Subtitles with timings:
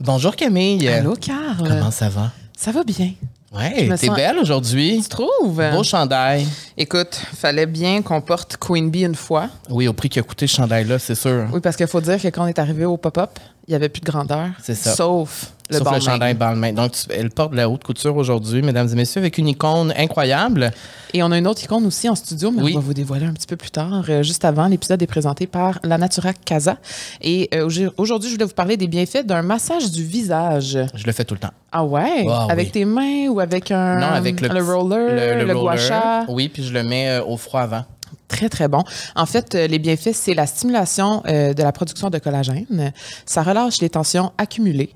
[0.00, 0.88] Bonjour Camille.
[0.88, 1.56] Allô, Carl.
[1.68, 2.32] Comment ça va?
[2.56, 3.12] Ça va bien.
[3.52, 5.00] Ouais, t'es sens- belle aujourd'hui.
[5.02, 5.62] Tu trouves?
[5.72, 6.46] Beau chandail.
[6.76, 9.48] Écoute, fallait bien qu'on porte Queen Bee une fois.
[9.68, 11.48] Oui, au prix qui a coûté ce chandail-là, c'est sûr.
[11.52, 13.38] Oui, parce qu'il faut dire que quand on est arrivé au pop-up,
[13.70, 14.48] il n'y avait plus de grandeur.
[14.60, 14.92] C'est ça.
[14.96, 16.72] Sauf le Sauf le chandail Balmain.
[16.72, 19.94] Donc, tu- elle porte de la haute couture aujourd'hui, mesdames et messieurs, avec une icône
[19.96, 20.72] incroyable.
[21.14, 22.72] Et on a une autre icône aussi en studio, mais Oui.
[22.74, 24.02] on va vous dévoiler un petit peu plus tard.
[24.08, 26.78] Euh, juste avant, l'épisode est présenté par la Natura Casa.
[27.20, 30.76] Et euh, aujourd- aujourd'hui, je voulais vous parler des bienfaits d'un massage du visage.
[30.92, 31.52] Je le fais tout le temps.
[31.70, 32.26] Ah ouais?
[32.28, 32.72] Ah avec oui.
[32.72, 34.00] tes mains ou avec un...
[34.00, 36.24] non, avec le, petit- roller, le, gua sha?
[36.28, 37.84] Oui, puis je le mets euh, au froid avant.
[38.28, 38.84] Très, très bon.
[39.16, 42.92] En fait, euh, les bienfaits, c'est la stimulation euh, de la production de collagène.
[43.26, 44.94] Ça relâche les tensions accumulées.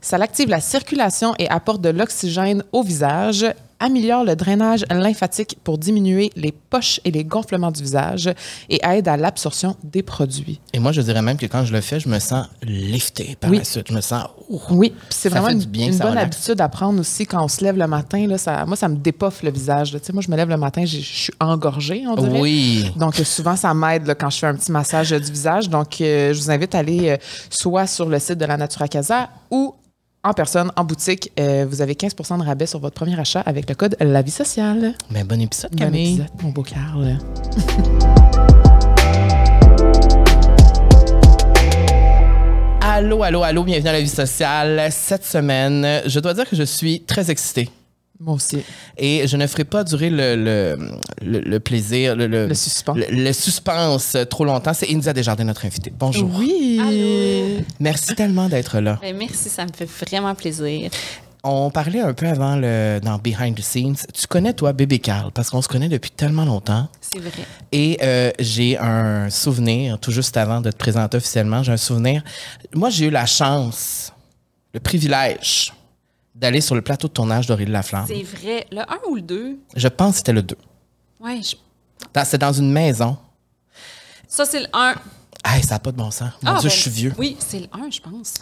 [0.00, 3.44] Ça active la circulation et apporte de l'oxygène au visage,
[3.80, 8.30] améliore le drainage lymphatique pour diminuer les poches et les gonflements du visage
[8.70, 10.60] et aide à l'absorption des produits.
[10.72, 13.50] Et moi, je dirais même que quand je le fais, je me sens lifté par
[13.50, 13.58] Oui.
[13.58, 13.86] la suite.
[13.88, 14.24] Je me sens.
[14.48, 14.60] ouh.
[14.70, 16.36] Oui, c'est vraiment une, bien, une bonne relaxe.
[16.36, 18.26] habitude à prendre aussi quand on se lève le matin.
[18.26, 19.92] Là, ça, moi, ça me dépoffe le visage.
[19.92, 19.98] là.
[20.12, 22.40] Moi, je me lève le matin, je suis engorgée, on dirait.
[22.40, 22.92] Oui.
[22.96, 25.68] Donc, souvent, ça m'aide quand je fais un petit massage du visage.
[25.68, 27.16] Donc, euh, je vous invite à aller euh,
[27.50, 29.74] soit sur le site de la Natura Casa ou
[30.26, 31.30] en personne, en boutique.
[31.38, 34.32] Euh, vous avez 15 de rabais sur votre premier achat avec le code La Vie
[34.32, 34.94] Sociale.
[35.10, 36.14] Mais bon épisode, Bon Camille.
[36.14, 37.16] épisode, mon beau Carl.
[42.80, 44.88] Allô, allô, allô, bienvenue à la vie sociale.
[44.90, 47.68] Cette semaine, je dois dire que je suis très excitée.
[48.18, 48.58] Moi aussi.
[48.96, 50.78] Et je ne ferai pas durer le, le,
[51.22, 52.96] le- le plaisir, le, le, Le suspense.
[52.96, 54.72] le- le suspense trop longtemps.
[54.72, 55.92] C'est India Desjardins, notre invitée.
[55.98, 56.30] Bonjour.
[56.34, 56.80] Oui.
[56.82, 57.64] Allô.
[57.78, 58.98] Merci tellement d'être là.
[59.02, 60.90] Ben, merci, ça me fait vraiment plaisir.
[61.44, 63.96] On parlait un peu avant le, dans Behind the Scenes.
[64.12, 66.88] Tu connais, toi, Bébé Carl, parce qu'on se connaît depuis tellement longtemps.
[67.00, 67.30] C'est vrai.
[67.70, 72.24] Et euh, j'ai un souvenir, tout juste avant de te présenter officiellement, j'ai un souvenir.
[72.74, 74.12] Moi, j'ai eu la chance,
[74.74, 75.72] le privilège
[76.36, 78.04] d'aller sur le plateau de tournage d'Aurélie Laflamme.
[78.06, 78.66] C'est vrai.
[78.70, 79.58] Le 1 ou le 2?
[79.74, 80.56] Je pense que c'était le 2.
[81.20, 81.56] Ouais, je-
[82.24, 83.16] C'est dans une maison.
[84.28, 84.94] ça, c'est le 1.
[85.44, 86.30] Hey, ça n'a pas de bon sens.
[86.42, 87.12] Mon Ah, Dieu, ben, je suis vieux.
[87.18, 88.34] Oui, c'est le 1, je pense.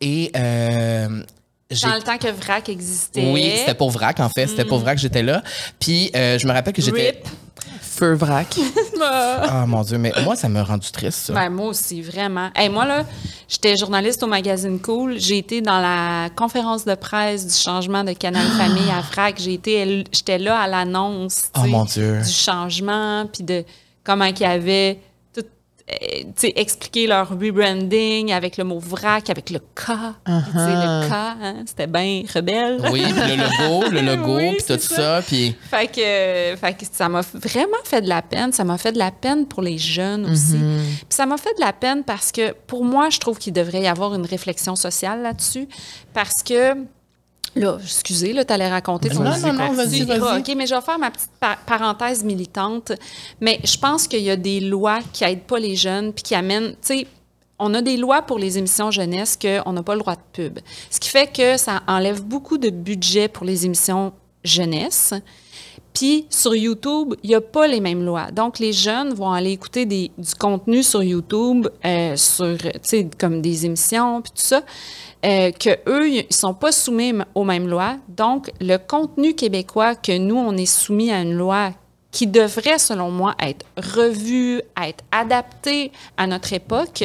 [0.00, 1.22] Et euh,
[1.70, 3.30] j'ai Dans le temps que VRAC existait.
[3.32, 4.46] Oui, c'était pour VRAC, en fait.
[4.46, 5.42] C'était pour VRAC que j'étais là.
[5.78, 7.20] Puis, euh, je me rappelle que j'étais.
[8.06, 8.56] Vrac.
[9.04, 11.32] Ah, mon Dieu, mais moi, ça m'a rendu triste, ça.
[11.32, 12.50] Ben, moi aussi, vraiment.
[12.54, 13.04] Hey, moi, là,
[13.48, 15.18] j'étais journaliste au magazine Cool.
[15.18, 19.40] J'ai été dans la conférence de presse du changement de Canal Famille à VRAC.
[19.40, 21.42] J'ai été, j'étais là à l'annonce.
[21.52, 22.20] tu Oh, sais, mon Dieu.
[22.22, 23.64] Du changement, puis de
[24.04, 24.98] comment qu'il y avait
[25.92, 29.86] euh, expliqué leur rebranding avec le mot vrac, avec le K.
[29.86, 29.92] Sais,
[30.26, 32.80] le K, hein, c'était bien rebelle.
[32.90, 35.22] Oui, le logo, le logo, Oui, puis tout c'est ça.
[35.26, 38.52] Puis, Fait que, fait que ça m'a vraiment fait de la peine.
[38.52, 40.58] Ça m'a fait de la peine pour les jeunes aussi.
[40.58, 43.82] Puis ça m'a fait de la peine parce que pour moi, je trouve qu'il devrait
[43.82, 45.68] y avoir une réflexion sociale là-dessus.
[46.14, 46.74] Parce que,
[47.54, 50.40] là, excusez, là, t'allais raconter ton Non, non, non, vas-y, vas-y.
[50.40, 52.92] OK, mais je vais faire ma petite pa- parenthèse militante.
[53.40, 56.34] Mais je pense qu'il y a des lois qui aident pas les jeunes puis qui
[56.34, 57.06] amènent, tu sais,
[57.58, 60.58] on a des lois pour les émissions jeunesse qu'on n'a pas le droit de pub.
[60.90, 65.14] Ce qui fait que ça enlève beaucoup de budget pour les émissions jeunesse.
[65.94, 68.30] Puis sur YouTube, il n'y a pas les mêmes lois.
[68.32, 73.08] Donc les jeunes vont aller écouter des- du contenu sur YouTube, euh, sur, tu sais,
[73.18, 74.62] comme des émissions, puis tout ça,
[75.24, 77.96] euh, que eux, ils sont pas soumis aux mêmes lois.
[78.08, 81.72] Donc le contenu québécois que nous, on est soumis à une loi
[82.12, 87.04] qui devrait, selon moi, être revu, être adapté à notre époque,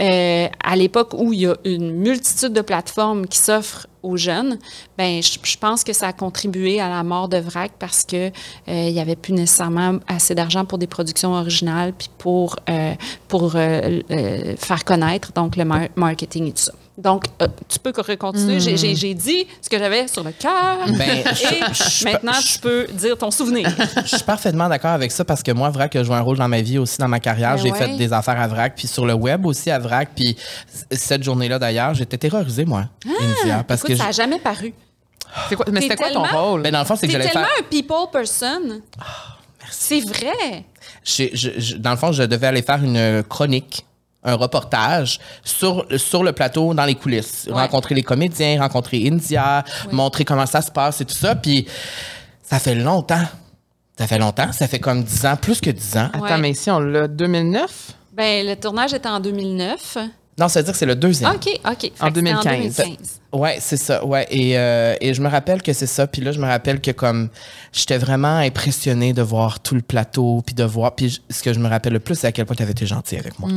[0.00, 4.58] euh, à l'époque où il y a une multitude de plateformes qui s'offrent aux jeunes,
[4.96, 8.30] ben je, pense que ça a contribué à la mort de VRAC parce que euh,
[8.66, 12.94] il y avait plus nécessairement assez d'argent pour des productions originales puis pour euh,
[13.28, 16.72] pour euh, euh, faire connaître donc le mar- marketing et tout ça.
[17.02, 18.60] Donc euh, tu peux continuer.
[18.60, 20.78] J'ai- J'ai j'ai dit ce que j'avais sur le cœur.
[20.98, 21.24] Ben, et
[21.72, 23.68] je- maintenant je- tu peux dire ton souvenir.
[24.04, 26.48] je suis parfaitement d'accord avec ça parce que moi, VRAC a joué un rôle dans
[26.48, 27.56] ma vie aussi, dans ma carrière.
[27.56, 27.78] Ben j'ai ouais.
[27.78, 30.10] fait des affaires à VRAC, puis sur le web aussi à VRAC.
[30.14, 30.36] Puis
[30.90, 34.74] cette journée-là, d'ailleurs, j'étais terrorisée, moi, India, parce Écoute, que ça n'a jamais paru.
[35.48, 36.62] C'est quoi- mais c'était quoi ton rôle?
[36.62, 37.56] Ben, dans le fond, c'est que j'allais tellement faire.
[37.60, 38.82] un people person.
[39.70, 40.64] C'est vrai.
[41.04, 43.84] J'ai- je- je- dans le fond, je devais aller faire une chronique,
[44.22, 47.46] un reportage sur, sur le plateau, dans les coulisses.
[47.48, 47.54] Ouais.
[47.54, 51.34] Rencontrer les comédiens, rencontrer India, montrer comment ça se passe et tout ça.
[51.34, 51.66] Puis
[52.42, 53.24] ça fait longtemps.
[53.98, 54.50] Ça fait longtemps.
[54.52, 56.08] Ça fait comme 10 ans, plus que 10 ans.
[56.12, 56.38] Attends, Ouais.
[56.38, 57.92] mais ici, on l'a 2009?
[58.12, 59.96] Ben, le tournage était en 2009.
[60.40, 61.30] Non, ça veut dire que c'est le deuxième.
[61.32, 61.64] OK, OK.
[61.66, 62.76] En que c'était 2015.
[62.76, 63.20] 2015.
[63.32, 64.04] Ouais, c'est ça.
[64.04, 66.06] Ouais, et, euh, et je me rappelle que c'est ça.
[66.06, 67.28] Puis là, je me rappelle que comme
[67.72, 70.94] j'étais vraiment impressionnée de voir tout le plateau, puis de voir.
[70.96, 72.72] Puis je- ce que je me rappelle le plus, c'est à quel point tu avais
[72.72, 73.50] été gentil avec moi.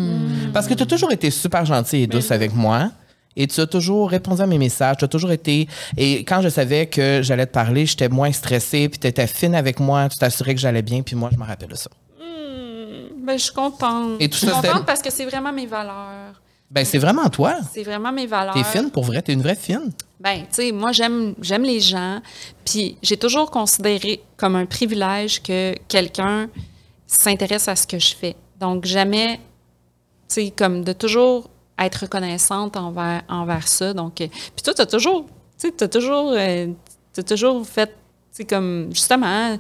[0.54, 2.92] Parce que tu as toujours été super gentil et douce avec moi.
[3.36, 5.68] Et tu as toujours répondu à mes messages, tu as toujours été.
[5.98, 9.56] Et quand je savais que j'allais te parler, j'étais moins stressée, puis tu étais fine
[9.56, 11.90] avec moi, tu t'assurais que j'allais bien, puis moi, je me rappelle de ça.
[13.26, 14.18] Ben, je suis contente.
[14.20, 16.42] Et tout je suis ça, contente parce que c'est vraiment mes valeurs.
[16.70, 17.58] Ben, c'est vraiment toi.
[17.72, 18.54] C'est vraiment mes valeurs.
[18.54, 19.92] T'es fine pour vrai, t'es une vraie fine.
[20.20, 22.22] Ben, tu sais, moi, j'aime, j'aime les gens.
[22.66, 26.50] Puis j'ai toujours considéré comme un privilège que quelqu'un
[27.06, 28.36] s'intéresse à ce que je fais.
[28.60, 29.38] Donc, jamais,
[30.28, 33.94] tu sais, comme de toujours être reconnaissante envers, envers ça.
[33.94, 36.68] Donc, euh, puis toi, tu as toujours, tu sais, tu as toujours, euh,
[37.14, 37.94] t'as toujours fait, tu
[38.32, 39.58] sais, comme, justement,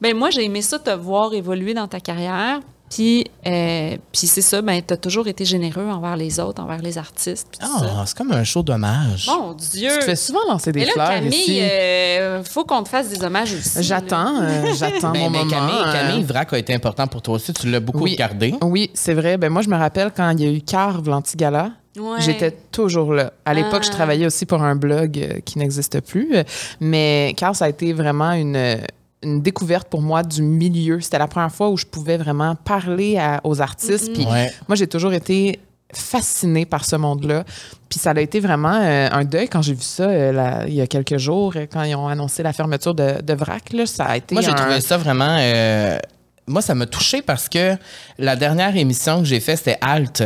[0.00, 2.60] ben moi, j'ai aimé ça te voir évoluer dans ta carrière.
[2.92, 6.82] Puis, euh, puis c'est ça, ben, tu as toujours été généreux envers les autres, envers
[6.82, 7.58] les artistes.
[7.62, 9.26] Ah, c'est comme un show d'hommage.
[9.28, 9.88] Mon Dieu!
[9.94, 11.60] Tu te fais souvent lancer des Mais là, fleurs Camille, ici.
[11.62, 13.82] euh, faut qu'on te fasse des hommages aussi.
[13.82, 15.50] J'attends, euh, j'attends Ben, mon moment.
[15.50, 17.54] Camille, euh, Camille Vrac a été important pour toi aussi.
[17.54, 18.12] Tu l'as beaucoup Oui.
[18.12, 18.54] regardé.
[18.62, 19.38] Oui, c'est vrai.
[19.38, 21.70] Ben moi, je me rappelle quand il y a eu Carve l'Antigala.
[21.98, 22.20] Ouais.
[22.20, 23.32] J'étais toujours là.
[23.46, 23.94] À l'époque, je Ah.
[23.94, 26.30] travaillais aussi pour un blog qui n'existe plus.
[26.80, 28.78] Mais Carve, ça a été vraiment une,
[29.22, 31.00] une découverte pour moi du milieu.
[31.00, 34.12] C'était la première fois où je pouvais vraiment parler à- aux artistes.
[34.12, 34.50] Puis Ouais.
[34.68, 35.60] moi, j'ai toujours été
[35.94, 37.44] fascinée par ce monde-là.
[37.88, 40.80] Puis ça a été vraiment euh, un deuil quand j'ai vu ça euh, il y
[40.80, 43.72] a quelques jours, euh, quand ils ont annoncé la fermeture de, de VRAC.
[43.74, 45.36] Là, ça a été Moi, j'ai un- trouvé ça vraiment.
[45.38, 45.98] euh,
[46.46, 47.76] moi, ça m'a touché parce que
[48.18, 50.24] la dernière émission que j'ai faite, c'était Alt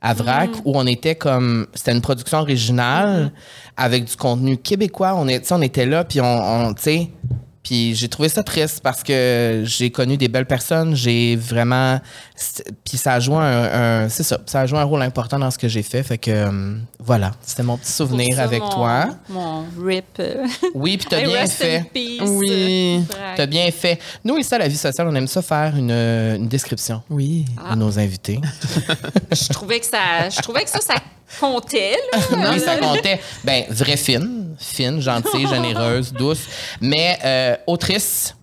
[0.00, 1.66] à Vrac, où on était comme.
[1.74, 3.32] C'était une production originale
[3.76, 5.14] avec du contenu québécois.
[5.16, 6.24] On, est, on était là, puis on.
[6.24, 7.10] on tu sais.
[7.68, 10.96] Puis j'ai trouvé ça triste parce que j'ai connu des belles personnes.
[10.96, 12.00] J'ai vraiment.
[12.82, 14.04] Puis ça a joué un.
[14.04, 14.38] un- c'est ça.
[14.46, 16.02] Ça a joué un rôle important dans ce que j'ai fait.
[16.02, 16.30] Fait que.
[16.30, 17.32] euh, voilà.
[17.42, 19.06] C'était mon petit souvenir ça, avec mon- toi.
[19.28, 20.06] Mon rip.
[20.18, 21.84] euh, Oui, puis t'as bien fait.
[22.26, 23.02] Oui.
[23.36, 23.98] T'as bien fait.
[24.24, 27.44] Nous, ici, à la vie sociale, on aime ça faire une, une description Oui.
[27.62, 27.74] Ah.
[27.74, 28.40] de nos invités.
[29.30, 30.94] Je trouvais que ça, je trouvais que ça, ça
[31.40, 31.96] comptait.
[32.12, 32.50] Là.
[32.52, 33.20] oui, ça comptait.
[33.44, 36.46] Ben, vraie fine, fine, gentille, généreuse, douce,
[36.80, 38.34] mais euh, autrice,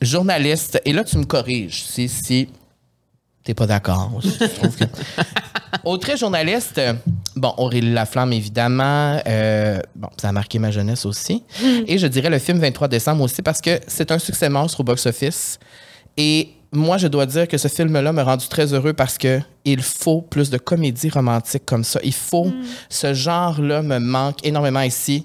[0.00, 0.80] journaliste.
[0.84, 2.48] Et là, tu me corriges si, si
[3.42, 4.10] t'es pas d'accord.
[4.78, 4.84] Que-
[5.84, 6.94] Autrice, journaliste, euh,
[7.36, 9.20] bon, Aurélie Laflamme, évidemment.
[9.26, 11.42] euh, bon, ça a marqué ma jeunesse aussi.
[11.86, 14.84] Et je dirais le film 23 décembre aussi parce que c'est un succès monstre au
[14.84, 15.58] box-office.
[16.16, 19.82] Et moi, je dois dire que ce film-là m'a rendu très heureux parce que il
[19.82, 22.00] faut plus de comédies romantiques comme ça.
[22.02, 22.52] Il faut
[22.88, 25.24] ce genre-là me manque énormément ici.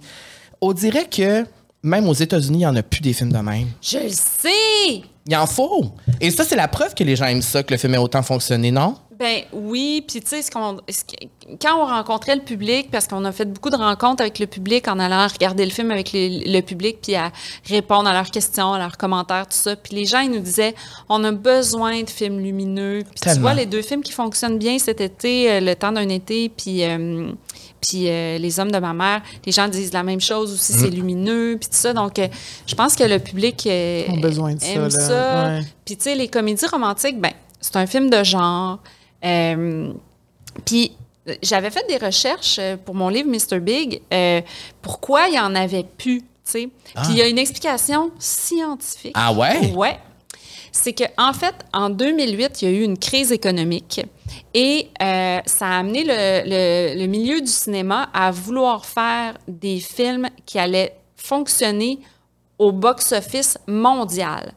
[0.61, 1.45] On dirait que
[1.83, 3.67] même aux États-Unis, il n'y en a plus des films de même.
[3.81, 5.03] Je le sais.
[5.27, 5.91] Il en faut.
[6.19, 8.23] Et ça, c'est la preuve que les gens aiment ça, que le film ait autant
[8.23, 8.95] fonctionné, non?
[9.19, 10.77] Ben oui, puis tu sais, ce qu'on-
[11.61, 14.87] quand on rencontrait le public, parce qu'on a fait beaucoup de rencontres avec le public
[14.87, 17.31] en allant regarder le film avec les- le public, puis à
[17.67, 19.75] répondre à leurs questions, à leurs commentaires, tout ça.
[19.75, 20.73] Puis les gens, ils nous disaient,
[21.09, 23.03] on a besoin de films lumineux.
[23.03, 26.07] Puis tu vois, les deux films qui fonctionnent bien cet été, euh, Le temps d'un
[26.07, 26.85] été, puis...
[26.85, 27.31] euh,
[27.81, 30.89] puis euh, les hommes de ma mère, les gens disent la même chose aussi, c'est
[30.89, 31.93] lumineux, puis tout ça.
[31.93, 32.27] Donc, euh,
[32.67, 35.47] je pense que le public euh, Ont besoin de ça, aime ça.
[35.59, 35.61] Ouais.
[35.85, 37.31] Puis, tu sais, les comédies romantiques, ben,
[37.61, 38.79] c'est un film de genre.
[39.25, 39.93] Euh,
[40.65, 40.91] puis,
[41.43, 43.59] j'avais fait des recherches euh, pour mon livre Mr.
[43.59, 44.01] Big.
[44.13, 44.41] euh,
[44.81, 46.69] pourquoi il y en avait plus, tu sais.
[46.95, 49.11] Puis, il y a une explication scientifique.
[49.15, 49.71] Ah ouais?
[49.75, 49.99] Ouais.
[50.71, 54.01] C'est que en fait, en 2008, il y a eu une crise économique
[54.53, 56.13] et euh, ça a amené le,
[56.93, 61.99] le- le milieu du cinéma à vouloir faire des films qui allaient fonctionner
[62.59, 64.53] au box-office mondial.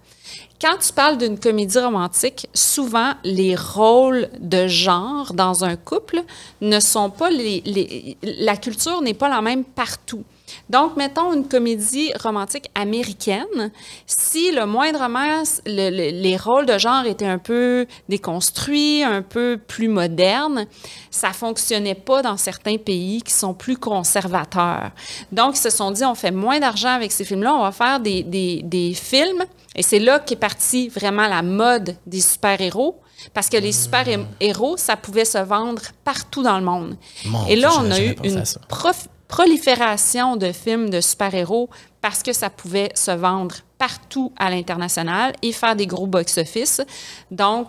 [0.62, 6.22] Quand tu parles d'une comédie romantique, souvent les rôles de genre dans un couple
[6.60, 10.22] ne sont pas les, la culture n'est pas la même partout.
[10.70, 13.70] Donc, mettons une comédie romantique américaine,
[14.06, 19.58] si le moindrement le- le- les rôles de genre étaient un peu déconstruits, un peu
[19.66, 20.66] plus modernes,
[21.10, 24.90] ça fonctionnait pas dans certains pays qui sont plus conservateurs.
[25.30, 28.00] Donc, ils se sont dit, on fait moins d'argent avec ces films-là, on va faire
[28.00, 29.44] des, des- des films.
[29.74, 32.98] Et c'est là qu'est partie vraiment la mode des super-héros.
[33.34, 36.96] Parce que les super-héros, ça pouvait se vendre partout dans le monde.
[37.24, 41.70] Mon Et là, on a eu une prof- prolifération de films de super-héros
[42.02, 46.82] parce que ça pouvait se vendre partout à l'international et faire des gros box-office.
[47.30, 47.68] Donc,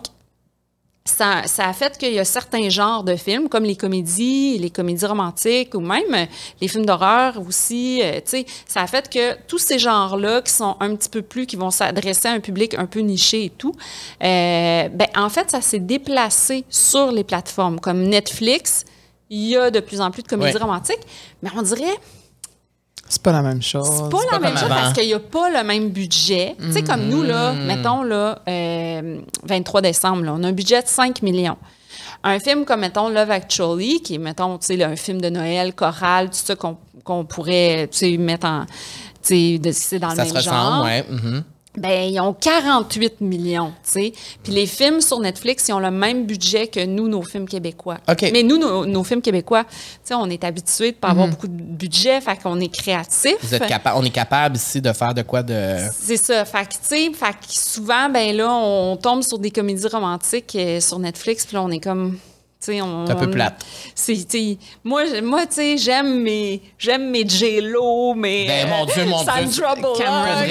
[1.06, 5.06] ça, a fait qu'il y a certains genres de films, comme les comédies, les comédies
[5.06, 6.26] romantiques ou même
[6.60, 8.02] les films d'horreur aussi.
[8.02, 8.20] euh,
[8.66, 11.70] ça a fait que tous ces genres-là, qui sont un petit peu plus, qui vont
[11.70, 13.74] s'adresser à un public un peu niché et tout,
[14.22, 18.84] euh, ben, en fait, ça s'est déplacé sur les plateformes comme Netflix.
[19.30, 20.60] Il y a de plus en plus de comédies Ouais.
[20.62, 21.00] romantiques,
[21.42, 21.96] mais on dirait
[23.08, 23.88] C'est pas la même chose.
[23.88, 24.74] c'est pas pas la même chose avant.
[24.74, 26.56] parce qu'il n'y a pas le même budget.
[26.60, 27.64] Tu sais, comme nous, là, Mm.
[27.66, 31.56] mettons, là, euh, 23 décembre, là, on a un budget de 5 millions.
[32.26, 35.74] un film comme, mettons, Love Actually, qui est, mettons, tu sais, un film de Noël,
[35.74, 38.64] choral, tout ça qu'on qu'on pourrait, tu sais, mettre en...
[39.22, 40.54] Tu sais, c'est dans le Ça même se genre.
[40.54, 41.04] ressemble, ouais.
[41.10, 41.44] mhm.
[41.76, 44.12] Ben, ils ont 48 millions, tu sais.
[44.44, 47.98] Puis les films sur Netflix, ils ont le même budget que nous, nos films québécois.
[48.32, 49.70] Mais nous, nos, nos films québécois, tu
[50.04, 53.34] sais, on est habitués de pas avoir beaucoup de budget, fait qu'on est créatifs.
[53.42, 55.76] Vous êtes capa- on est capable ici de faire de quoi de.
[55.92, 56.44] C'est ça.
[56.44, 60.54] Fait que, tu sais, fait que souvent, ben là, on tombe sur des comédies romantiques
[60.54, 62.12] euh, sur Netflix, puis là, on est comme...
[62.60, 63.64] tu sais, on- C'est un peu plate.
[63.96, 68.46] C'est, tu sais, moi, moi tu sais, j'aime mes, j'aime mes J-Lo, mes...
[68.46, 69.32] Ben, mon Dieu, mon Dieu.
[69.52, 69.98] Sandra Bullock.
[69.98, 70.42] Cameron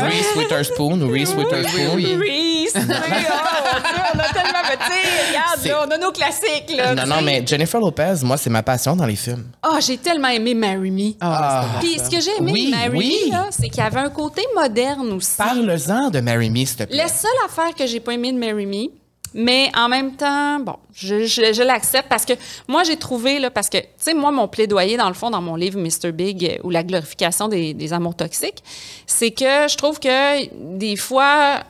[0.00, 1.96] Reese Witherspoon ou Reese Witherspoon.
[1.96, 6.12] Reese, tu sais, oh, mon Dieu, on a tellement sais, regarde, là, on a nos
[6.12, 6.94] classiques, là.
[6.94, 9.44] Non, non, mais Jennifer Lopez, moi, c'est ma passion dans les films.
[9.62, 11.12] Ah, j'ai tellement aimé Marry Me.
[11.20, 13.20] Ah, bon, Puis ce que j'ai aimé Oui, Marry oui.
[13.26, 15.36] Me, là, c'est qu'il y avait un côté moderne aussi.
[15.36, 16.96] Parle-en de Marry Me, s'il te plaît.
[16.96, 18.88] La seule affaire que j'ai pas aimé de Marry Me,
[19.34, 22.32] mais en même temps, bon, je, je- je l'accepte parce que
[22.66, 25.42] moi, j'ai trouvé, là, parce que, tu sais, moi, mon plaidoyer, dans le fond, dans
[25.42, 26.12] mon livre Mr.
[26.12, 28.62] Big euh, ou la glorification des, des amours toxiques,
[29.06, 30.46] c'est que je trouve que
[30.78, 31.62] des fois,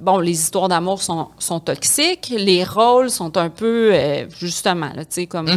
[0.00, 5.04] bon, les histoires d'amour sont, sont toxiques, les rôles sont un peu, euh, justement, là,
[5.04, 5.48] tu sais, comme,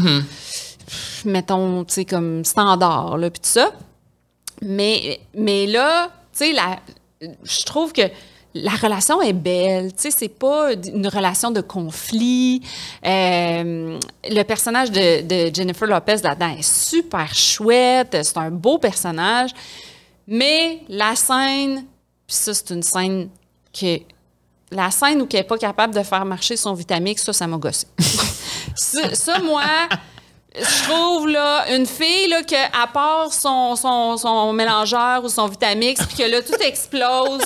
[1.26, 3.72] mettons, tu sais, comme standard, là, puis tout ça.
[4.62, 6.56] Mais, mais là, tu sais,
[7.44, 8.02] je trouve que
[8.54, 9.94] la relation est belle.
[9.94, 12.62] Tu sais, c'est pas une relation de conflit.
[13.06, 18.18] Euh, le personnage de, Jennifer Lopez là-dedans est super chouette.
[18.24, 19.52] C'est un beau personnage.
[20.28, 21.86] Mais la scène,
[22.28, 23.30] puis ça, c'est une scène
[23.74, 24.00] que.
[24.72, 27.58] La scène où elle n'est pas capable de faire marcher son Vitamix, ça, ça m'a
[27.58, 27.88] gossé.
[28.76, 29.64] ça, moi,
[30.56, 31.28] je trouve
[31.76, 36.30] une fille là, que, à part son, son, son mélangeur ou son Vitamix, puis que
[36.30, 37.42] là, tout explose.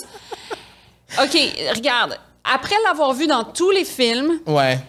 [1.21, 1.37] OK,
[1.75, 2.17] regarde.
[2.43, 4.79] Après l'avoir vu dans tous les films, Ouais.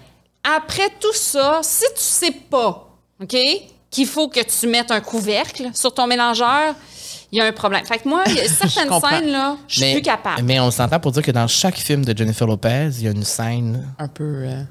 [0.43, 2.88] après tout ça, si tu sais pas,
[3.23, 3.37] OK,
[3.90, 6.75] qu'il faut que tu mettes un couvercle sur ton mélangeur,
[7.31, 7.85] il y a un problème.
[7.87, 10.43] Fait que moi, il y a certaines scènes, là, je suis plus capable.
[10.43, 13.11] Mais on s'entend pour dire que dans chaque film de Jennifer Lopez, il y a
[13.12, 14.25] une scène Un peu.
[14.45, 14.62] euh,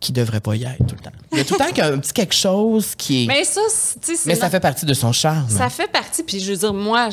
[0.00, 1.10] qui devrait pas y être tout le temps.
[1.30, 3.26] Il y a tout le temps qu'un petit quelque chose qui est.
[3.26, 3.60] Mais, Mais ça,
[4.02, 5.46] tu sais, c'est ça fait partie de son charme.
[5.50, 7.10] Ça fait partie, puis je veux dire, moi,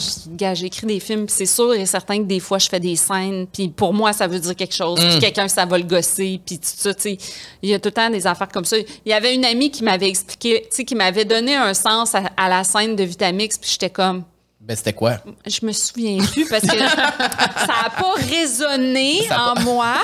[0.53, 3.67] j'écris des films, c'est sûr et certain que des fois, je fais des scènes, puis
[3.67, 5.09] pour moi, ça veut dire quelque chose, Mm.
[5.09, 7.17] puis quelqu'un, ça va le gosser, puis tout ça, tu sais.
[7.61, 8.77] Il y a tout le temps des affaires comme ça.
[8.77, 12.15] Il y avait une amie qui m'avait expliqué, tu sais, qui m'avait donné un sens
[12.15, 14.23] à, à la scène de Vitamix, puis j'étais comme,
[14.67, 15.19] Ben, c'était quoi?
[15.45, 19.95] je me souviens plus parce que ça n'a pas résonné en moi,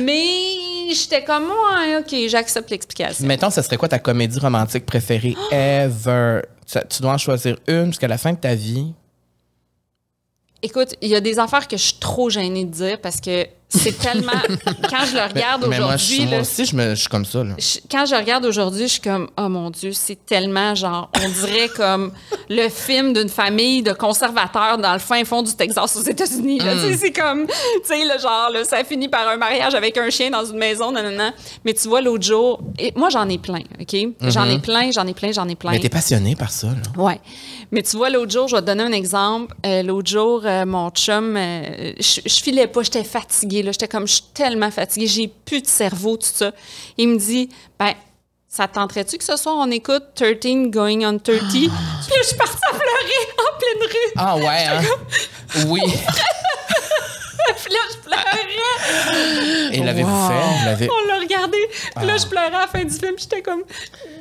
[0.00, 3.26] mais j'étais comme, ouais, OK, j'accepte l'explication.
[3.26, 6.42] Mettons, ce serait quoi ta comédie romantique préférée ever?
[6.66, 8.92] Tu dois en choisir une jusqu'à la fin de ta vie.
[10.60, 13.46] Écoute, il y a des affaires que je suis trop gênée de dire parce que
[13.74, 14.32] c'est tellement.
[14.90, 17.42] quand je le regarde aujourd'hui, moi aussi, je, me, je suis comme ça.
[17.44, 17.54] Là.
[17.58, 21.28] je- quand je regarde aujourd'hui, je suis comme, oh mon Dieu, c'est tellement genre, on
[21.46, 22.12] dirait comme
[22.48, 26.60] le film d'une famille de conservateurs dans le fin fond du Texas aux États-Unis.
[26.60, 27.52] sais, C'est comme, tu
[27.84, 30.92] sais, le genre, là, ça finit par un mariage avec un chien dans une maison,
[30.92, 31.32] non, non, non.
[31.64, 33.96] Mais tu vois, l'autre jour, et moi, j'en ai plein, OK?
[34.28, 35.72] J'en ai plein, j'en ai plein, j'en ai plein.
[35.72, 36.68] Mais t'es passionné par ça.
[36.68, 37.02] Là.
[37.02, 37.20] Ouais.
[37.72, 39.54] Mais tu vois, l'autre jour, je vais te donner un exemple.
[39.66, 43.62] Euh, l'autre jour, euh, mon chum, euh, je, je filais pas, j'étais fatiguée.
[43.64, 43.72] Là.
[43.72, 46.52] J'étais comme, je suis tellement fatiguée, j'ai plus de cerveau, tout ça.
[46.96, 47.94] Il me dit, ben,
[48.48, 51.24] ça te tenterait-tu que ce soir, on écoute 13 Going on 30?
[51.50, 51.72] Puis là,
[52.22, 54.12] je suis partie à pleurer en pleine rue.
[54.16, 54.82] Ah ouais, hein?
[55.66, 55.80] Oui.
[57.56, 57.83] Puis là.
[59.72, 60.76] Et l'avez-vous Wow.
[60.76, 60.88] fait?
[60.90, 61.58] On l'a regardé.
[61.96, 63.14] Puis là, je pleurais à la fin du film.
[63.18, 63.62] J'étais comme,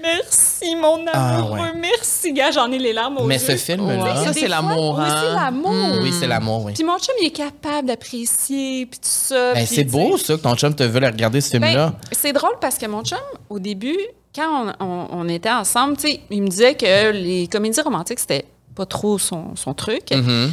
[0.01, 1.59] merci, mon Ah, amoureux.
[1.59, 1.73] ouais.
[1.75, 3.41] Merci, gars, j'en ai les larmes aux Mais yeux.
[3.41, 4.03] ce film-là.
[4.03, 4.23] Ouais.
[4.25, 5.99] Ça, Des c'est l'amour, Oui, c'est l'amour.
[6.01, 6.73] Oui, c'est l'amour, oui.
[6.73, 9.53] Puis mon chum, il est capable d'apprécier, puis tout ça.
[9.53, 11.87] Ben, puis, c'est beau, ça, que ton chum te veut aller regarder ce film-là.
[11.89, 13.17] ben, c'est drôle parce que mon chum,
[13.49, 13.97] au début,
[14.35, 18.19] quand on, on- on était ensemble, tu sais, il me disait que les comédies romantiques,
[18.19, 20.11] c'était pas trop son, son truc.
[20.11, 20.51] Mhm.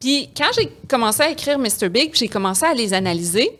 [0.00, 1.88] Puis quand j'ai commencé à écrire Mr.
[1.90, 3.50] Big, puis j'ai commencé à les analyser,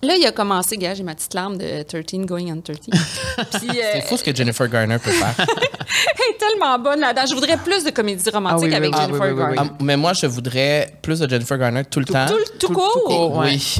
[0.00, 2.78] là, il a commencé, gars, j'ai ma petite larme de 13 going on 30.
[2.86, 5.34] puis euh, C'est fou ce que Jennifer Garner peut faire.
[5.38, 7.26] elle est tellement bonne là-dedans.
[7.28, 9.00] Je voudrais plus de comédies romantiques Ah oui, oui, avec oui.
[9.00, 9.70] Jennifer oui, oui, oui, Garner.
[9.72, 12.26] Ah, mais moi, je voudrais plus de Jennifer Garner tout le temps.
[12.26, 12.92] Tout, le- tout Tout- court.
[12.92, 13.36] tout court.
[13.38, 13.46] ouais.
[13.54, 13.76] Oui.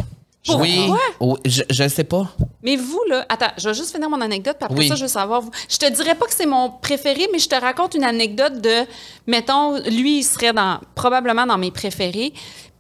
[0.47, 0.67] Pourquoi?
[0.67, 0.91] Oui.
[1.21, 2.29] Oui, Je, ne sais pas.
[2.63, 4.89] Mais vous, là, attends, je vais juste finir mon anecdote, puis après Oui.
[4.89, 5.41] ça, je veux savoir.
[5.43, 5.51] Vous.
[5.69, 8.87] Je te dirais pas que c'est mon préféré, mais je te raconte une anecdote de,
[9.27, 12.33] mettons, lui, il serait dans, probablement dans mes préférés.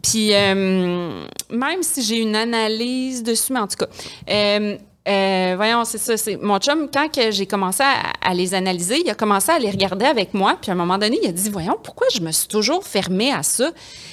[0.03, 3.87] Puis, euh, même si j'ai une analyse dessus, mais en tout cas,
[4.31, 4.77] euh,
[5.09, 6.17] euh, voyons, c'est ça.
[6.17, 9.59] C'est mon chum, quand que j'ai commencé à, à les analyser, il a commencé à
[9.59, 10.59] les regarder avec moi.
[10.61, 13.33] Puis à un moment donné, il a dit Voyons, pourquoi je me suis toujours fermée
[13.33, 13.71] à ça?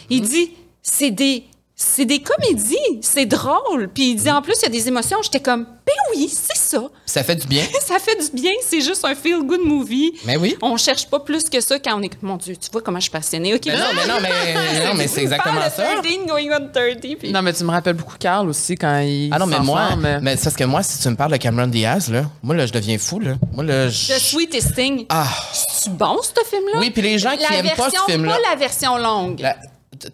[0.10, 1.44] Il dit C'est des.
[1.84, 3.90] C'est des comédies, c'est drôle.
[3.94, 5.18] Puis il dit en plus, il y a des émotions.
[5.24, 6.84] J'étais comme, ben oui, c'est ça.
[7.06, 7.64] Ça fait du bien.
[7.86, 10.14] Ça fait du bien, c'est juste un feel-good movie.
[10.26, 10.56] Mais oui.
[10.62, 12.12] On cherche pas plus que ça quand on est.
[12.24, 13.54] Mon Dieu, tu vois comment je suis passionnée.
[13.54, 15.96] OK, Mais non, mais non, mais, non, mais c'est exactement ça.
[15.98, 17.18] de 13 going on 30.
[17.20, 19.30] puis- Non, mais tu me rappelles beaucoup Carl aussi quand il.
[19.34, 19.90] Ah non, mais moi,
[20.22, 22.66] mais c'est parce que moi, si tu me parles de Cameron Diaz, là, moi, là,
[22.66, 23.34] je deviens fou, là.
[23.54, 24.14] Moi, là, je...
[24.14, 25.06] The Sweetest Thing.
[25.10, 26.80] Ah, C'est bon, ce film-là?
[26.80, 29.40] Oui, puis les gens qui La aiment pas ce version- film-là- Pas la version longue.
[29.42, 29.58] la-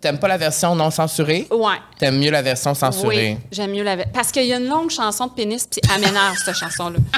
[0.02, 1.48] t'aimes pas la version non censurée?
[1.52, 1.76] Ouais.
[1.98, 3.38] T'aimes mieux la version censurée?
[3.40, 4.12] Oui, j'aime mieux la version.
[4.14, 7.00] Parce qu'il y a une longue chanson de pénis, puis m'énerve, cette chanson-là.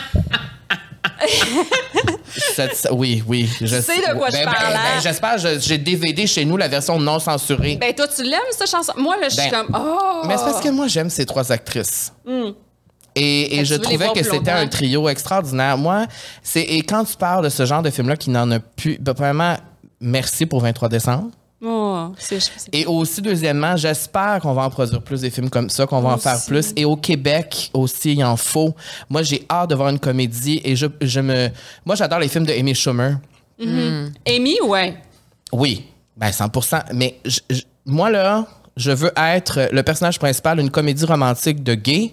[2.92, 3.50] Oui, oui.
[3.62, 5.00] Je sais de quoi je ben, ben, parle, ben, hein?
[5.02, 7.78] J'espère, je- j'ai DVD chez nous, la version non censurée.
[7.80, 8.94] Ben, toi, tu l'aimes, cette chanson?
[8.98, 10.22] Moi, là, je suis Ben, comme, oh!
[10.28, 12.14] Mais c'est parce que moi, j'aime ces trois actrices.
[13.16, 15.78] Et, et je trouvais que c'était un trio extraordinaire.
[15.78, 16.06] Moi,
[16.42, 19.14] c'est et quand tu parles de ce genre de film-là qui n'en a plus, ben,
[19.14, 19.58] premièrement,
[20.00, 21.30] merci pour 23 décembre.
[21.64, 22.08] Oh,
[22.72, 26.10] Et aussi, deuxièmement, j'espère qu'on va en produire plus des films comme ça, qu'on va
[26.14, 26.74] en faire plus.
[26.76, 28.74] Et au Québec aussi, il en faut.
[29.10, 31.50] Moi, j'ai hâte de voir une comédie et je, je me.
[31.86, 33.18] Moi, j'adore les films de Amy Schumer.
[34.28, 34.98] Amy, ouais.
[35.52, 35.86] Oui,
[36.18, 41.06] ben 100% Mais je- je- moi, là, je veux être le personnage principal d'une comédie
[41.06, 42.12] romantique de gay.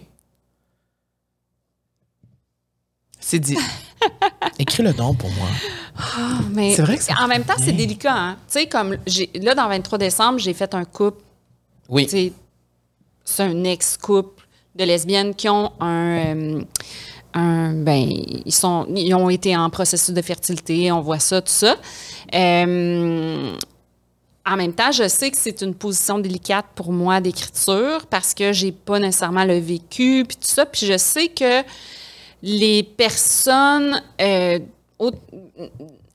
[3.19, 3.57] C'est dit.
[4.59, 5.49] Écris le nom pour moi.
[6.53, 8.15] Mais C'est vrai que ça en même temps, c'est délicat.
[8.15, 8.37] Hein?
[8.47, 11.23] Tu sais, comme j'ai, là, dans 23 décembre, j'ai fait un couple.
[11.89, 12.07] Oui.
[13.25, 16.17] C'est un ex-couple de lesbiennes qui ont un.
[16.37, 16.61] euh,
[17.35, 17.97] un- ben,
[18.45, 21.77] ils, sont, ils ont été en processus de fertilité, on voit ça, tout ça.
[22.35, 23.53] Euh,
[24.47, 28.53] en même temps, je sais que c'est une position délicate pour moi d'écriture parce que
[28.55, 30.65] j'ai pas nécessairement le vécu, puis tout ça.
[30.65, 31.63] Puis je sais que
[32.43, 34.01] les personnes.
[34.21, 34.59] euh,
[34.99, 35.13] au-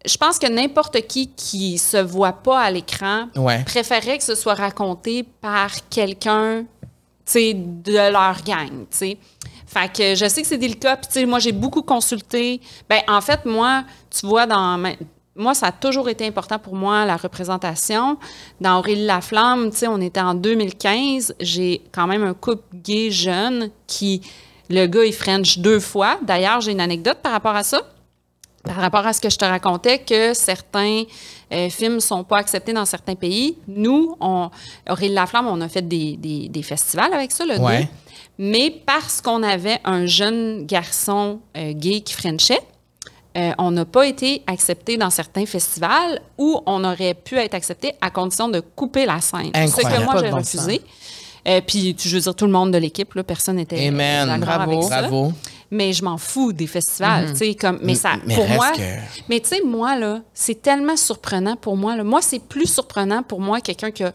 [0.05, 3.63] je pense que n'importe qui qui se voit pas à l'écran Ouais.
[3.63, 6.65] préférerait que ce soit raconté par quelqu'un,
[7.33, 8.85] de leur gang.
[8.91, 12.59] Fait que je sais que c'est délicat, puis moi, j'ai beaucoup consulté.
[12.89, 14.91] Ben, en fait, moi, tu vois, dans ma-
[15.35, 18.17] Moi, ça a toujours été important pour moi, la représentation.
[18.61, 21.33] Dans Aurélie Laflamme, tu sais, on était en 2015.
[21.39, 24.21] J'ai quand même un couple gay jeune qui...
[24.69, 26.19] Le gars, il French deux fois.
[26.21, 27.81] D'ailleurs, j'ai une anecdote par rapport à ça
[28.63, 31.03] par rapport à ce que je te racontais, que certains
[31.51, 33.57] euh, films ne sont pas acceptés dans certains pays.
[33.67, 34.49] Nous, on,
[34.89, 37.81] Aurélie Laflamme, on a fait des, des- des festivals avec ça, le Ouais.
[37.81, 37.87] deux.
[38.39, 42.61] Mais parce qu'on avait un jeune garçon euh, gay qui frenchait,
[43.37, 47.93] euh, on n'a pas été accepté dans certains festivals où on aurait pu être accepté
[48.01, 49.51] à condition de couper la scène.
[49.53, 49.95] Ce Incroyable.
[50.05, 50.81] que moi, j'ai bon refusé.
[51.47, 54.39] Euh, puis, tu- je veux dire, tout le monde de l'équipe, personne n'était Amen.
[54.39, 54.71] Bravo.
[54.71, 55.01] avec ça.
[55.01, 55.33] Bravo.
[55.75, 58.79] Mais je m'en fous des festivals, tu sais, comme, mais ça, mais pour moi, que-
[59.29, 62.03] mais tu sais, moi, là, c'est tellement surprenant pour moi, là.
[62.03, 64.13] Moi, c'est plus surprenant pour moi, quelqu'un qui a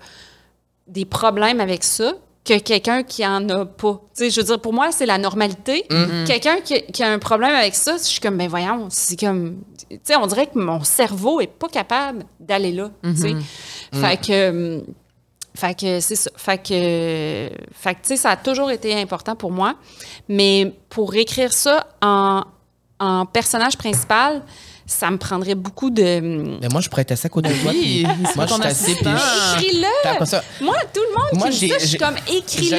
[0.87, 2.13] des problèmes avec ça,
[2.45, 4.01] que quelqu'un qui en a pas.
[4.17, 5.85] Tu sais, je veux dire, pour moi, c'est la normalité.
[5.91, 6.25] Mm-hmm.
[6.27, 9.59] Quelqu'un qui, qui a un problème avec ça, je suis comme, ben voyons, c'est comme,
[9.91, 13.35] tu sais, on dirait que mon cerveau est pas capable d'aller là, tu sais.
[13.35, 13.43] Mm.
[13.93, 14.83] Fait que, hum,
[15.59, 16.31] fait que c'est ça.
[16.37, 19.75] Fait que, fait que, tu sais, ça a toujours été important pour moi.
[20.29, 22.43] Mais pour écrire ça en,
[23.01, 24.43] en personnage principal,
[24.87, 26.21] ça me prendrait beaucoup de.
[26.63, 27.73] Mais moi, je pourrais être assis à côté de toi.
[27.75, 28.95] Oui, puis c'est moi, je suis assis.
[28.95, 30.65] Puis je- Écris-le!
[30.65, 32.79] Moi, tout le monde Moi, qui me dit j'ai- ça, je suis comme écris-le,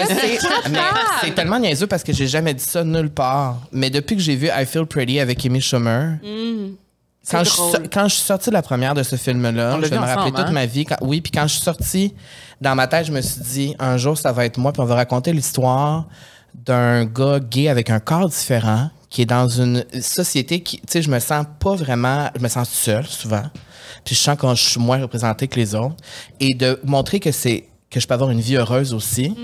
[1.22, 3.58] c'est tellement niaiseux parce que j'ai jamais dit ça nulle part.
[3.72, 6.14] Mais depuis que j'ai vu I Feel Pretty avec Amy Schumer,
[7.30, 7.88] quand, je, Mm.
[7.92, 10.52] quand je suis sortie la première de ce film-là, je vais me rappeler toute hein?
[10.52, 10.86] ma vie.
[10.86, 12.14] quand- oui, puis quand je suis sortie,
[12.62, 14.86] dans ma tête, je me suis dit, un jour, ça va être moi, puis on
[14.86, 16.06] va raconter l'histoire
[16.54, 21.02] d'un gars gay avec un corps différent qui est dans une société qui, tu sais,
[21.02, 23.44] je me sens pas vraiment, je me sens seule souvent.
[24.06, 25.96] Puis je sens quand je suis moins représentée que les autres.
[26.40, 29.36] Et de montrer que c'est, que je peux avoir une vie heureuse aussi,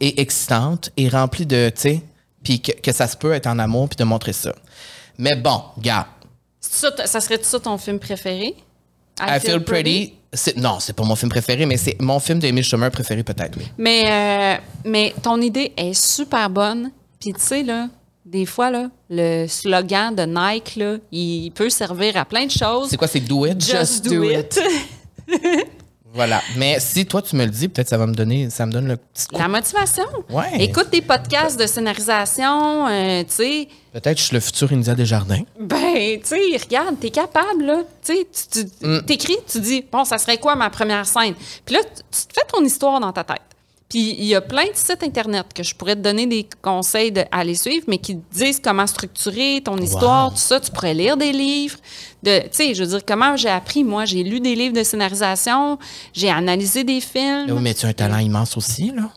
[0.00, 2.02] et excitante, et remplie de, tu sais,
[2.42, 4.52] puis que, que ça se peut être en amour, puis de montrer ça.
[5.18, 6.06] Mais bon, gars,
[6.62, 8.54] Ça, ça serait ça ton film préféré?
[9.20, 12.62] I, Feel, Pretty, c'est, non, c'est pas mon film préféré, mais c'est mon film d'Amy
[12.62, 13.66] Schumer préféré peut-être, oui.
[13.76, 16.90] Mais, euh, mais ton idée est super bonne.
[17.20, 17.88] Puis tu sais, là,
[18.24, 22.88] des fois, là, le slogan de Nike, là, il peut servir à plein de choses.
[22.88, 23.60] C'est quoi, c'est Do It?
[23.62, 24.58] Just do it.
[26.14, 26.42] Voilà.
[26.56, 28.86] Mais si toi, tu me le dis, peut-être ça va me donner, ça me donne
[28.86, 29.38] le petit coup.
[29.38, 30.04] La motivation.
[30.30, 30.62] Ouais.
[30.64, 33.68] Écoute des podcasts de scénarisation, euh, tu sais.
[33.92, 35.42] Peut-être je suis le futur India Desjardins.
[35.60, 37.78] Ben, tu sais, regarde, t'es capable, là.
[38.04, 39.02] Tu sais, tu- tu Mm.
[39.02, 41.34] t'écris, tu dis, bon, ça serait quoi ma première scène?
[41.64, 43.40] Puis là, tu tu te fais ton histoire dans ta tête.
[43.92, 47.12] Puis il y a plein de sites Internet que je pourrais te donner des conseils
[47.12, 50.58] de, à les suivre, mais qui te disent comment structurer ton histoire, tout ça.
[50.60, 51.76] Tu pourrais lire des livres.
[52.22, 54.82] De, tu sais, je veux dire, comment j'ai appris, moi, j'ai lu des livres de
[54.82, 55.78] scénarisation,
[56.14, 57.50] j'ai analysé des films.
[57.50, 59.10] Oui, mais tu as un talent immense aussi, là.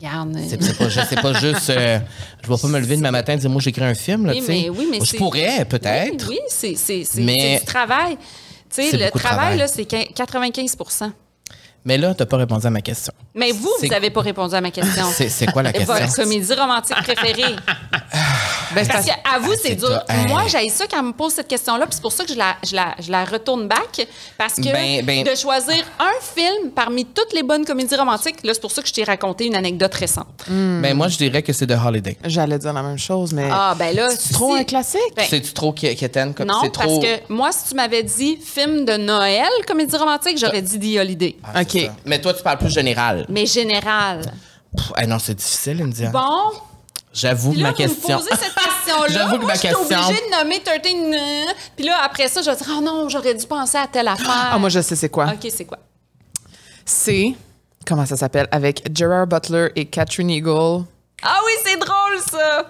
[0.00, 0.38] Regarde.
[0.48, 1.68] C'est c'est pas, pas juste.
[1.68, 1.98] euh,
[2.42, 4.24] je vais pas me lever demain matin et dire, moi, j'écris un film.
[4.24, 6.28] Là, Oui, mais- oui, mais je pourrais, peut-être.
[6.30, 8.16] Oui, oui, c'est du travail.
[8.74, 9.58] Tu sais, le travail, travail.
[9.58, 10.76] là, c'est quin- 95
[11.84, 13.12] Mais là, t'as pas répondu à ma question.
[13.34, 15.04] Mais vous, vous n'avez pas répondu à ma question.
[15.12, 15.94] C'est c'est quoi la question?
[15.94, 17.56] Votre comédie romantique préférée?
[18.74, 20.02] Ben, Parce qu'à vous, c'est c'est dur.
[20.08, 20.26] Hey.
[20.28, 22.56] Moi, j'ai ça quand me pose cette question-là, puis c'est pour ça que je la,
[22.66, 24.06] je la, je la retourne back.
[24.38, 28.52] Parce que Ben, ben- de choisir un film parmi toutes les bonnes comédies romantiques, là,
[28.54, 30.26] c'est pour ça que je t'ai raconté une anecdote récente.
[30.48, 32.16] Ben, moi, je dirais que c'est The Holiday.
[32.24, 33.48] J'allais dire la même chose, mais.
[33.50, 34.08] Ah, ben là.
[34.10, 35.00] c'est trop un classique.
[35.16, 36.34] Ben, C'est-tu trop qui- quétaine?
[36.34, 37.00] comme- non, c'est parce trop...
[37.00, 41.36] que moi, si tu m'avais dit film de Noël, comédie romantique, j'aurais dit The Holiday.
[41.44, 41.70] Ah, OK.
[41.82, 41.94] ça.
[42.04, 43.26] Mais toi, tu parles plus général.
[43.28, 44.22] Mais général.
[44.76, 46.10] Pff, non, c'est difficile, India.
[46.10, 46.52] Bon,
[47.12, 48.16] J'avoue que ma vous me question.
[48.18, 49.08] posez cette question-là.
[49.10, 50.80] J'avoue que ma je suis question- obligée de nommer 13.
[50.84, 54.08] euh, Puis là, après ça, je vais dire, oh non, j'aurais dû penser à telle
[54.08, 54.50] affaire.
[54.52, 55.26] Ah, moi, je sais c'est quoi?
[55.26, 55.78] OK, c'est quoi?
[56.84, 57.34] C'est.
[57.86, 58.48] Comment ça s'appelle?
[58.50, 60.84] Avec Gerard Butler et Catherine Eagle.
[61.22, 62.66] Ah oui, c'est drôle, ça!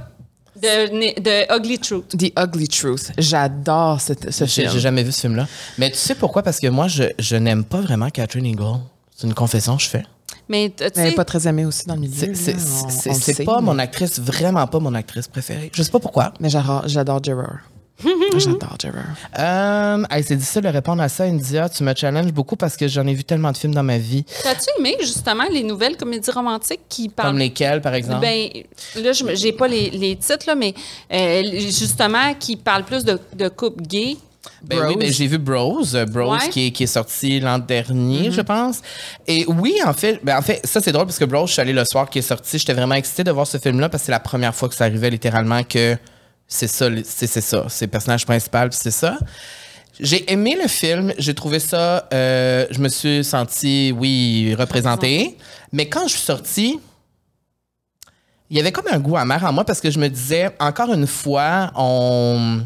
[0.54, 2.08] De, de Ugly Truth.
[2.16, 3.10] The Ugly Truth.
[3.18, 4.72] J'adore cette- ce J'ai film.
[4.72, 5.46] j'ai jamais vu ce film-là.
[5.78, 6.42] Mais tu sais pourquoi?
[6.42, 8.80] Parce que moi, je, je n'aime pas vraiment Catherine Eagle.
[9.16, 10.04] C'est une confession que je fais.
[10.48, 12.34] Mais tu Elle n'est sais, pas très aimée aussi dans le milieu.
[12.34, 15.70] C'est pas mais- mon actrice, vraiment pas mon actrice préférée.
[15.74, 16.32] Je sais pas pourquoi.
[16.40, 16.88] Mais j'adore Gerard.
[16.88, 17.58] j'adore Gerard.
[19.38, 21.68] Euh, hey, c'est difficile de répondre à ça, India.
[21.68, 24.24] Tu me challenges beaucoup parce que j'en ai vu tellement de films dans ma vie.
[24.42, 27.30] t'as-tu aimé justement les nouvelles comédies romantiques qui parlent.
[27.30, 28.20] Comme lesquels, par exemple?
[28.20, 28.48] Ben,
[28.96, 30.74] là, j'ai pas les, les titres, là, mais
[31.12, 34.16] euh, justement, qui parlent plus de, de couple gay.
[34.62, 36.48] Ben oui, ben j'ai vu Bros, euh, Bros Ouais.
[36.50, 38.80] qui, est, qui est sorti l'an dernier, je pense.
[39.26, 41.60] Et oui, en fait, ben en fait, ça c'est drôle parce que Bros, je suis
[41.60, 44.06] allé le soir qui est sorti, j'étais vraiment excitée de voir ce film-là parce que
[44.06, 45.96] c'est la première fois que ça arrivait littéralement que
[46.48, 49.16] c'est ça, c'est ça, c'est le personnage principal, c'est ça.
[50.00, 55.36] J'ai aimé le film, j'ai trouvé ça, euh, je me suis senti, oui, représenté.
[55.70, 56.80] Mais quand je suis sortie,
[58.52, 60.92] il y avait comme un goût amer en moi parce que je me disais, encore
[60.92, 62.60] une fois, on.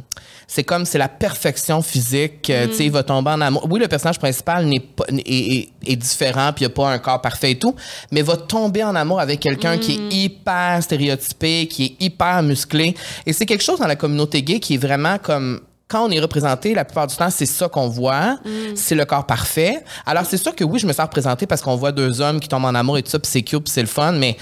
[0.49, 3.66] C'est comme c'est la perfection physique, euh, tu sais, il va tomber en amour.
[3.68, 6.99] Oui, le personnage principal n'est pas est, est- est différent, puis il a pas un
[6.99, 7.75] corps parfait et tout,
[8.12, 12.94] mais va tomber en amour avec quelqu'un qui est hyper stéréotypé, qui est hyper musclé.
[13.27, 16.20] Et c'est quelque chose dans la communauté gay qui est vraiment comme quand on est
[16.20, 18.38] représenté, la plupart du temps, c'est ça qu'on voit.
[18.75, 19.83] C'est le corps parfait.
[20.05, 22.49] Alors, c'est sûr que oui, je me sens représentée parce qu'on voit deux hommes qui
[22.49, 24.37] tombent en amour et tout ça, puis c'est cute, puis c'est le fun, mais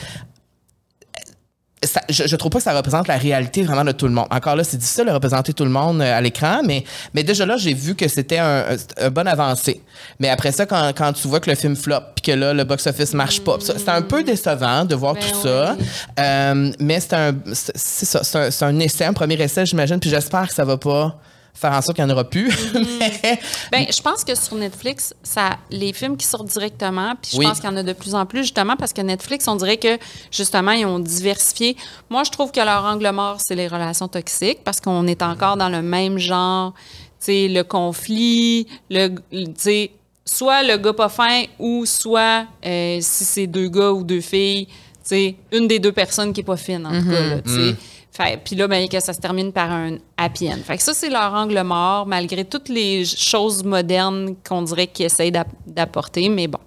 [1.86, 4.26] ça- je, je trouve pas que ça représente la réalité vraiment de tout le monde.
[4.30, 7.46] Encore là, c'est difficile de représenter tout le monde euh, à l'écran, mais, mais déjà
[7.46, 8.64] là, j'ai vu que c'était un,
[9.00, 9.80] un, bon avancé.
[10.18, 12.64] Mais après ça, quand, quand tu vois que le film flop, puis que là, le
[12.64, 15.76] box-office marche pas, c'est un peu décevant de voir Ben tout ça.
[16.18, 19.98] Euh, mais c'est un, c'est ça, c'est un, c'est un essai, un premier essai, j'imagine,
[20.00, 21.18] puis j'espère que ça va pas
[21.54, 22.50] faire en sorte qu'il n'y en aura plus.
[22.98, 23.38] Mais-
[23.70, 27.46] Ben, je pense que sur Netflix, ça, les films qui sortent directement, puis je Oui.
[27.46, 29.76] pense qu'il y en a de plus en plus, justement, parce que Netflix, on dirait
[29.76, 29.96] que,
[30.30, 31.76] justement, ils ont diversifié.
[32.10, 35.56] Moi, je trouve que leur angle mort, c'est les relations toxiques, parce qu'on est encore
[35.56, 36.74] dans le même genre,
[37.20, 39.90] tu sais, le conflit, le, tu sais,
[40.26, 44.66] soit le gars pas fin, ou soit, euh, si c'est deux gars ou deux filles,
[44.66, 44.72] tu
[45.04, 47.76] sais, une des deux personnes qui est pas fine, en tout cas, là, tu sais.
[48.16, 50.58] Fait, puis là, ben, que ça se termine par un happy end.
[50.64, 55.06] Fait que ça, c'est leur angle mort, malgré toutes les choses modernes qu'on dirait qu'ils
[55.06, 56.28] essayent d'app- d'apporter.
[56.28, 56.60] Mais bon,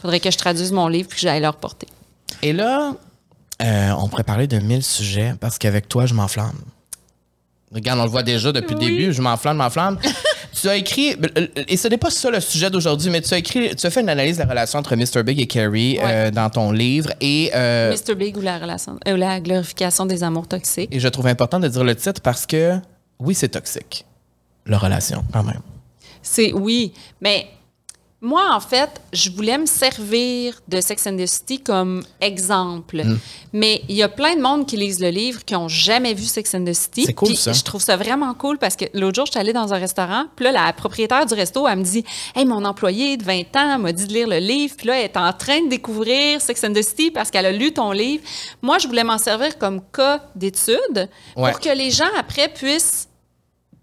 [0.00, 1.86] faudrait que je traduise mon livre puis que j'aille leur porter.
[2.42, 2.94] Et là,
[3.62, 6.58] euh, on pourrait parler de mille sujets parce qu'avec toi, je m'enflamme.
[7.72, 9.98] Regarde, on le voit déjà depuis le début, je m'enflamme, je m'enflamme.
[10.52, 11.16] tu as écrit,
[11.68, 14.00] et ce n'est pas ça le sujet d'aujourd'hui, mais tu as écrit, tu as fait
[14.00, 15.22] une analyse de la relation entre Mr.
[15.22, 17.10] Big et Carrie euh, dans ton livre.
[17.20, 18.14] Et, euh, Mr.
[18.14, 20.94] Big ou la relation, euh, la glorification des amours toxiques.
[20.94, 22.76] et je trouve important de dire le titre parce que,
[23.18, 24.04] oui, c'est toxique,
[24.66, 25.62] la relation, quand même.
[26.20, 27.46] C'est oui, mais
[28.22, 33.02] moi en fait, je voulais me servir de Sex and the City comme exemple.
[33.04, 33.18] Mm.
[33.52, 36.24] Mais il y a plein de monde qui lisent le livre qui ont jamais vu
[36.24, 37.04] Sex and the City.
[37.06, 37.52] C'est cool, ça.
[37.52, 40.44] Je trouve ça vraiment cool parce que l'autre jour, j'étais allée dans un restaurant, puis
[40.44, 42.04] là la propriétaire du resto, elle me dit
[42.34, 45.04] "Hey, mon employé de 20 ans m'a dit de lire le livre, puis là elle
[45.06, 48.22] est en train de découvrir Sex and the City parce qu'elle a lu ton livre."
[48.62, 51.50] Moi, je voulais m'en servir comme cas d'étude Ouais.
[51.50, 53.08] pour que les gens après puissent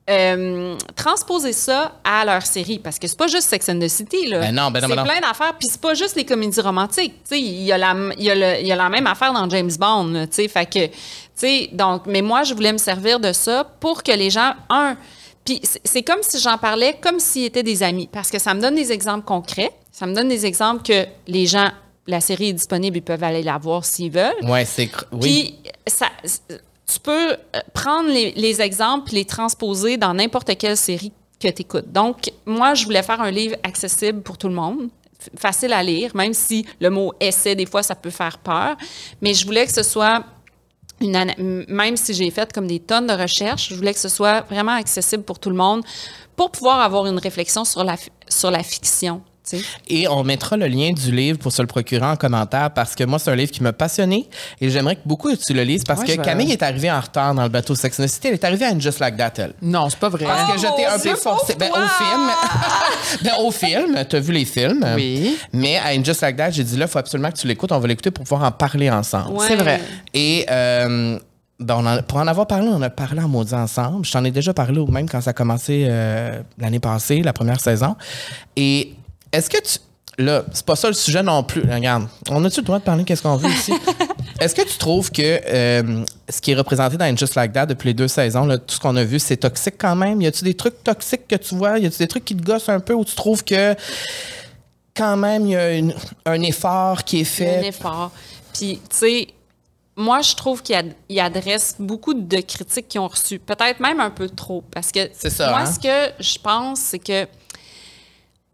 [0.09, 4.25] euh, transposer ça à leur série parce que c'est pas juste Sex and the City
[4.27, 4.39] là.
[4.39, 7.13] Ben non, ben non, c'est ben plein d'affaires puis c'est pas juste les comédies romantiques.
[7.23, 9.05] Tu sais, il y a la il y a le- il y a la même
[9.07, 10.07] affaire dans James Bond.
[10.07, 14.03] là, Tu sais, fait que donc mais moi je voulais me servir de ça pour
[14.03, 14.97] que les gens un
[15.45, 18.61] puis c'est- comme si j'en parlais comme s'ils étaient des amis parce que ça me
[18.61, 21.69] donne des exemples concrets, ça me donne des exemples que les gens
[22.07, 24.33] la série est disponible, ils peuvent aller la voir s'ils veulent.
[24.43, 24.89] Ouais, c'est.
[25.11, 25.19] Oui.
[25.21, 26.07] Puis, ça,
[26.91, 27.35] tu peux euh,
[27.73, 31.91] prendre les, les exemples et les transposer dans n'importe quelle série que tu écoutes.
[31.91, 34.89] Donc, moi, je voulais faire un livre accessible pour tout le monde.
[35.37, 38.75] facile à lire, même si le mot essai, des fois, ça peut faire peur.
[39.21, 40.23] Mais je voulais que ce soit
[41.01, 44.41] une même si j'ai fait comme des tonnes de recherches, je voulais que ce soit
[44.41, 45.81] vraiment accessible pour tout le monde
[46.35, 47.95] pour pouvoir avoir une réflexion sur la,
[48.27, 49.21] sur la fiction.
[49.87, 53.03] Et on mettra le lien du livre pour se le procurer en commentaire parce que
[53.03, 54.27] moi, c'est un livre qui m'a passionné
[54.61, 57.33] et j'aimerais que beaucoup tu le lises parce Ouais, que Camille est arrivée en retard
[57.33, 58.27] dans le bateau Sex and the City.
[58.27, 59.53] Elle est arrivée à une Just Like That, elle.
[59.61, 60.25] Non, c'est pas vrai.
[60.25, 61.55] Parce que je t'ai Oh, un peu c'est forcé.
[61.55, 62.29] Ben, au film.
[63.23, 64.85] ben, au film, t'as vu les films?
[64.95, 65.37] Oui.
[65.53, 67.71] Mais à une Just Like That, j'ai dit là, il faut absolument que tu l'écoutes.
[67.71, 69.31] On va l'écouter pour pouvoir en parler ensemble.
[69.33, 69.45] Ouais.
[69.47, 69.81] C'est vrai.
[70.13, 71.17] Et euh,
[71.59, 74.05] ben, on en- pour en avoir parlé, on en a parlé en maudit ensemble.
[74.05, 77.33] Je t'en ai déjà parlé, ou même quand ça a commencé euh, l'année passée, la
[77.33, 77.95] première saison.
[78.55, 78.93] Et
[79.31, 79.79] est-ce que tu.
[80.17, 81.61] Là, c'est pas ça le sujet non plus.
[81.61, 83.05] Regarde, on a-tu le droit de parler?
[83.05, 83.71] Qu'est-ce qu'on veut ici?
[84.41, 87.87] Est-ce que tu trouves que euh, ce qui est représenté dans Just Like That depuis
[87.87, 90.21] les deux saisons, là, tout ce qu'on a vu, c'est toxique quand même?
[90.21, 91.77] Y a-tu des trucs toxiques que tu vois?
[91.79, 93.75] Y a-tu des trucs qui te gossent un peu ou tu trouves que
[94.95, 95.93] quand même il y a une-
[96.25, 97.67] un effort qui est un fait?
[97.67, 98.11] effort.
[98.53, 99.27] Puis, tu sais,
[99.95, 104.09] moi, je trouve qu'il ad- adresse beaucoup de critiques qui ont reçu, peut-être même un
[104.09, 105.65] peu trop, parce que ça, moi, hein?
[105.65, 107.25] ce que je pense, c'est que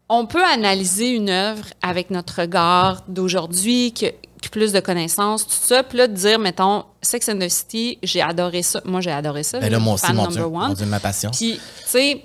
[0.08, 4.10] on peut analyser une œuvre avec notre regard d'aujourd'hui, a
[4.50, 8.22] plus de connaissances, tout ça, puis là, de dire, mettons, Sex and the City, j'ai
[8.22, 8.80] adoré ça.
[8.84, 9.58] Moi, j'ai adoré ça.
[9.58, 10.68] Ben là, moi aussi, mon number Dieu, one.
[10.68, 11.30] mon Dieu, ma passion.
[11.30, 12.22] Puis, tu sais,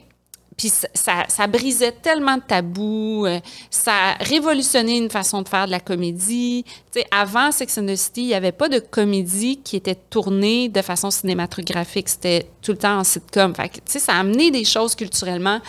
[0.56, 3.40] puis ça, ça, ça brisait tellement de tabous, euh,
[3.70, 6.64] ça a révolutionné une façon de faire de la comédie.
[6.94, 9.96] Tu sais, avant Sex and the City, il n'y avait pas de comédie qui était
[9.96, 12.10] tournée de façon cinématographique.
[12.10, 13.56] C'était tout le temps en sitcom.
[13.56, 15.60] Fait que, tu sais, ça a amené des choses culturellement,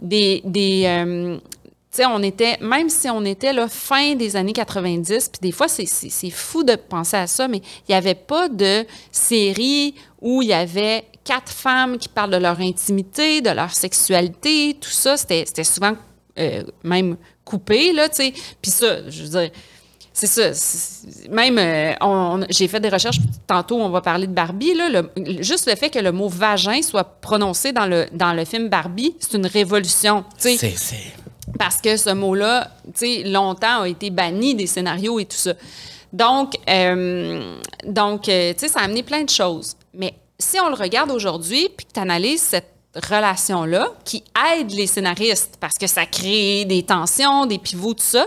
[0.00, 0.42] des...
[0.44, 1.38] des euh,
[1.96, 5.68] sais, on était, même si on était là, fin des années 90, puis des fois,
[5.68, 10.48] c'est- fou de penser à ça, mais il n'y avait pas de série où il
[10.48, 15.16] y avait quatre femmes qui parlent de leur intimité, de leur sexualité, tout ça.
[15.16, 15.92] C'était souvent
[16.38, 18.32] euh, même coupé, là, tu sais.
[18.62, 19.50] Puis ça, je veux dire,
[20.14, 20.50] c'est ça.
[21.30, 25.02] Même, euh, on- j'ai fait des recherches, tantôt on va parler de Barbie, là,
[25.40, 29.14] juste le fait que le mot vagin soit prononcé dans le, dans le film Barbie,
[29.20, 30.56] c'est une révolution, c'est...
[31.58, 35.54] Parce que ce mot-là, tu sais, longtemps a été banni des scénarios et tout ça.
[36.12, 39.76] Donc, euh, donc euh, tu sais, ça a amené plein de choses.
[39.94, 44.22] Mais si on le regarde aujourd'hui, puis que tu analyses cette relation-là, qui
[44.54, 48.26] aide les scénaristes, parce que ça crée des tensions, des pivots, tout ça,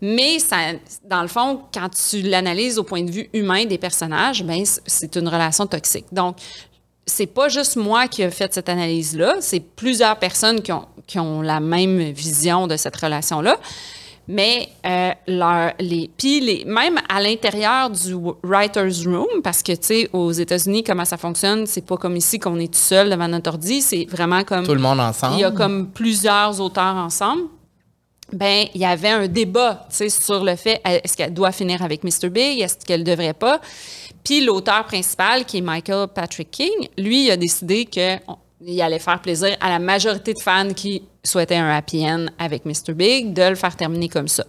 [0.00, 0.56] mais ça,
[1.04, 5.14] dans le fond, quand tu l'analyses au point de vue humain des personnages, ben c'est
[5.14, 6.06] une relation toxique.
[6.10, 6.38] Donc,
[7.06, 11.18] c'est pas juste moi qui ai fait cette analyse-là, c'est plusieurs personnes qui ont, qui
[11.18, 13.56] ont la même vision de cette relation-là.
[14.28, 19.78] Mais euh, leur, les, puis les, même à l'intérieur du writer's room, parce que tu
[19.82, 23.26] sais, aux États-Unis, comment ça fonctionne, c'est pas comme ici qu'on est tout seul devant
[23.26, 25.34] notre ordi, c'est vraiment comme Tout le monde ensemble.
[25.34, 27.42] il y a comme plusieurs auteurs ensemble.
[28.32, 31.82] Ben, il y avait un débat, tu sais, sur le fait est-ce qu'elle doit finir
[31.82, 32.30] avec Mr.
[32.30, 33.60] Big, est-ce qu'elle devrait pas?
[34.24, 39.20] Puis l'auteur principal, qui est Michael Patrick King, lui, il a décidé qu'il allait faire
[39.20, 42.94] plaisir à la majorité de fans qui souhaitaient un happy end avec Mr.
[42.94, 44.44] Big, de le faire terminer comme ça.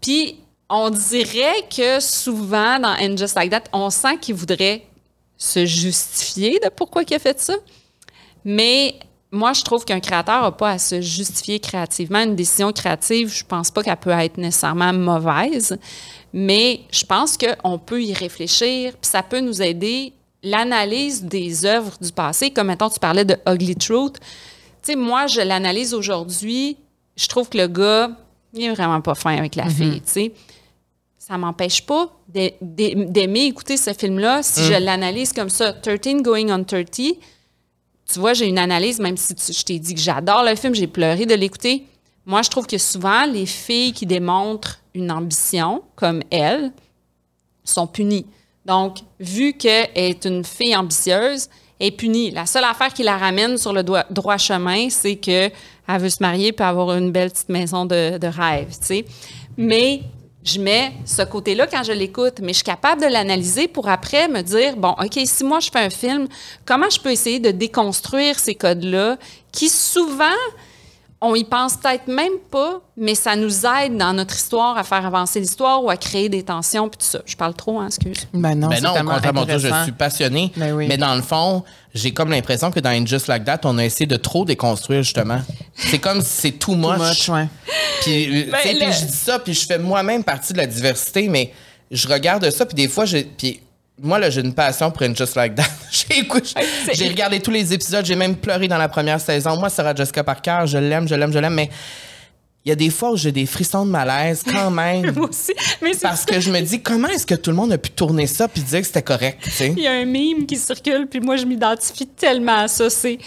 [0.00, 4.84] Puis on dirait que souvent dans And Just Like That, on sent qu'il voudrait
[5.36, 7.54] se justifier de pourquoi il a fait ça.
[8.44, 8.94] Mais
[9.30, 12.20] moi, je trouve qu'un créateur n'a pas à se justifier créativement.
[12.20, 15.76] Une décision créative, je pense pas qu'elle peut être nécessairement mauvaise,
[16.38, 20.12] mais je pense qu'on peut y réfléchir, puis ça peut nous aider.
[20.42, 25.26] L'analyse des œuvres du passé, comme maintenant tu parlais de Ugly Truth, tu sais, moi,
[25.26, 26.76] je l'analyse aujourd'hui,
[27.16, 28.10] je trouve que le gars,
[28.52, 30.32] il est vraiment pas fin avec la fille, tu sais
[31.18, 35.72] ça m'empêche pas d'a- d'a- d'aimer écouter ce film-là si je l'analyse comme ça.
[35.72, 39.92] 13 Going on 30, tu vois, j'ai une analyse, même si tu- je t'ai dit
[39.96, 41.84] que j'adore le film, j'ai pleuré de l'écouter.
[42.26, 46.72] Moi, je trouve que souvent, les filles qui démontrent une ambition, comme elle,
[47.64, 48.26] sont punies.
[48.64, 52.30] Donc, vu qu'elle est une fille ambitieuse, elle est punie.
[52.30, 55.52] La seule affaire qui la ramène sur le droit chemin, c'est qu'elle
[55.88, 59.04] veut se marier et avoir une belle petite maison de, rêve, tu sais.
[59.56, 60.02] Mais
[60.42, 64.28] je mets ce côté-là quand je l'écoute, mais je suis capable de l'analyser pour après
[64.28, 66.28] me dire, bon, OK, si moi je fais un film,
[66.64, 69.16] comment je peux essayer de déconstruire ces codes-là
[69.52, 70.24] qui souvent,
[71.20, 75.04] on y pense peut-être même pas, mais ça nous aide dans notre histoire à faire
[75.06, 77.20] avancer l'histoire ou à créer des tensions puis tout ça.
[77.24, 78.26] Je parle trop, hein, excuse.
[78.34, 80.52] Ben non, Ben c'est non, au tellement contraire, mon Dieu, je suis passionné.
[80.56, 80.86] Ben oui.
[80.88, 83.84] Mais dans le fond, j'ai comme l'impression que dans In Just Like That, on a
[83.84, 85.40] essayé de trop déconstruire, justement.
[85.74, 86.98] C'est comme si c'est too much.
[86.98, 87.48] Too much, ouais.
[88.02, 90.52] Puis, euh, Ben, tu sais, le- puis je dis ça, puis je fais moi-même partie
[90.52, 91.50] de la diversité, mais
[91.90, 93.24] je regarde ça, puis des fois, j'ai.
[93.24, 93.60] Puis
[94.02, 95.64] moi, là, j'ai une passion pour une Just Like That.
[95.90, 96.50] j'ai écouté-
[96.92, 99.56] j'ai regardé tous les épisodes, j'ai même pleuré dans la première saison.
[99.58, 101.70] Moi, Sarah Jessica Parker, je l'aime, je l'aime, je l'aime, mais
[102.64, 105.12] il y a des fois où j'ai des frissons de malaise quand même.
[105.14, 105.54] Moi aussi.
[105.80, 108.26] Mais parce que je me dis, comment est-ce que tout le monde a pu tourner
[108.26, 109.72] ça puis dire que c'était correct, tu sais?
[109.76, 112.90] Il y a un meme qui circule, puis moi, je m'identifie tellement à ça.
[112.90, 113.18] C'est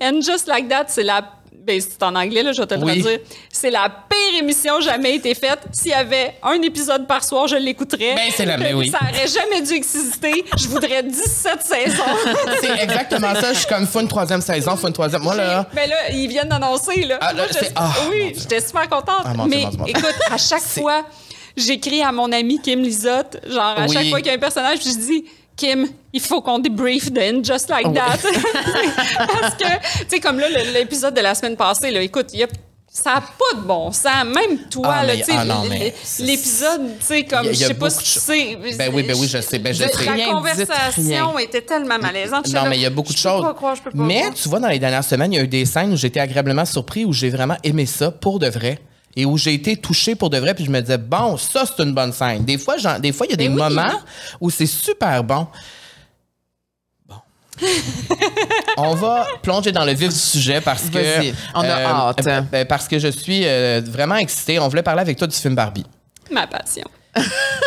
[0.00, 1.22] And Just Like That, c'est la.
[1.64, 3.00] Ben, c'est en anglais, là, je vais te le Oui.
[3.00, 3.20] traduire.
[3.52, 5.60] C'est la pire émission jamais été faite.
[5.72, 8.16] S'il y avait un épisode par soir, je l'écouterais.
[8.16, 8.90] Ben, c'est la même, oui.
[8.90, 10.44] Ça aurait jamais dû exister.
[10.58, 12.02] Je voudrais 17 saisons.
[12.60, 13.52] C'est exactement ça.
[13.52, 15.22] Je suis comme, faut une troisième saison, faut une troisième.
[15.22, 15.66] Moi, là.
[15.72, 17.18] Mais là, ils viennent d'annoncer, là.
[17.20, 19.22] Ah, là, Moi, je- c'est- ah, oui, j'étais super contente.
[19.24, 19.94] Ah, mon Dieu, mais mon Dieu, mon Dieu.
[19.96, 21.04] écoute, à chaque fois,
[21.56, 23.92] j'écris à mon ami Kim Lizotte, genre, à Oui.
[23.94, 25.24] chaque fois qu'il y a un personnage, je dis
[25.56, 27.94] Kim, il faut qu'on débrief de Just Like Oui.
[27.94, 28.18] That.
[29.40, 29.64] Parce que,
[30.00, 32.46] tu sais, comme là, l'épisode de la semaine passée, là, écoute, il y a.
[32.94, 34.24] Ça n'a pas de bon sens.
[34.26, 35.44] Même toi, Ah, tu sais, ah,
[36.20, 38.58] l'épisode, tu sais, comme, je sais pas si tu sais.
[38.76, 39.96] Ben oui, ben oui, je sais, ben je La sais.
[39.96, 42.48] Rien, dites conversation était tellement malaisante.
[42.48, 43.42] Non, là, mais il y a beaucoup de je peux choses.
[43.44, 44.34] pas croire, je peux pas mais croire.
[44.34, 46.66] tu vois, dans les dernières semaines, il y a eu des scènes où j'étais agréablement
[46.66, 48.78] surpris, où j'ai vraiment aimé ça pour de vrai.
[49.14, 51.82] Et où j'ai été touché pour de vrai, puis je me disais, bon, ça, c'est
[51.82, 52.44] une bonne scène.
[52.44, 53.58] Des fois, des il y a des Ben oui.
[53.62, 54.00] moments
[54.40, 55.46] où c'est super bon.
[57.06, 57.16] Bon.
[58.78, 61.30] On va plonger dans le vif du sujet parce que.
[61.54, 62.26] On a hâte.
[62.26, 64.58] euh, ben, parce que je suis euh, vraiment excitée.
[64.58, 65.84] On voulait parler avec toi du film Barbie.
[66.30, 66.84] Ma passion.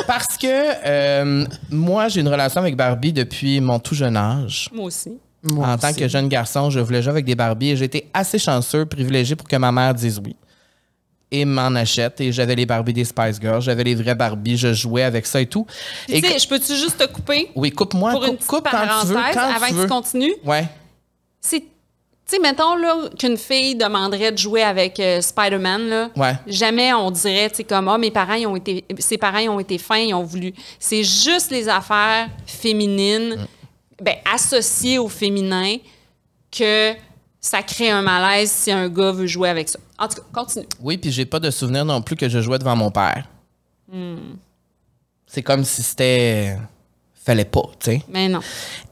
[0.08, 4.70] Parce que euh, moi, j'ai une relation avec Barbie depuis mon tout jeune âge.
[4.74, 5.20] Moi aussi.
[5.44, 8.10] Moi en tant que jeune garçon, je voulais jouer avec des Barbies et j'ai été
[8.12, 10.36] assez chanceux, privilégié pour que ma mère dise oui.
[11.40, 12.22] Et m'en achète.
[12.22, 15.42] Et j'avais les Barbies des Spice Girls, j'avais les vrais Barbies, je jouais avec ça
[15.42, 15.66] et tout.
[16.08, 17.50] Et tu sais, que- je peux-tu juste te couper?
[17.56, 19.84] Oui, coupe-moi, pour une coupe, petite coupe quand tu veux, quand avant tu que veux.
[19.84, 20.36] tu continues?
[20.44, 20.66] Ouais.
[21.42, 21.68] C'est, tu
[22.26, 26.10] sais, mettons là, qu'une fille demanderait de jouer avec euh, Spider-Man, là.
[26.16, 26.34] Ouais.
[26.48, 29.50] Jamais on dirait, tu sais, comme, ah, mes parents, ils ont été, ses parents, ils
[29.50, 30.54] ont été fins, ils ont voulu.
[30.80, 34.04] C'est juste les affaires féminines, Mm.
[34.04, 35.78] ben, associées au féminin,
[36.52, 36.94] que
[37.46, 39.78] ça crée un malaise si un gars veut jouer avec ça.
[40.00, 40.66] En tout cas, continue.
[40.80, 43.28] Oui, puis j'ai pas de souvenir non plus que je jouais devant mon père.
[45.28, 46.58] C'est comme si c'était.
[47.24, 48.02] Fallait pas, tu sais.
[48.10, 48.40] Mais non.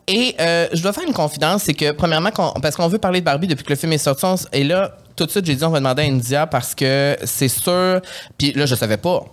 [0.07, 2.29] Et euh, je dois faire une confidence, c'est que premièrement,
[2.61, 4.97] parce qu'on veut parler de Barbie depuis que le film est sorti, on et là,
[5.15, 8.01] tout de suite, j'ai dit on va demander à India parce que c'est sûr.
[8.37, 9.25] Puis là, je savais pas.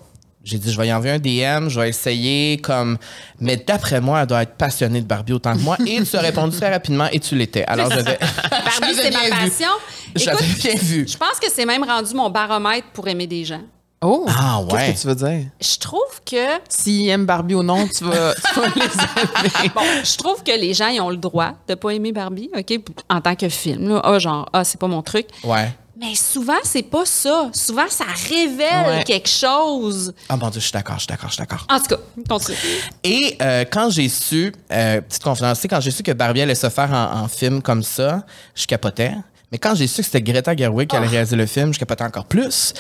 [0.43, 2.97] J'ai dit, je vais y envoyer un DM, je vais essayer comme.
[3.41, 5.77] Mais d'après moi, elle doit être passionnée de Barbie autant que moi.
[5.87, 7.65] Et tu as répondu très rapidement et tu l'étais.
[7.67, 8.19] Alors, j'avais.
[8.51, 9.69] Barbie, c'est ma passion.
[10.17, 11.07] J'avais bien vu.
[11.07, 13.61] je pense que c'est même rendu mon baromètre pour aimer des gens.
[14.03, 14.25] Oh!
[14.29, 14.87] Ah, ouais.
[14.87, 15.47] Qu'est-ce que tu veux dire?
[15.61, 19.71] Je trouve que S'ils aiment Barbie ou non, tu vas, tu vas les aimer.
[19.75, 22.81] Bon, je trouve que les gens ils ont le droit de pas aimer Barbie, OK,
[23.11, 24.01] en tant que film là.
[24.03, 25.27] Ah genre ah, c'est pas mon truc.
[25.45, 25.71] Ouais.
[26.01, 27.51] Mais souvent c'est pas ça.
[27.53, 29.05] Souvent ça révèle Ouais.
[29.05, 30.15] quelque chose.
[30.31, 31.67] Ah, mon Dieu, je suis d'accord, je suis d'accord, je suis d'accord.
[31.71, 31.97] En tout cas,
[32.29, 32.57] continue.
[33.05, 36.71] Et euh, quand j'ai su, euh, petite confidence, quand j'ai su que Barbie allait se
[36.71, 39.13] faire en, en film comme ça, je capotais.
[39.53, 42.05] Mais quand j'ai su que c'était Greta Gerwig qui allait réaliser le film, je capotais
[42.05, 42.73] encore plus.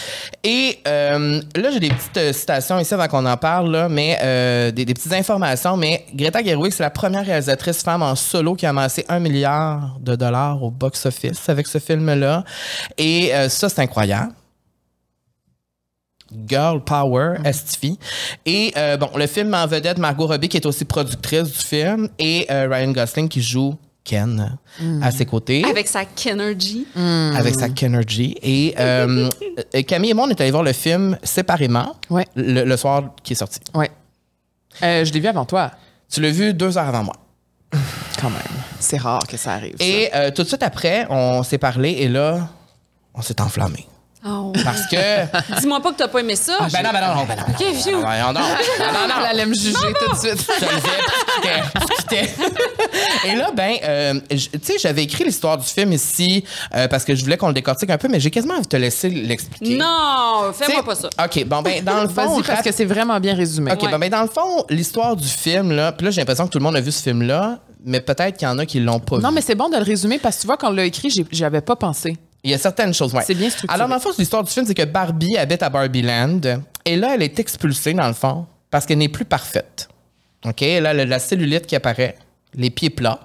[0.44, 4.18] Et euh, là, j'ai des petites euh, citations ici avant qu'on en parle, là, mais
[4.22, 5.76] euh, des, des petites informations.
[5.76, 9.98] Mais Greta Gerwig, c'est la première réalisatrice femme en solo qui a amassé un milliard
[10.00, 12.44] de dollars au box-office avec ce film-là.
[12.98, 14.32] Et ça, c'est incroyable.
[16.46, 17.98] Girl Power, Estifi.
[18.46, 22.08] Et euh, bon, le film en vedette Margot Robbie, qui est aussi productrice du film,
[22.18, 24.56] et euh, Ryan Gosling, qui joue Ken
[25.02, 26.86] à ses côtés, Avec sa Kenergy.
[26.96, 28.36] avec sa Kenergy.
[28.42, 29.28] Et euh,
[29.86, 32.26] Camille et moi, on est allés voir le film séparément Ouais.
[32.34, 33.60] le, le soir qui est sorti.
[33.74, 33.90] Ouais.
[34.82, 35.70] Euh, je l'ai vu avant toi,
[36.10, 37.14] Tu l'as vu deux heures avant moi.
[38.20, 38.40] quand même.
[38.80, 39.74] C'est rare que ça arrive.
[39.78, 39.84] ça.
[39.84, 42.48] Et euh, tout de suite après, on s'est parlé, et là,
[43.14, 43.86] on s'est enflammé.
[44.26, 44.52] Oh.
[44.64, 44.96] Parce que.
[45.60, 46.58] Dis-moi pas que t'as pas aimé ça.
[46.72, 47.36] ben non, ben non, non, ben non.
[47.36, 48.02] ben non, Ok, vieux.
[48.02, 49.14] ben non, ben non, non, non, non.
[49.20, 50.46] Elle allait me juger tout de suite.
[50.60, 52.30] Je le faisais,
[53.26, 57.14] Et là, ben, euh, tu sais, j'avais écrit l'histoire du film ici euh, parce que
[57.14, 59.76] je voulais qu'on le décortique un peu, mais j'ai quasiment envie de te laisser l'expliquer.
[59.78, 61.08] Non, fais-moi pas ça.
[61.24, 62.34] OK, bon, ben, dans le fond.
[62.36, 63.72] Vas-y, parce que c'est vraiment bien résumé.
[63.72, 63.90] OK, Ouais.
[63.90, 66.58] bon, ben, dans le fond, l'histoire du film, là, puis là, j'ai l'impression que tout
[66.58, 69.18] le monde a vu ce film-là, mais peut-être qu'il y en a qui l'ont pas
[69.18, 69.36] Non, vu.
[69.36, 71.60] mais c'est bon de le résumer parce que tu vois, quand on l'a écrit, j'avais
[71.62, 72.16] pas pensé.
[72.42, 73.22] Il y a certaines choses, ouais.
[73.26, 73.74] C'est bien structuré.
[73.74, 76.40] Alors, dans le fond, l'histoire du film, c'est que Barbie habite à Barbie Land.
[76.84, 79.88] Et là, elle est expulsée, dans le fond, parce qu'elle n'est plus parfaite.
[80.46, 80.60] OK?
[80.62, 82.16] Là, la, cellulite qui apparaît,
[82.54, 83.20] les pieds plats.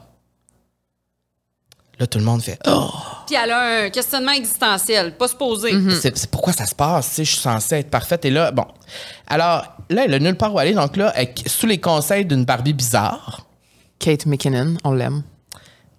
[1.98, 2.90] Là, tout le monde fait Oh!
[3.26, 5.72] Puis elle a un questionnement existentiel, pas se poser.
[6.02, 7.08] C'est c'est pourquoi ça se passe?
[7.08, 8.26] sais, Je suis censée être parfaite.
[8.26, 8.66] Et là, bon.
[9.28, 10.74] Alors, là, elle a nulle part où aller.
[10.74, 13.48] Donc là, elle- sous les conseils d'une Barbie bizarre,
[13.98, 15.24] Kate McKinnon, on l'aime.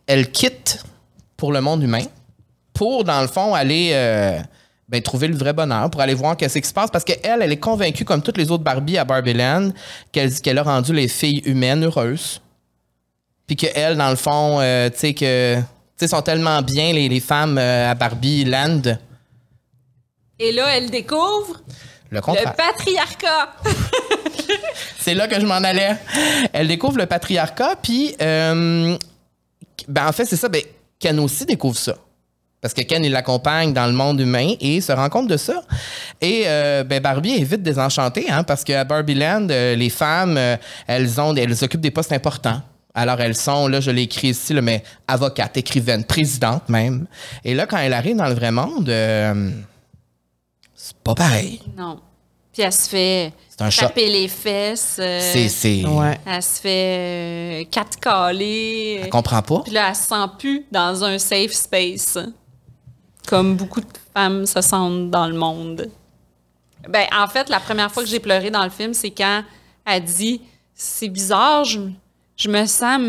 [0.07, 0.85] elle quitte
[1.39, 2.05] pour le monde humain
[2.77, 4.39] pour, dans le fond, aller euh,
[4.89, 6.91] ben, trouver le vrai bonheur, pour aller voir qu'est-ce qui se passe.
[6.91, 9.70] Parce qu'elle, elle est convaincue, comme toutes les autres Barbie à Barbieland,
[10.12, 12.43] qu'elle qu'elle a rendu les filles humaines heureuses.
[13.47, 15.57] Puis qu'elle, dans le fond, euh, tu sais, que.
[15.57, 15.64] Tu
[15.97, 18.83] sais, sont tellement bien, les, les femmes euh, à Barbie Land,
[20.39, 21.62] Et là, elle découvre
[22.11, 23.55] Le patriarcat.
[24.99, 25.97] C'est là que je m'en allais.
[26.53, 28.99] Elle découvre le patriarcat, puis euh,
[29.89, 30.49] ben en fait, c'est ça.
[30.49, 30.62] Ben,
[30.99, 31.95] Ken aussi découvre ça.
[32.67, 35.62] Parce que Ken, il l'accompagne dans le monde humain et se rend compte de ça.
[36.21, 40.57] Et euh, ben Barbie est vite désenchantée, hein, parce qu'à Barbieland, euh, les femmes, euh,
[40.89, 42.61] elles ont, elles occupent des postes importants.
[42.93, 47.07] Alors elles sont, là, je l'ai écrit ici, là, mais avocate, écrivaine, présidente même.
[47.45, 49.51] Et là, quand elle arrive dans le vrai monde, euh,
[50.75, 51.61] c'est pas pareil.
[51.77, 52.01] Non.
[52.53, 54.97] Puis elle se fait C'est un taper les fesses.
[54.99, 56.19] euh, C'est, c'est, Ouais.
[56.27, 59.01] Elle se fait euh, catcaller.
[59.05, 59.61] elle comprend pas.
[59.62, 62.19] Puis là, elle se sent plus dans un safe space.
[63.27, 65.91] Comme beaucoup de femmes se sentent dans le monde.
[66.89, 69.43] Ben, en fait, la première fois que j'ai pleuré dans le film, c'est quand
[69.85, 70.41] elle dit
[70.74, 71.81] C'est bizarre, je,
[72.37, 73.01] je me sens.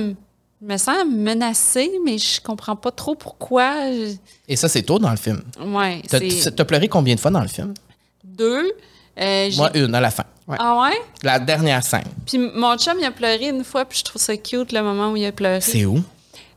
[0.59, 3.91] Je me sens menacée, mais je comprends pas trop pourquoi.
[3.91, 4.15] Je-
[4.47, 5.43] Et ça, c'est tôt dans le film.
[5.59, 7.75] Ouais, T'as, pleuré combien de fois dans le film?
[8.23, 8.71] deux.
[9.19, 10.23] Euh, Moi, une, à la fin.
[10.47, 10.97] Ah ouais?
[11.23, 12.03] La dernière scène.
[12.25, 15.11] Puis mon chum, il a pleuré une fois, puis je trouve ça cute le moment
[15.11, 15.59] où il a pleuré.
[15.61, 16.01] C'est où?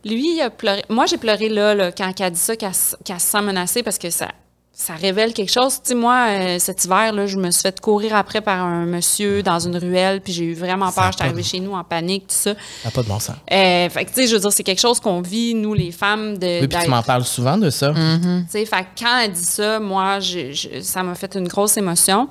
[0.05, 0.83] Lui, il a pleuré.
[0.89, 2.73] Moi, j'ai pleuré là, là, quand elle a dit ça, qu'elle
[3.05, 4.29] qu'elle se sent menacée parce que ça,
[4.73, 5.75] ça révèle quelque chose.
[5.75, 8.87] Tu sais, moi, euh, cet hiver, là, je me suis fait courir après par un
[8.87, 11.11] monsieur dans une ruelle, puis j'ai eu vraiment peur.
[11.13, 12.55] J'étais arrivée de- chez nous en panique, tout ça.
[12.55, 13.37] Ça n'a pas de bon sens.
[13.53, 15.93] Euh, fait que, tu sais, je veux dire, c'est quelque chose qu'on vit, nous, les
[15.93, 16.47] femmes, de.
[16.63, 17.93] Oui, puis tu m'en parles souvent de ça.
[17.93, 21.47] Tu sais, fait que quand elle dit ça, moi, je- je- ça m'a fait une
[21.49, 22.27] grosse émotion.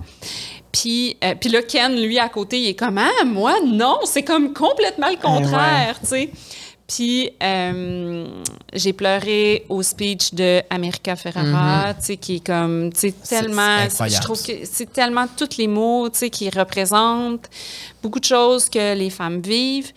[0.71, 4.23] Puis, euh, puis là, Ken, lui, à côté, il est comme Ah, moi, non, c'est
[4.23, 6.29] comme complètement le contraire, tu sais.
[6.89, 8.25] Puis, euh,
[8.73, 13.41] j'ai pleuré au speech de America Ferrara, tu sais, qui est comme, tu sais, C'est-
[13.41, 13.77] tellement.
[14.09, 17.47] Je trouve que c'est tellement tous les mots, tu sais, qui représentent
[18.01, 19.91] beaucoup de choses que les femmes vivent.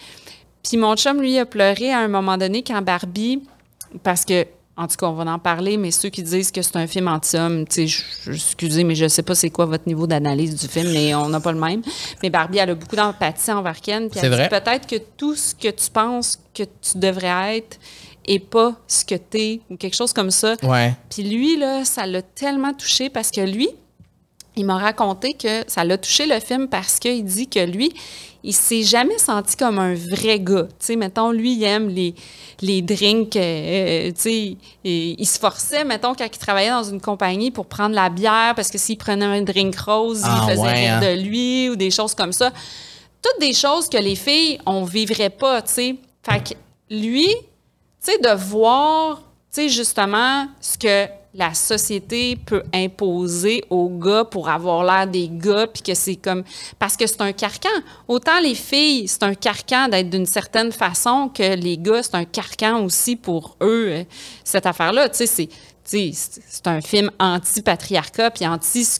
[0.62, 3.42] Puis mon chum, lui, a pleuré à un moment donné quand Barbie,
[4.02, 4.46] parce que,
[4.82, 7.06] en tout cas, on va en parler, mais ceux qui disent que c'est un film
[7.06, 7.64] anti-homme,
[8.26, 11.38] excusez, mais je sais pas c'est quoi votre niveau d'analyse du film, mais on n'a
[11.40, 11.82] pas le même.
[12.22, 14.48] Mais Barbie, elle a beaucoup d'empathie envers Ken, puis C'est elle dit vrai.
[14.48, 17.78] peut-être que tout ce que tu penses que tu devrais être
[18.26, 20.56] est pas ce que tu es, ou quelque chose comme ça.
[20.64, 20.94] Ouais.
[21.10, 23.68] Puis lui, là, ça l'a tellement touché parce que lui,
[24.56, 27.92] il m'a raconté que ça l'a touché le film parce qu'il dit que lui,
[28.44, 30.64] il s'est jamais senti comme un vrai gars.
[30.64, 32.14] Tu sais, mettons, lui, il aime les,
[32.60, 37.50] les drinks, euh, tu sais, il se forçait, mettons, quand il travaillait dans une compagnie
[37.50, 40.72] pour prendre la bière parce que s'il prenait un drink rose, Ah, il faisait ouais,
[40.72, 41.00] rire hein.
[41.00, 42.50] de lui ou des choses comme ça.
[43.22, 45.96] Toutes des choses que les filles, on vivrait pas, tu sais.
[46.28, 46.54] Fait que
[46.94, 47.36] lui, tu
[48.00, 49.18] sais, de voir,
[49.54, 55.30] tu sais, justement, ce que la société peut imposer aux gars pour avoir l'air des
[55.30, 56.44] gars, puis que c'est comme...
[56.78, 57.70] Parce que c'est un carcan.
[58.06, 62.26] Autant les filles, c'est un carcan d'être d'une certaine façon que les gars, c'est un
[62.26, 64.04] carcan aussi pour eux, euh,
[64.44, 65.08] cette affaire-là.
[65.08, 65.48] Tu sais,
[65.84, 66.66] c'est...
[66.66, 68.98] un film anti-patriarcat, puis anti ce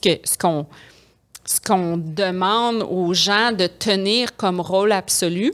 [1.44, 5.52] ce qu'on demande aux gens de tenir comme rôle absolu.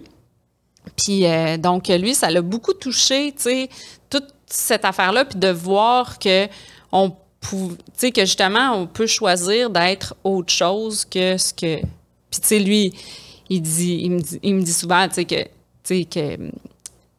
[0.97, 3.68] Puis euh, donc lui, ça l'a beaucoup touché, tu sais,
[4.11, 6.47] toute cette affaire-là, puis de voir que
[6.93, 7.13] on
[8.01, 11.77] que justement on peut choisir d'être autre chose que ce que
[12.31, 12.93] puis tu sais lui
[13.49, 15.45] il dit il me dit, il me dit souvent tu sais que
[16.05, 16.51] que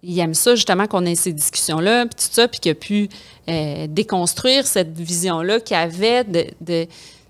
[0.02, 3.10] il aime ça justement qu'on ait ces discussions-là, puis tout ça, puis qu'il a pu
[3.50, 6.88] euh, déconstruire cette vision-là qu'il avait de, de,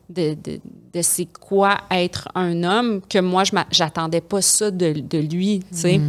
[0.10, 0.60] de, de,
[0.94, 5.62] de c'est quoi être un homme, que moi, je j'attendais pas ça de, de lui,
[5.72, 6.02] tu sais.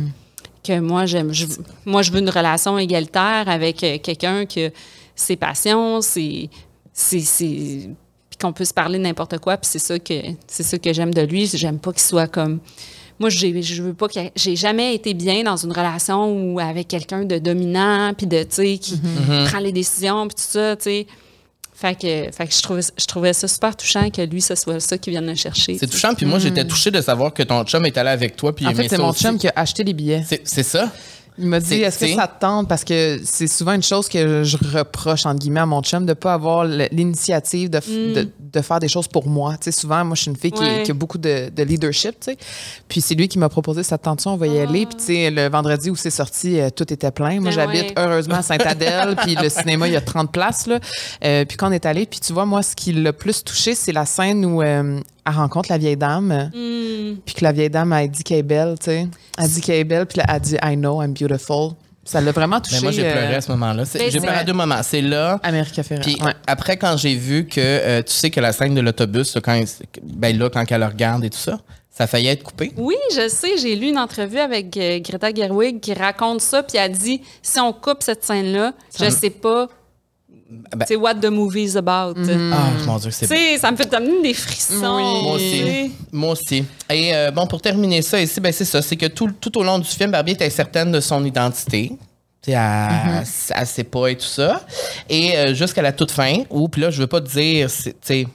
[0.63, 1.47] Que moi, j'aime, je,
[1.87, 4.71] moi, je veux une relation égalitaire avec euh, quelqu'un que
[5.17, 6.51] ses passions, ses-
[6.93, 10.15] puis qu'on peut se parler de n'importe quoi, puis c'est ça que
[10.47, 11.47] c'est ça que j'aime de lui.
[11.47, 12.61] J'aime pas qu'il soit comme
[13.19, 16.89] moi, j'ai- je veux pas que j'ai jamais été bien dans une relation où avec
[16.89, 19.45] quelqu'un de dominant, puis de, tu sais, qui Mm-hmm.
[19.51, 21.07] prend les décisions, puis tout ça, tu sais.
[21.81, 24.81] Fait que, fait que je, trouvais, je trouvais ça super touchant que lui, ce soit
[24.81, 25.79] ça qui vienne le chercher.
[25.79, 26.13] C'est touchant.
[26.15, 28.55] Puis moi, j'étais touché de savoir que ton chum est allé avec toi.
[28.55, 29.23] Puis il En fait, c'est mon aussi.
[29.23, 30.23] chum qui a acheté les billets.
[30.45, 30.93] C'est ça?
[31.41, 32.69] Il m'a dit est-ce que ça te tente?
[32.69, 36.13] Parce que c'est souvent une chose que je reproche entre guillemets à mon chum de
[36.13, 39.55] pas avoir l'initiative de, f- de, de faire des choses pour moi.
[39.55, 40.83] Tu sais souvent moi je suis une fille qui, Ouais.
[40.85, 42.37] qui a beaucoup de, de leadership, tu sais.
[42.89, 44.87] Puis c'est lui qui m'a proposé cette tension, on va y aller?
[44.87, 47.41] Puis tu sais le vendredi où c'est sorti, euh, tout était plein.
[47.41, 47.95] Moi Ben j'habite ouais.
[47.97, 50.79] heureusement à Sainte-Adèle, puis le cinéma il y a 30 places là.
[51.25, 53.75] Euh, puis quand on est allé, puis tu vois moi ce qui l'a plus touché,
[53.75, 56.51] c'est la scène où euh, elle rencontre la vieille dame.
[56.55, 57.17] Hmm.
[57.25, 59.09] Puis que la vieille dame, elle dit qu'elle est belle, tu sais.
[59.39, 61.73] Elle dit qu'elle est belle, puis elle dit I know, I'm beautiful.
[62.05, 62.77] Ça l'a vraiment touché.
[62.77, 63.85] Mais moi, j'ai euh, pleuré à ce moment-là.
[63.95, 64.83] Ben, J'ai pleuré à deux moments.
[64.83, 65.39] C'est là.
[65.43, 66.05] America Ferrera.
[66.05, 66.33] Puis ouais.
[66.47, 69.63] après, quand j'ai vu que, euh, tu sais que la scène de l'autobus, là, quand,
[70.03, 71.61] ben là, quand elle le regarde et tout ça,
[71.91, 72.73] ça faillit être coupé.
[72.77, 73.59] Oui, je sais.
[73.59, 77.61] J'ai lu une entrevue avec euh, Greta Gerwig qui raconte ça, puis elle dit si
[77.61, 79.69] on coupe cette scène-là, je sais pas
[80.77, 82.15] Ben- c'est what the movie's about.
[82.53, 84.97] Ah, mon Dieu, c'est Tu sais, ça me fait donner des frissons.
[84.97, 85.23] Oui.
[85.23, 85.93] Moi aussi.
[86.13, 86.65] Moi aussi.
[86.91, 88.83] Et euh, bon, pour terminer ça ici, ben, c'est ça.
[88.83, 91.93] C'est que tout, tout au long du film, Barbie est incertaine de son identité.
[92.47, 92.55] Elle,
[93.55, 94.63] elle sait pas et tout ça.
[95.09, 97.93] Et euh, jusqu'à la toute fin, où, puis là, je veux pas te dire, c'est-
[97.93, 98.27] tu sais,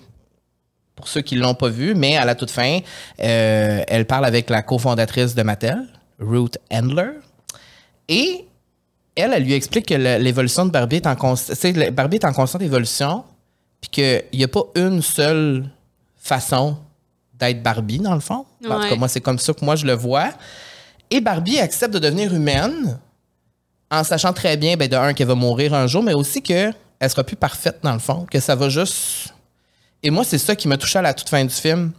[0.96, 2.80] pour ceux qui l'ont pas vu, mais à la toute fin,
[3.22, 5.86] euh, elle parle avec la cofondatrice de Mattel,
[6.20, 7.10] Ruth Handler.
[8.08, 8.46] Et
[9.16, 11.58] elle, elle lui explique que l'évolution de Barbie est en constante.
[11.92, 13.24] Barbie est en constante évolution,
[13.82, 15.70] puis qu'il n'y a pas une seule
[16.18, 16.78] façon
[17.34, 18.46] d'être Barbie, dans le fond.
[18.70, 20.30] En tout cas, moi, c'est comme ça que moi, je le vois.
[21.10, 23.00] Et Barbie accepte de devenir humaine
[23.92, 26.74] en sachant très bien, ben, de un, qu'elle va mourir un jour, mais aussi qu'elle
[27.08, 29.34] sera plus parfaite, dans le fond, que ça va juste.
[30.02, 31.92] Et moi, c'est ça qui m'a touché à la toute fin du film.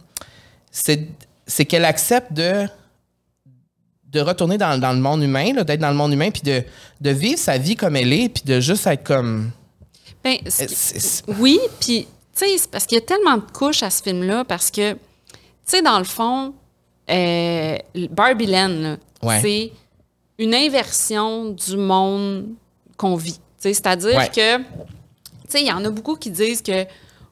[0.71, 2.67] C'est qu'elle accepte de
[4.11, 6.63] de retourner dans, dans le monde humain, d'être dans le monde humain, puis de,
[7.01, 9.51] de vivre sa vie comme elle est, puis de juste être comme...
[10.23, 14.01] Ben, c'est- Oui, puis, tu sais, parce qu'il y a tellement de couches à ce
[14.01, 14.99] film-là, parce que, tu
[15.65, 16.53] sais, dans le fond,
[17.09, 17.77] euh,
[18.11, 19.39] Barbie Land, Ouais.
[19.41, 19.71] c'est
[20.39, 22.45] une inversion du monde
[22.97, 23.33] qu'on vit.
[23.33, 24.29] Tu sais, C'est-à-dire Ouais.
[24.29, 24.63] que, tu
[25.49, 26.85] sais, il y en a beaucoup qui disent que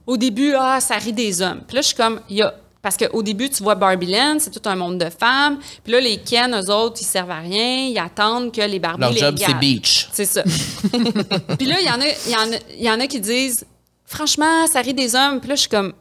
[0.07, 1.61] au début, ah, ça rit des hommes.
[1.67, 2.53] Puis là, je suis comme, il y a.
[2.85, 5.57] Parce qu'au début, tu vois Barbie Land, c'est tout un monde de femmes.
[5.83, 7.87] Puis là, les Ken, eux autres, ils servent à rien.
[7.87, 10.07] Ils attendent que les Barbies Leur les job, c'est beach.
[10.13, 10.43] C'est ça.
[11.57, 13.65] Puis là, il y, en a, y, en a, il y en a qui disent
[14.05, 15.39] Franchement, ça rit des hommes.
[15.39, 15.93] Puis là, je suis comme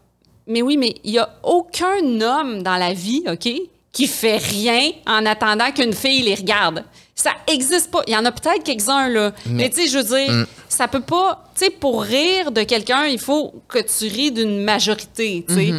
[0.46, 3.48] Mais oui, mais il n'y a aucun homme dans la vie, OK,
[3.90, 6.84] qui fait rien en attendant qu'une fille les regarde.
[7.14, 8.02] Ça existe pas.
[8.06, 9.32] Il y en a peut-être quelques-uns, là.
[9.46, 11.50] Mais, tu sais, je veux dire, ça peut pas.
[11.56, 15.74] Tu sais, pour rire de quelqu'un, il faut que tu ris d'une majorité, tu sais.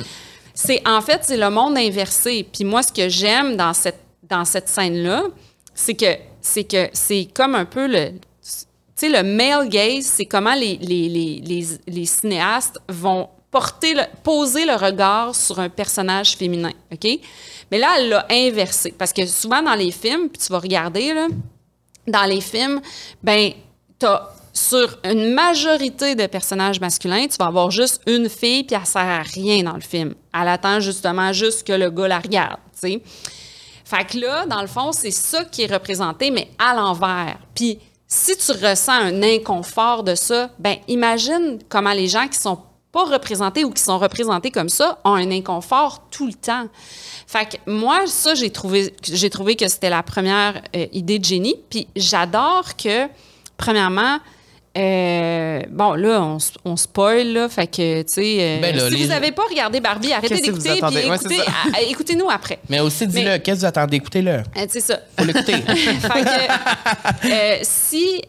[0.56, 2.48] C'est, en fait, c'est le monde inversé.
[2.52, 5.24] Puis moi, ce que j'aime dans cette, dans cette scène-là,
[5.76, 10.26] c'est que c'est que c'est comme un peu le tu sais le male gaze c'est
[10.26, 16.38] comment les, les, les, les, cinéastes vont porter le, poser le regard sur un personnage
[16.38, 17.20] féminin ok?
[17.72, 21.14] Mais là elle l'a inversé parce que souvent dans les films puis tu vas regarder
[21.14, 21.28] là
[22.08, 22.80] dans les films
[23.22, 23.52] ben
[24.00, 28.86] t'as sur une majorité de personnages masculins, tu vas avoir juste une fille, puis elle
[28.86, 30.16] sert à rien dans le film.
[30.34, 33.02] Elle attend justement juste que le gars la regarde, tu sais.
[33.84, 37.38] Fait que là, dans le fond, c'est ça qui est représenté, mais à l'envers.
[37.54, 42.60] Puis si tu ressens un inconfort de ça, ben imagine comment les gens qui sont
[42.92, 46.68] pas représentés ou qui sont représentés comme ça ont un inconfort tout le temps.
[47.28, 48.96] Fait que moi, ça, j'ai trouvé,
[49.30, 51.56] trouvé que c'était la première euh, idée de génie.
[51.70, 53.08] Puis j'adore que,
[53.58, 54.20] premièrement,
[54.78, 59.04] euh, bon, là, on, on spoil, là, fait que, tu sais, euh, Ben si les-
[59.04, 60.96] vous n'avez pas regardé Barbie, arrêtez d'écouter, puis?
[61.10, 61.40] Ouais, écoutez,
[61.74, 62.60] à- écoutez-nous après.
[62.70, 63.98] Mais aussi, dis-le, Mais- qu'est-ce que vous attendez?
[63.98, 64.32] Écoutez-le.
[64.32, 65.00] Euh, C'est ça.
[65.18, 65.54] Faut l'écouter.
[65.66, 68.22] Fait que, euh, si,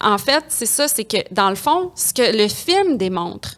[0.00, 3.54] en fait, c'est ça, c'est que dans le fond, ce que le film démontre,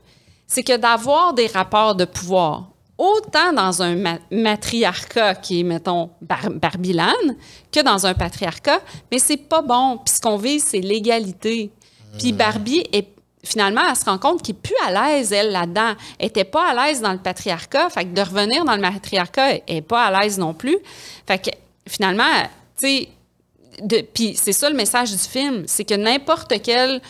[0.47, 2.69] c'est que d'avoir des rapports de pouvoir,
[2.99, 7.37] autant dans un ma- matriarcat qui est, mettons, bar barbilane,
[7.73, 8.81] que dans un patriarcat,
[9.11, 9.99] mais c'est pas bon.
[9.99, 11.71] Puis ce qu'on vise, c'est l'égalité.
[12.19, 13.09] Puis Barbie est
[13.45, 15.95] finalement, elle se rend compte qu'elle n'est plus à l'aise, elle, là-dedans.
[16.19, 17.91] Elle n'était pas à l'aise dans le patriarcat.
[17.91, 20.77] Fait que de revenir dans le matriarcat, elle n'est pas à l'aise non plus.
[21.27, 21.51] Fait que
[21.89, 22.25] finalement,
[22.79, 23.09] tu sais,
[24.15, 27.01] puis c'est ça le message du film, c'est que n'importe quel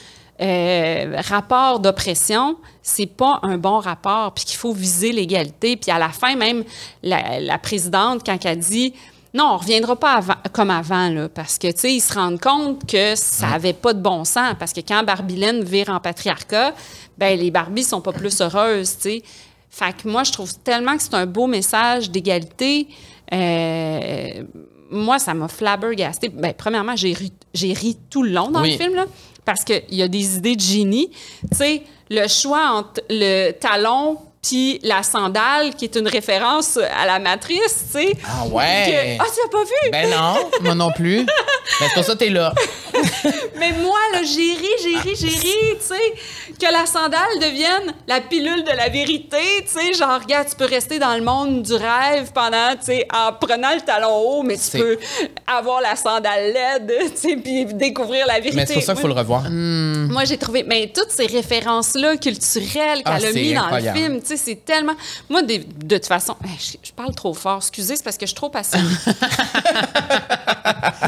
[0.42, 5.76] euh, rapport d'oppression, c'est pas un bon rapport, puis qu'il faut viser l'égalité.
[5.76, 6.64] Puis à la fin, même,
[7.02, 8.92] la, la présidente, quand elle dit
[9.34, 12.40] non, on reviendra pas avant- comme avant, là, parce que, tu sais, ils se rendent
[12.40, 16.74] compte que ça avait pas de bon sens, parce que quand Barbilène vire en patriarcat,
[17.16, 19.22] ben les Barbies sont pas plus heureuses, tu sais.
[19.70, 22.88] Fait que moi, je trouve tellement que c'est un beau message d'égalité.
[23.32, 24.42] Euh,
[24.90, 26.28] moi, ça m'a flabbergasté.
[26.28, 28.72] Ben, premièrement, j'ai ri, tout le long dans Oui.
[28.72, 29.06] le film, là,
[29.44, 31.10] parce qu'il y a des idées de génie.
[31.50, 37.06] Tu sais, le choix entre le talon puis la sandale, qui est une référence à
[37.06, 38.12] la matrice, tu sais.
[38.26, 39.16] Ah ouais?
[39.18, 39.90] Que- ah, tu l'as pas vu?
[39.92, 40.50] Ben non.
[40.62, 41.24] Moi non plus.
[41.24, 42.52] Ben, c'est pour ça que t'es là.
[43.58, 47.94] Mais moi, là, j'ai ri, j'ai ri, j'ai ri, tu sais, que la sandale devienne
[48.08, 51.62] la pilule de la vérité, tu sais, genre, regarde, tu peux rester dans le monde
[51.62, 54.98] du rêve pendant, tu sais, en prenant le talon haut, mais tu C'est- peux
[55.46, 58.56] avoir la sandale laide, tu sais, puis découvrir la vérité.
[58.56, 59.44] Mais c'est pour ça qu'il faut le revoir.
[59.48, 63.92] Moi, j'ai trouvé, mais toutes ces références-là culturelles Ah, qu'elle a c'est mis dans le
[63.92, 64.94] film, tu sais, c'est tellement.
[65.30, 68.30] Moi, de, de toute façon, je, je parle trop fort, excusez, c'est parce que je
[68.30, 68.88] suis trop passionnée.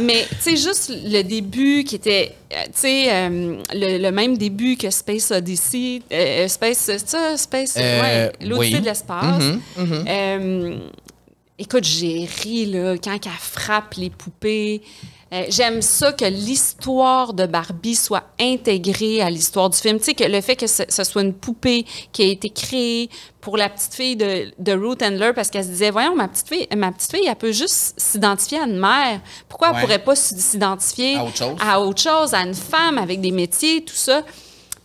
[0.02, 4.36] mais, tu sais, juste le début qui était, euh, tu sais, euh, le, le même
[4.36, 8.80] début que Space Odyssey, euh, Space, ça, Space, Euh, ouais, l'Odyssée oui.
[8.80, 9.42] de l'espace.
[9.42, 10.04] Mhm, mhm.
[10.08, 10.76] Euh,
[11.58, 14.82] écoute, j'ai ri, là, quand elle frappe les poupées.
[15.34, 19.98] Euh, J'aime ça que l'histoire de Barbie soit intégrée à l'histoire du film.
[19.98, 23.10] Tu sais, que le fait que ce, ce soit une poupée qui a été créée
[23.40, 26.48] pour la petite fille de, de Ruth Handler parce qu'elle se disait, voyons, ma petite
[26.48, 29.20] fille, ma petite fille, elle peut juste s'identifier à une mère.
[29.48, 29.80] Pourquoi elle Ouais.
[29.80, 31.56] pourrait pas s'identifier À autre chose.
[31.60, 34.22] à autre chose, à une femme avec des métiers, tout ça?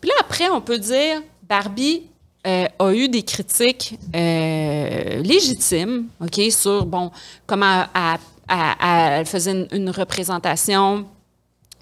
[0.01, 2.03] Puis là, après, on peut dire, Barbie
[2.47, 7.11] euh, a eu des critiques euh, légitimes, OK, sur, bon,
[7.45, 8.19] comment elle,
[8.49, 11.05] elle- faisait une, une représentation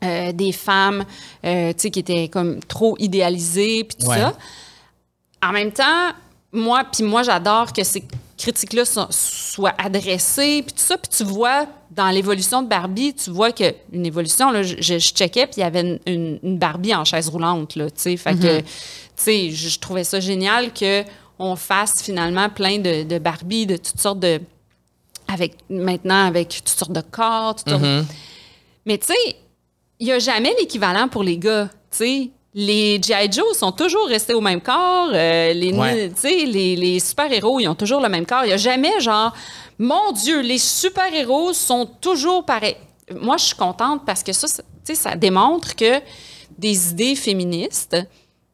[0.04, 1.06] euh, des femmes,
[1.44, 4.18] euh, tu sais, qui étaient comme trop idéalisées, puis tout Ouais.
[4.20, 4.34] ça.
[5.44, 6.12] En même temps,
[6.52, 8.04] moi, puis moi, j'adore que ces
[8.38, 10.98] critiques-là so- soient adressées, puis tout ça.
[10.98, 14.98] Puis tu vois, dans l'évolution de Barbie, tu vois que une évolution, là, je, je
[15.00, 18.18] checkais, puis il y avait une, une- une Barbie en chaise roulante, là, tu sais.
[18.18, 18.66] Fait que, tu
[19.16, 21.04] sais, je, je trouvais ça génial que
[21.40, 24.42] on fasse finalement plein de, de Barbie, de toutes sortes de...
[25.28, 28.04] Avec, maintenant, avec toutes sortes de corps, toutes sortes de-
[28.86, 29.36] mais tu sais,
[30.00, 31.70] il n'y a jamais l'équivalent pour les gars.
[31.92, 33.32] Tu sais, les G.I.
[33.32, 35.10] Joe sont toujours restés au même corps.
[35.14, 36.12] euh, les, Ouais.
[36.24, 38.44] les, les super-héros, ils ont toujours le même corps.
[38.46, 39.34] Il n'y a jamais genre,
[39.78, 42.78] mon Dieu, les super-héros sont toujours pareils.
[43.20, 46.00] Moi, je suis contente parce que ça, ça- tu sais, ça démontre que
[46.58, 47.98] des idées féministes,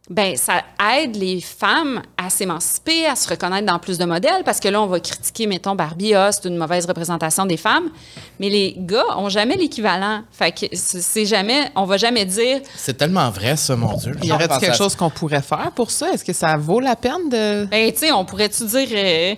[0.09, 0.61] ben ça
[0.97, 4.81] aide les femmes à s'émanciper, à se reconnaître dans plus de modèles, parce que là,
[4.81, 7.89] on va critiquer, mettons, Barbie, ah, c'est une mauvaise représentation des femmes,
[8.37, 10.23] mais les gars ont jamais l'équivalent.
[10.31, 14.13] Fait que c'est jamais, on va jamais dire, C'est tellement vrai, ça, mon Dieu.
[14.21, 16.11] Y aurait-il Pense quelque à- chose qu'on pourrait faire pour ça?
[16.13, 17.65] Est-ce que ça vaut la peine de.
[17.65, 19.35] ben, tu sais, on pourrait-tu dire, euh,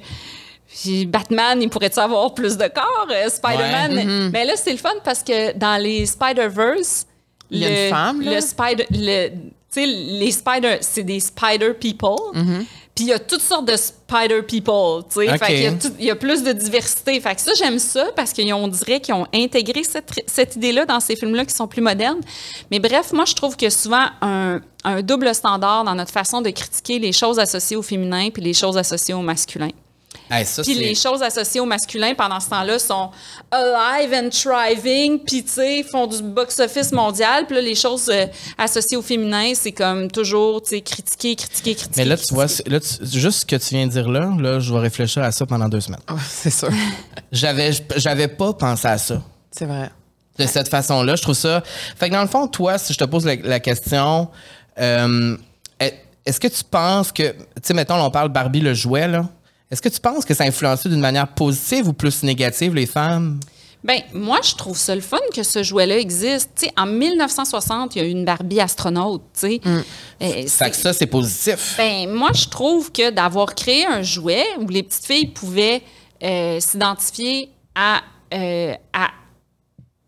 [0.81, 4.31] puis Batman, il pourrait-tu avoir plus de corps, euh, Spider-Man?
[4.33, 7.05] Mais là, c'est le fun parce que dans les Spider-Verse,
[7.51, 8.35] Il y a le- une femme, là?
[8.35, 9.29] Le spider, le,
[9.75, 12.15] sais, les Spider, c'est des Spider People.
[12.95, 15.29] Puis il y a toutes sortes de Spider People, tu sais.
[15.33, 15.37] Ok.
[15.39, 17.19] Fait qu'il y a tout- il y a plus de diversité.
[17.19, 21.01] Fait que ça, j'aime ça parce qu'on dirait qu'ils ont intégré cette, cette idée-là dans
[21.01, 22.21] ces films-là qui sont plus modernes.
[22.71, 26.49] Mais bref, moi, je trouve que souvent un, un double standard dans notre façon de
[26.51, 29.69] critiquer les choses associées au féminin puis les choses associées au masculin.
[30.29, 33.11] Hey, ça, Puis les choses associées au masculin pendant ce temps-là sont
[33.51, 37.45] alive and thriving, puis tu sais, font du box-office mondial.
[37.45, 38.25] Puis là, les choses euh,
[38.57, 42.01] associées au féminin, c'est comme toujours, tu sais, critiquer, critiquer, critiquer.
[42.01, 44.59] Mais là, tu vois, là, tu- juste ce que tu viens de dire là, là,
[44.59, 46.01] je vais réfléchir à ça pendant deux semaines.
[46.07, 46.69] Ah, c'est sûr.
[47.31, 49.21] J'avais, j'avais pas pensé à ça.
[49.51, 49.89] C'est vrai.
[50.39, 51.15] de cette façon-là.
[51.15, 51.61] Je trouve ça.
[51.97, 54.29] Fait que dans le fond, toi, si je te pose la, la question,
[54.79, 55.37] euh,
[55.79, 59.07] est- est-ce que tu penses que, tu sais, mettons, là, on parle Barbie le jouet,
[59.07, 59.27] là.
[59.75, 62.85] Est-ce que tu penses que ça a influencé d'une manière positive ou plus négative les
[62.85, 63.41] femmes?
[63.83, 66.49] Ben, moi, je trouve ça le fun que ce jouet-là existe.
[66.55, 69.61] Tu sais, en 1960, il y a eu une Barbie astronaute, tu sais.
[69.65, 69.81] Euh,
[70.21, 71.73] Fait c'est- que ça, c'est positif.
[71.77, 75.81] Ben, moi, je trouve que d'avoir créé un jouet où les petites filles pouvaient
[76.23, 77.99] euh, s'identifier à,
[78.33, 79.09] euh, à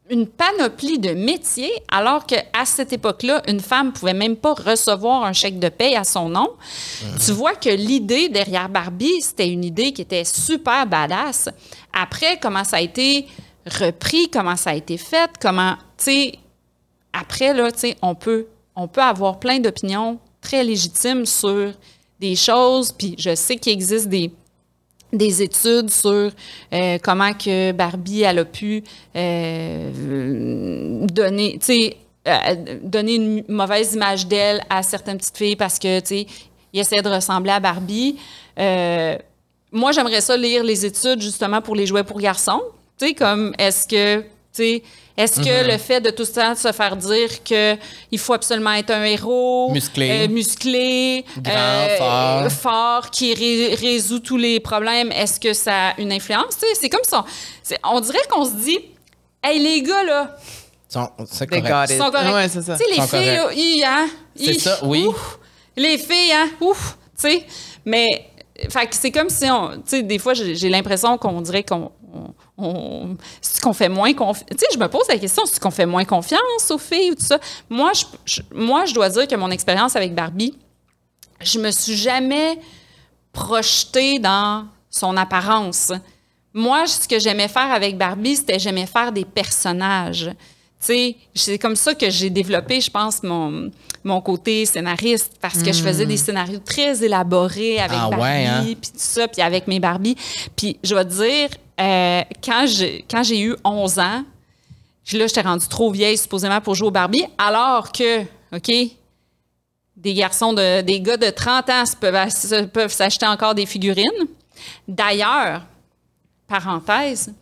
[0.10, 5.34] une panoplie de métiers, alors qu'à cette époque-là, une femme pouvait même pas recevoir un
[5.34, 6.50] chèque de paye à son nom.
[7.24, 11.50] Tu vois que l'idée derrière Barbie, c'était une idée qui était super badass.
[11.94, 13.28] Après, comment ça a été
[13.66, 16.40] repris, comment ça a été fait, comment, tu sais,
[17.14, 21.74] après, là, tu sais, on peut, on peut avoir plein d'opinions très légitimes sur
[22.20, 24.32] des choses, puis je sais qu'il existe des,
[25.18, 26.32] des études sur
[26.74, 28.84] euh, comment que Barbie, elle a pu
[29.16, 31.60] euh, donner,
[32.28, 36.28] euh, donner une mauvaise image d'elle à certaines petites filles parce que, tu sais,
[36.74, 38.18] ils essaient de ressembler à Barbie.
[38.60, 39.18] Euh,
[39.72, 42.62] moi, j'aimerais ça lire les études justement pour les jouets pour garçons.
[42.98, 44.84] Tu sais, comme est-ce que, tu sais,
[45.18, 47.76] est-ce que le fait de tout ça se faire dire que
[48.12, 50.10] il faut absolument être un héros, Musclé.
[50.12, 52.52] euh, musclé, Grand, fort.
[52.52, 56.58] fort, qui ré- résout tous les problèmes, est-ce que ça a une influence?
[56.60, 57.26] Tu sais, c'est comme ça.
[57.84, 58.78] On dirait qu'on se dit,
[59.44, 60.38] hey les gars là,
[60.90, 61.68] Sont- C'est correct.
[61.68, 61.90] got it.
[61.92, 62.34] ils sont corrects.
[62.34, 62.78] Ouais, c'est ça.
[62.78, 64.08] Tu sais, les Ils filles, là, hi, hein,
[64.60, 65.06] ça, oui.
[65.06, 65.40] ouf.
[65.76, 67.44] les filles, hein, ouf, tu sais.
[67.84, 68.08] Mais,
[68.70, 71.92] fait c'est comme si on, tu sais, des fois, j'ai l'impression qu'on dirait qu'on,
[72.58, 74.46] on, c'est qu'on fait moins confiance.
[74.50, 77.16] Tu sais, je me pose la question, c'est qu'on fait moins confiance aux filles ou
[77.16, 77.40] tout ça?
[77.70, 80.56] Moi, je, je- moi, je dois dire que mon expérience avec Barbie,
[81.42, 82.58] je me suis jamais
[83.32, 85.92] projetée dans son apparence.
[86.54, 90.32] Moi, ce que j'aimais faire avec Barbie, c'était j'aimais faire des personnages.
[90.80, 93.72] Tu sais, c'est comme ça que j'ai développé, je pense, mon,
[94.04, 98.64] mon côté scénariste, parce que je faisais des scénarios très élaborés avec Ah Barbie, hein?
[98.80, 100.16] puis tout ça, puis avec mes Barbies.
[100.56, 101.50] Puis je vais te dire,
[101.80, 104.24] euh, quand j'ai eu 11 ans,
[105.14, 108.22] là, j'étais rendue trop vieille, supposément, pour jouer au Barbie, alors que,
[108.54, 108.72] OK,
[109.96, 114.28] des garçons, de, des gars de 30 ans peuvent s'acheter encore des figurines.
[114.88, 115.64] D'ailleurs,
[116.48, 117.34] parenthèse,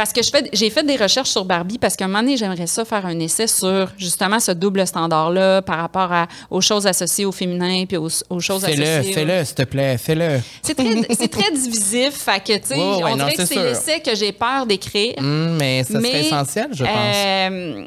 [0.00, 2.38] Parce que je fais, j'ai fait des recherches sur Barbie parce qu'à un moment donné,
[2.38, 6.86] j'aimerais ça faire un essai sur justement ce double standard-là par rapport à, aux choses
[6.86, 9.10] associées au féminin puis aux, aux choses Fais-le, associées.
[9.10, 10.40] au- fais-le, s'il te plaît, fais-le.
[10.62, 12.12] C'est très, c'est très divisif.
[12.14, 15.16] Fait que, tu sais, ouais, on non, dirait que c'est l'essai que j'ai peur d'écrire.
[15.18, 16.92] Hum, mais ça serait Mais, essentiel, je pense.
[16.96, 17.84] euh,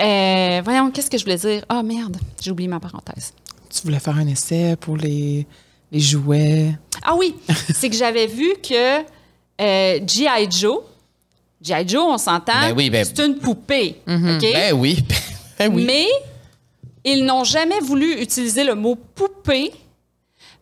[0.00, 1.62] euh, voyons, qu'est-ce que je voulais dire?
[1.68, 3.34] Ah, merde, j'ai oublié ma parenthèse.
[3.68, 5.46] Tu voulais faire un essai pour les,
[5.92, 6.70] les jouets.
[7.04, 7.34] Ah oui,
[7.74, 9.00] c'est que j'avais vu que
[9.60, 10.48] euh, G.I.
[10.50, 10.78] Joe,
[11.62, 11.86] G.I.
[11.86, 14.40] Joe, on s'entend, Ben oui, ben- c'est une poupée, OK?
[14.52, 14.98] Ben oui,
[15.58, 15.84] ben oui.
[15.84, 16.06] Mais
[17.04, 19.72] ils n'ont jamais voulu utiliser le mot poupée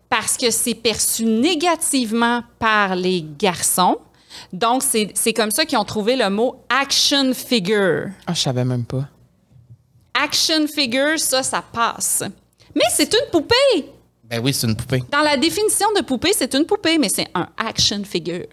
[0.09, 3.99] parce que c'est perçu négativement par les garçons.
[4.53, 8.09] Donc, c'est c'est comme ça qu'ils ont trouvé le mot action figure.
[8.27, 9.09] Ah, je savais même pas.
[10.15, 12.23] Action figure, ça, ça passe.
[12.75, 13.91] Mais c'est une poupée.
[14.25, 15.03] Ben oui, c'est une poupée.
[15.11, 18.47] Dans la définition de poupée, c'est une poupée, mais c'est un action figure.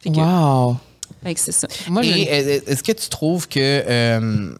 [0.00, 0.22] figure.
[0.24, 0.76] Wow.
[1.36, 1.68] C'est ça.
[1.88, 3.58] Moi, Et est-ce que tu trouves que.
[3.60, 4.52] euh,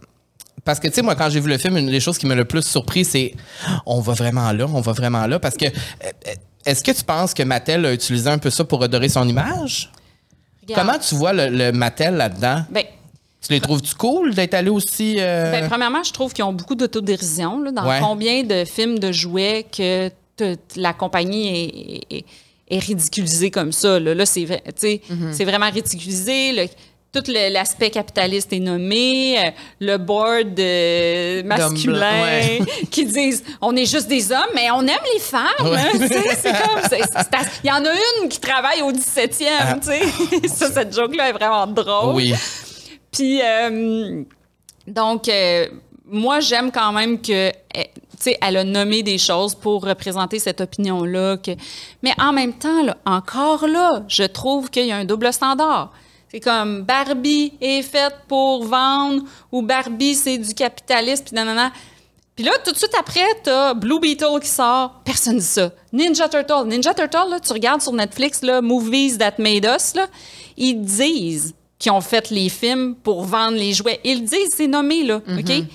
[0.65, 2.35] parce que, tu sais, moi, quand j'ai vu le film, une des choses qui m'a
[2.35, 3.33] le plus surpris, c'est
[3.87, 5.39] on va vraiment là, on va vraiment là.
[5.39, 5.71] Parce que, euh,
[6.05, 6.33] euh,
[6.67, 9.91] est-ce que tu penses que Mattel a utilisé un peu ça pour redorer son image?
[10.63, 10.87] Regarde.
[10.87, 12.65] Comment tu vois le, le Mattel là-dedans?
[12.71, 12.85] Ben,
[13.41, 15.17] Tu les trouves-tu cool d'être allé aussi.
[15.19, 17.63] euh, Ben, premièrement, je trouve qu'ils ont beaucoup d'autodérision.
[17.63, 18.01] là, Dans Ouais.
[18.03, 20.11] combien de films de jouets que
[20.77, 22.25] la compagnie est, est- est
[22.71, 23.99] ridiculisée comme ça.
[23.99, 25.33] Là, Là, c'est vrai, tu sais, Mm-hmm.
[25.33, 26.53] c'est vraiment ridiculisé.
[26.53, 26.69] Le-
[27.11, 29.39] tout le- l'aspect capitaliste est nommé.
[29.39, 29.51] euh,
[29.81, 32.59] Le board euh, masculin ouais.
[32.91, 35.43] qui disent on est juste des hommes, mais on aime les femmes.
[35.63, 36.83] hein, c'est comme.
[37.65, 37.93] Il y en a
[38.23, 39.81] une qui travaille au 17e.
[39.81, 40.49] tu sais.
[40.55, 41.87] ça, cette joke-là est vraiment drôle.
[41.89, 42.15] Ah.
[42.15, 42.35] Oui.
[43.11, 44.23] Puis, euh,
[44.87, 45.31] donc,
[46.07, 50.39] moi, j'aime quand même que, eh, tu sais, elle a nommé des choses pour représenter
[50.39, 51.37] cette opinion-là.
[51.39, 51.53] Que...
[52.03, 55.93] Mais en même temps, là, encore là, je trouve qu'il y a un double standard.
[56.31, 61.73] C'est comme Barbie est faite pour vendre ou Barbie, c'est du capitalisme, puis nanana.
[62.37, 65.01] Puis là, tout de suite après, t'as Blue Beetle qui sort.
[65.05, 65.71] Personne dit ça.
[65.93, 66.67] Ninja Turtle.
[66.67, 70.07] Ninja Turtle, là, tu regardes sur Netflix, là, Movies That Made Us, là,
[70.57, 73.99] ils disent qu'ils ont fait les films pour vendre les jouets.
[74.05, 75.49] Ils disent, c'est nommé, là, OK?
[75.49, 75.67] Il- il-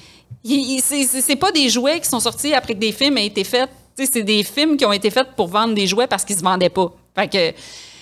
[0.44, 3.70] c'est- pas des jouets qui sont sortis après que des films aient été faits.
[3.96, 6.70] C'est des films qui ont été faits pour vendre des jouets parce qu'ils se vendaient
[6.70, 6.92] pas.
[7.16, 7.38] Fait que,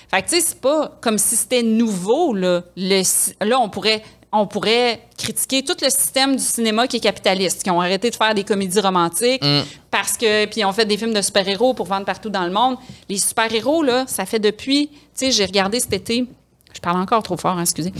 [0.10, 2.64] fait que tu sais, c'est pas comme si c'était nouveau, là.
[2.78, 3.02] Le
[3.46, 4.02] là, on pourrait
[4.34, 8.16] on pourrait critiquer tout le système du cinéma qui est capitaliste, qui ont arrêté de
[8.16, 9.44] faire des comédies romantiques
[9.92, 12.78] parce que puis ont fait des films de super-héros pour vendre partout dans le monde.
[13.10, 16.26] Les super-héros là, ça fait depuis, tu sais, j'ai regardé cet été
[16.74, 17.94] je parle encore trop fort, hein, excusez.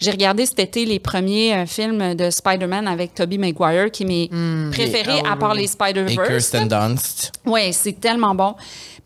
[0.00, 4.06] J'ai regardé cet été les premiers euh, films de Spider-Man avec Tobey Maguire, qui est
[4.06, 4.30] mes
[4.70, 5.58] préférés, Ah à part oui.
[5.58, 6.26] les Et Spider-Verse.
[6.28, 7.32] Kirsten Dunst.
[7.44, 8.54] Oui, c'est tellement bon.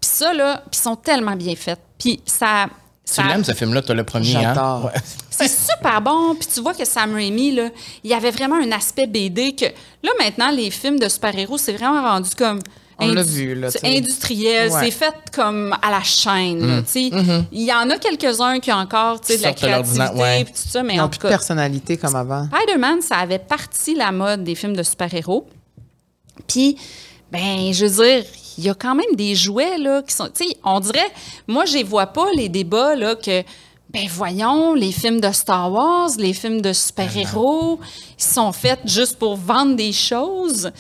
[0.00, 1.78] Puis ça, là, puis ils sont tellement bien faits.
[1.98, 2.66] Puis ça...
[3.14, 4.54] Tu l'aimes, ce film-là, toi, le premier, hein?
[4.54, 4.84] J'adore.
[4.86, 5.00] Ouais.
[5.30, 6.34] c'est super bon.
[6.34, 7.68] Puis tu vois que Sam Raimi, là,
[8.02, 9.66] il y avait vraiment un aspect BD que...
[10.02, 12.60] Là, maintenant, les films de super-héros, c'est vraiment rendu comme...
[13.02, 14.70] On l'a vu, là, industriel.
[14.70, 14.80] Ouais.
[14.84, 16.84] C'est fait comme à la chaîne, Mm.
[16.86, 17.10] sais.
[17.52, 20.44] Il y en a quelques-uns qui ont encore, tu sais, de la de créativité ouais.
[20.44, 21.28] tout ça, mais Ils en plus de cas...
[21.28, 22.46] personnalité comme avant.
[22.46, 25.46] Spider-Man, ça avait parti la mode des films de super-héros.
[26.46, 26.76] Puis,
[27.30, 28.24] ben, je veux dire,
[28.58, 30.28] il y a quand même des jouets, là, qui sont.
[30.34, 31.10] Tu sais, on dirait.
[31.46, 33.42] Moi, je vois pas, les débats, là, que.
[33.90, 37.78] Ben, voyons, les films de Star Wars, les films de super-héros,
[38.18, 40.70] ils sont faits juste pour vendre des choses.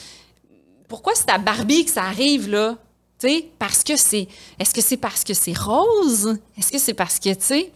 [0.92, 2.76] Pourquoi c'est à Barbie que ça arrive, là?
[3.18, 4.28] Tu sais, parce que c'est.
[4.58, 6.36] Est-ce que c'est parce que c'est rose?
[6.58, 7.72] Est-ce que c'est parce que, tu sais?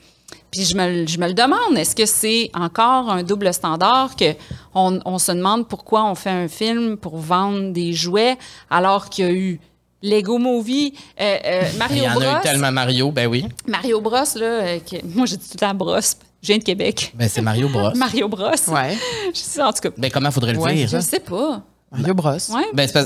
[0.52, 4.16] Puis je me, le- je me le demande, est-ce que c'est encore un double standard
[4.16, 4.34] que
[4.74, 8.36] on, on se demande pourquoi on fait un film pour vendre des jouets
[8.68, 9.60] alors qu'il y a eu
[10.02, 12.22] Lego Movie, euh, euh, Il Mario y en Bros.
[12.22, 13.46] a eu tellement Mario, ben oui.
[13.66, 15.98] Mario Bros, là, euh, que- moi j'ai dit tout le temps Bros,
[16.42, 17.12] je viens de Québec.
[17.14, 17.92] Ben c'est Mario Bros.
[17.94, 18.50] Mario Bros.
[18.68, 18.98] Ouais.
[19.32, 20.88] Je sais, en tout cas, Ben comment faudrait le Ouais, dire?
[20.88, 21.62] je sais pas.
[21.93, 22.30] Mario Bros.
[22.30, 22.64] Ouais.
[22.74, 23.05] Ben c'est pas...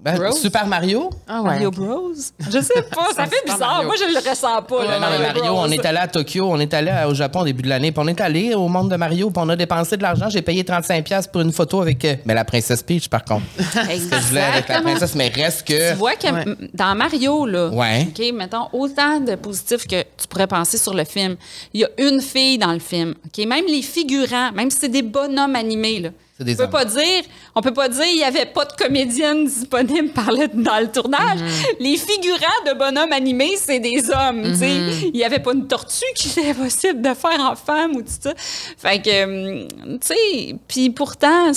[0.00, 0.32] ben.
[0.32, 1.10] Super Mario?
[1.28, 1.50] Ah ouais.
[1.50, 2.12] Mario Bros.
[2.38, 3.82] Je sais pas, ça fait bizarre.
[3.82, 3.86] Mario.
[3.88, 4.84] Moi, je le ressens pas.
[4.84, 5.58] là, non, Mario, Bros.
[5.58, 8.02] on est allé à Tokyo, on est allé au Japon au début de l'année, puis
[8.02, 10.30] on est allé au monde de Mario, puis on a dépensé de l'argent.
[10.30, 13.44] J'ai payé 35$ piastres pour une photo avec euh, mais la princesse Peach, par contre.
[13.58, 14.82] Je voulais avec la Exactement.
[14.92, 15.90] princesse, mais reste que.
[15.90, 16.44] Tu vois que Ouais.
[16.72, 18.08] dans Mario, là, Ouais.
[18.08, 21.36] OK, mettons, autant de positifs que tu pourrais penser sur le film.
[21.74, 23.44] Il y a une fille dans le film, OK?
[23.44, 26.08] Même les figurants, même si c'est des bonhommes animés, là.
[26.44, 27.22] Des on peut pas dire,
[27.54, 30.90] on peut pas dire il y avait pas de comédienne disponible par le- dans le
[30.90, 31.38] tournage.
[31.40, 31.76] Mm-hmm.
[31.80, 34.42] Les figurants de bonhommes animés, c'est des hommes.
[34.54, 35.10] Mm-hmm.
[35.12, 38.08] Il y avait pas une tortue qui était possible de faire en femme ou tout
[38.20, 38.32] ça.
[38.36, 39.24] Fait que,
[39.62, 39.68] hum,
[40.00, 41.52] tu sais, puis pourtant.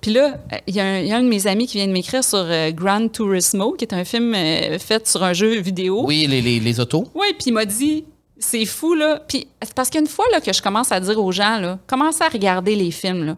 [0.00, 1.86] Puis là, il y, a un- il y a un de mes amis qui vient
[1.86, 5.56] de m'écrire sur euh, Gran Turismo, qui est un film euh, fait sur un jeu
[5.60, 6.04] vidéo.
[6.06, 7.08] Oui, les, les, les autos.
[7.14, 8.04] Oui, puis il m'a dit
[8.38, 9.20] c'est fou, là.
[9.26, 12.28] Puis, parce qu'une fois là, que je commence à dire aux gens, là, commencez à
[12.28, 13.36] regarder les films, là.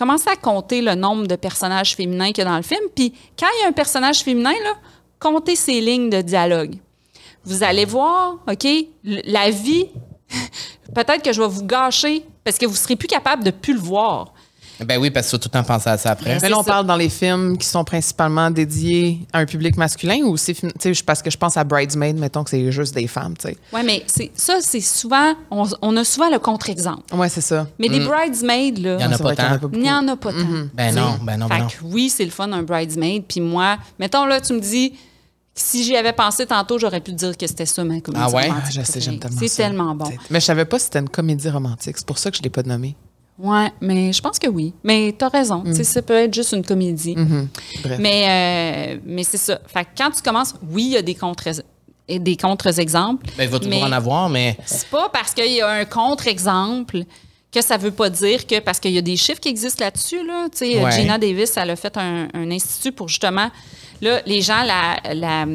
[0.00, 2.80] Commencez à compter le nombre de personnages féminins qu'il y a dans le film.
[2.96, 4.72] Puis, quand il y a un personnage féminin, là,
[5.18, 6.76] comptez ses lignes de dialogue.
[7.44, 8.66] Vous allez voir, OK,
[9.04, 9.88] la vie,
[10.94, 13.80] peut-être que je vais vous gâcher parce que vous serez plus capable de plus le
[13.80, 14.32] voir.
[14.86, 16.38] Ben oui, parce qu'il faut tout le temps penser à ça après.
[16.40, 16.72] Mais là, on ça.
[16.72, 20.68] parle dans les films qui sont principalement dédiés à un public masculin ou c'est, tu
[20.94, 23.56] sais, parce que je pense à Bridesmaid, mettons que c'est juste des femmes, tu sais.
[23.72, 27.14] Oui, mais c'est, ça, c'est souvent, on, on a souvent le contre-exemple.
[27.14, 27.66] Ouais, c'est ça.
[27.78, 29.54] Mais des bridesmaids, là, Il y en a C'est pas vrai qu'il y en tant.
[29.54, 30.04] a pas Il n'y beaucoup.
[30.04, 30.38] en a pas tant.
[30.74, 31.00] Ben tu sais?
[31.00, 31.68] non, ben non, ben Fait non.
[31.68, 33.24] que oui, c'est le fun, un bridesmaid.
[33.28, 34.94] Puis moi, mettons là, tu me dis,
[35.54, 38.30] si j'y avais pensé tantôt, j'aurais pu te dire que c'était ça ma comédie Ah
[38.30, 38.48] ouais?
[38.48, 39.64] romantique Ah, je sais, j'aime tellement C'est ça.
[39.64, 40.10] tellement bon.
[40.30, 41.96] Mais je savais pas si c'était une comédie romantique.
[41.98, 42.96] C'est pour ça que je l'ai pas nommée.
[43.42, 44.74] Ouais, mais je pense que oui.
[44.84, 45.62] Mais t'as raison.
[45.64, 47.16] Tu sais, ça peut être juste une comédie.
[47.82, 47.98] Bref.
[47.98, 49.58] Mais, euh, mais c'est ça.
[49.66, 51.44] Fait que quand tu commences, oui, il y a des contre
[52.08, 53.24] et des contre-exemples.
[53.38, 57.04] Ben, il va toujours en avoir, mais C'est pas parce qu'il y a un contre-exemple
[57.52, 60.24] que ça veut pas dire que parce qu'il y a des chiffres qui existent là-dessus
[60.24, 60.90] là, tu Ouais.
[60.92, 63.50] Gina Davis elle a fait un, un institut pour justement
[64.00, 65.46] là les gens la, la-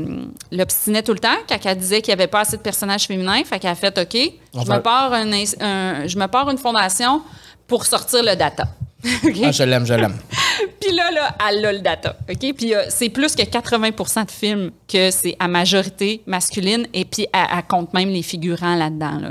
[0.51, 3.41] l'obstinaient tout le temps quand elle disait qu'il y avait pas assez de personnages féminins,
[3.45, 7.21] fait qu'elle a fait OK, je me pars un- je me pars une fondation
[7.67, 8.65] pour sortir le data.
[9.43, 10.15] Ah, je l'aime, je l'aime.
[10.81, 12.17] Puis là, là, elle a le data.
[12.27, 12.53] OK?
[12.55, 17.27] Puis euh, c'est plus que 80% de films que c'est à majorité masculine et puis
[17.31, 19.19] elle, elle compte même les figurants là-dedans.
[19.19, 19.29] Là.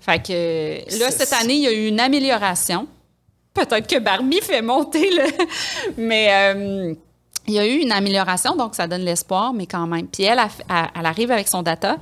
[0.00, 2.86] Fait que là, cette année, il y a eu une amélioration.
[3.52, 5.24] Peut-être que Barbie fait monter le.
[5.98, 6.94] Mais euh,
[7.46, 10.06] il y a eu une amélioration, donc ça donne l'espoir, mais quand même.
[10.06, 11.96] Puis elle, elle, elle- elle arrive avec son data,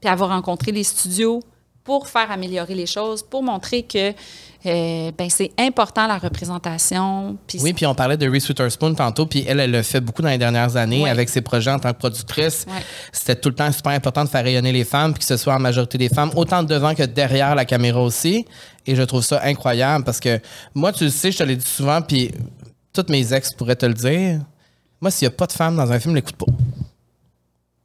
[0.00, 1.40] puis elle va rencontrer les studios
[1.84, 4.14] pour faire améliorer les choses, pour montrer que
[4.66, 7.36] euh, ben, c'est important la représentation.
[7.60, 10.30] Oui, puis on parlait de Reese Witherspoon tantôt, puis elle, elle le fait beaucoup dans
[10.30, 12.64] les dernières années avec ses projets en tant que productrice.
[13.12, 15.54] C'était tout le temps super important de faire rayonner les femmes, puis que ce soit
[15.54, 18.46] en majorité des femmes, autant devant que derrière la caméra aussi.
[18.86, 20.40] Et je trouve ça incroyable parce que
[20.74, 22.30] moi, tu le sais, je te l'ai dit souvent, puis
[22.94, 24.40] toutes mes ex pourraient te le dire.
[25.02, 26.46] Moi, s'il n'y a pas de femmes dans un film, l'écoute pas.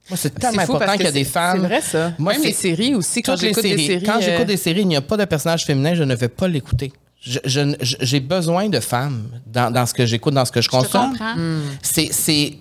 [0.10, 1.62] Moi, c'est tellement fou important qu'il y a des femmes.
[1.62, 2.14] C'est vrai, ça.
[2.18, 4.03] Moi, Même les séries aussi, quand j'écoute des séries.
[4.03, 6.30] Quand euh, j'écoute des séries, il n'y a pas de personnage féminin, je ne vais
[6.30, 6.91] pas l'écouter.
[7.22, 11.12] J'ai besoin de femmes dans, dans ce que j'écoute, dans ce que je je consomme.
[11.12, 11.36] comprends.
[11.82, 12.12] C'est.
[12.14, 12.53] c'est-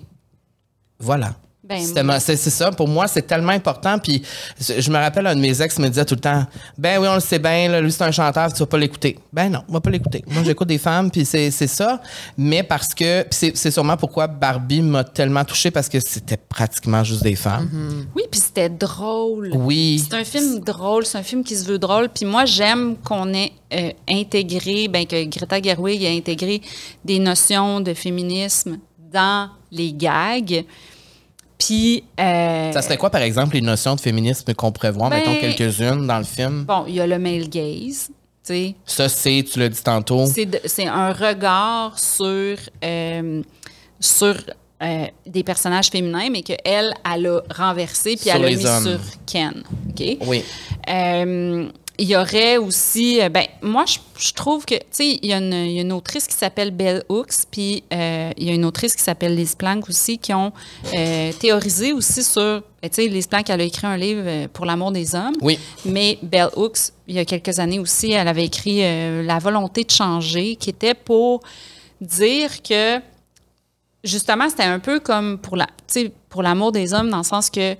[0.99, 1.35] Voilà.
[1.69, 2.71] Ben, C'est ça.
[2.71, 3.99] Pour moi, c'est tellement important.
[3.99, 4.23] Puis
[4.59, 6.45] je me rappelle, un de mes ex me disait tout le temps
[6.77, 9.19] Ben oui, on le sait bien, là, lui, c'est un chanteur, tu vas pas l'écouter.
[9.31, 10.23] Ben non, on va pas l'écouter.
[10.27, 12.01] Moi, j'écoute des femmes, puis c'est ça.
[12.37, 13.25] Mais parce que.
[13.29, 17.69] C'est sûrement pourquoi Barbie m'a tellement touchée, parce que c'était pratiquement juste des femmes.
[18.15, 19.51] Oui, puis c'était drôle.
[19.53, 20.03] Oui.
[20.09, 22.09] C'est un film drôle, c'est un film qui se veut drôle.
[22.09, 26.61] Puis moi, j'aime qu'on ait euh, intégré, ben, que Greta Gerwig ait intégré
[27.05, 28.79] des notions de féminisme
[29.11, 30.65] dans les gags.
[31.59, 32.03] Puis.
[32.19, 35.35] euh, Ça serait quoi, par exemple, les notions de féminisme qu'on pourrait voir, Ben- mettons
[35.35, 36.63] quelques-unes dans le film?
[36.63, 38.75] Bon, il y a le male gaze, tu sais.
[38.85, 40.25] Ça, c'est, tu l'as dit tantôt.
[40.65, 43.41] C'est un regard sur, euh,
[43.99, 44.35] sur
[44.81, 48.83] euh, des personnages féminins, mais qu'elle, elle a renversé, puis Sur elle a mis hommes.
[48.83, 49.63] sur Ken.
[49.89, 50.17] OK?
[50.27, 50.43] Oui.
[51.99, 55.33] Il y aurait aussi, euh, ben moi je, je trouve que, tu sais, il y,
[55.33, 58.49] a une- il y a une autrice qui s'appelle Belle Hooks, puis euh, il y
[58.49, 60.53] a une autrice qui s'appelle Liz Plank aussi, qui ont
[60.95, 64.65] euh, théorisé aussi sur, euh, tu sais, Liz Plank, elle a écrit un livre pour
[64.65, 65.59] l'amour des hommes, Oui.
[65.83, 69.83] mais Belle Hooks, il y a quelques années aussi, elle avait écrit euh, La volonté
[69.83, 71.41] de changer, qui était pour
[71.99, 72.99] dire que
[74.05, 75.67] justement, c'était un peu comme pour la,
[76.29, 77.75] pour l'amour des hommes, dans le sens que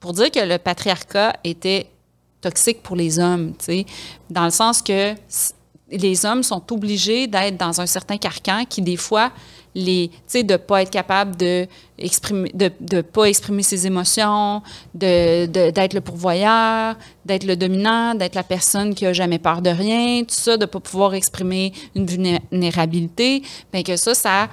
[0.00, 1.86] pour dire que le patriarcat était
[2.42, 3.86] toxique pour les hommes, tu sais,
[4.28, 5.14] dans le sens que
[5.90, 9.30] les hommes sont obligés d'être dans un certain carcan qui des fois
[9.74, 11.66] les tu sais de pas être capable de
[11.98, 14.62] exprimer de, de pas exprimer ses émotions
[14.94, 19.70] de d'être le pourvoyeur d'être le dominant d'être la personne qui a jamais peur de
[19.70, 24.48] rien tout ça de pas pouvoir exprimer une vulnérabilité ben que ça ça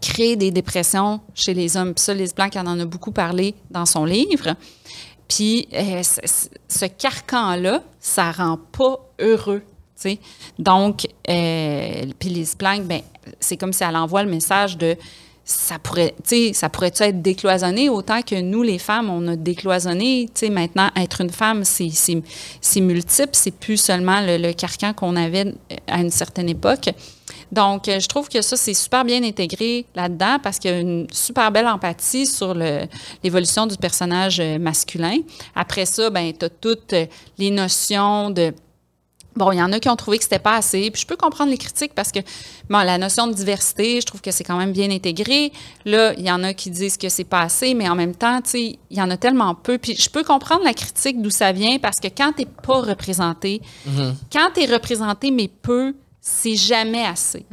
[0.00, 1.94] crée des dépressions chez les hommes.
[1.94, 4.54] Puis ça, Lise Blanc en a beaucoup parlé dans son livre.
[5.28, 9.62] Puis euh, ce carcan-là, ça rend pas heureux.
[10.58, 13.00] Donc, euh, puis Plank, ben,
[13.40, 14.96] c'est comme si elle envoie le message de
[15.48, 16.12] ça pourrait,
[16.52, 17.88] ça pourrait être décloisonné?
[17.88, 20.28] Autant que nous, les femmes, on a décloisonné.
[20.50, 25.54] Maintenant, être une femme, c'est, multiple, c'est plus seulement le, le carcan qu'on avait
[25.86, 26.90] à une certaine époque.
[27.52, 30.78] Donc, euh, je trouve que ça, c'est super bien intégré là-dedans parce qu'il y a
[30.78, 32.54] une super belle empathie sur
[33.22, 35.18] l'évolution du personnage euh, masculin.
[35.54, 37.06] Après ça, ben, tu as toutes euh,
[37.38, 38.52] les notions de
[39.36, 40.90] Bon, il y en a qui ont trouvé que c'était pas assez.
[40.90, 42.20] Puis je peux comprendre les critiques parce que
[42.70, 45.52] bon, la notion de diversité, je trouve que c'est quand même bien intégré.
[45.84, 48.40] Là, il y en a qui disent que c'est pas assez, mais en même temps,
[48.40, 49.76] tu sais, il y en a tellement peu.
[49.76, 53.60] Puis je peux comprendre la critique d'où ça vient parce que quand t'es pas représenté,
[54.32, 55.94] quand tu es représenté mais peu,
[56.28, 57.46] c'est jamais assez.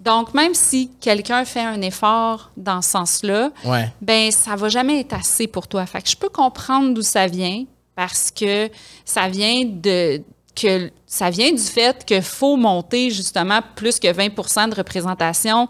[0.00, 3.90] Donc même si quelqu'un fait un effort dans ce sens-là, Ouais.
[4.00, 5.84] ben ça va jamais être assez pour toi.
[5.86, 7.64] Fait que je peux comprendre d'où ça vient
[7.96, 8.70] parce que
[9.04, 10.22] ça vient de
[10.54, 15.66] que ça vient du fait qu'il faut monter justement plus que 20% de représentation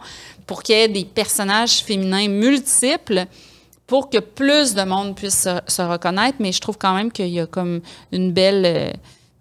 [0.47, 3.25] pour qu'il y ait des personnages féminins multiples
[3.87, 6.37] pour que plus de monde puisse se, se reconnaître.
[6.41, 7.81] Mais je trouve quand même qu'il y a comme
[8.11, 8.91] une belle, euh,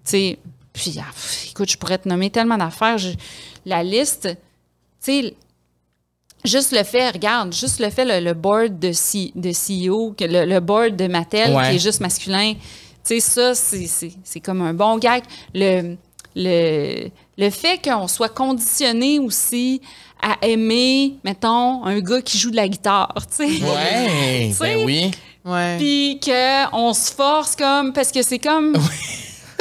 [0.05, 0.39] tu sais,
[0.73, 2.97] puis ah, pff, écoute, je pourrais te nommer tellement d'affaires.
[2.97, 3.13] Je-
[3.65, 4.23] la liste,
[5.03, 5.33] tu sais,
[6.43, 10.23] Juste le fait, regarde, juste le fait, le, le board de, C- de CEO, que
[10.25, 11.69] le, le board de Mattel Ouais.
[11.69, 12.59] qui est juste masculin, tu
[13.03, 15.21] sais, ça, c'est- c'est c'est comme un bon gag.
[15.53, 15.95] Le,
[16.35, 19.81] le, le fait qu'on soit conditionné aussi
[20.19, 23.63] à aimer, mettons, un gars qui joue de la guitare, tu sais.
[23.63, 25.11] Ouais, ben oui.
[25.45, 25.77] Ouais.
[25.77, 28.75] Puis qu'on se force comme, parce que c'est comme...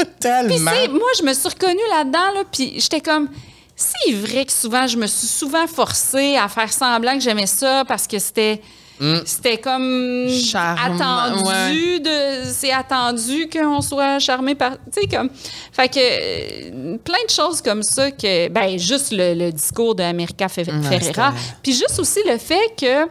[0.20, 0.70] Tellement.
[0.72, 3.28] tu sais, moi, je me suis reconnue là-dedans, là, puis j'étais comme,
[3.76, 7.84] c'est vrai que souvent, je me suis souvent forcée à faire semblant que j'aimais ça
[7.86, 8.60] parce que c'était.
[9.24, 10.28] C'était comme
[10.78, 15.30] attendu de c'est attendu qu'on soit charmé par tu sais comme
[15.72, 20.48] fait que euh, plein de choses comme ça que ben juste le, le discours d'America
[20.48, 21.32] Fe- Ferreira
[21.62, 23.08] puis juste aussi le fait que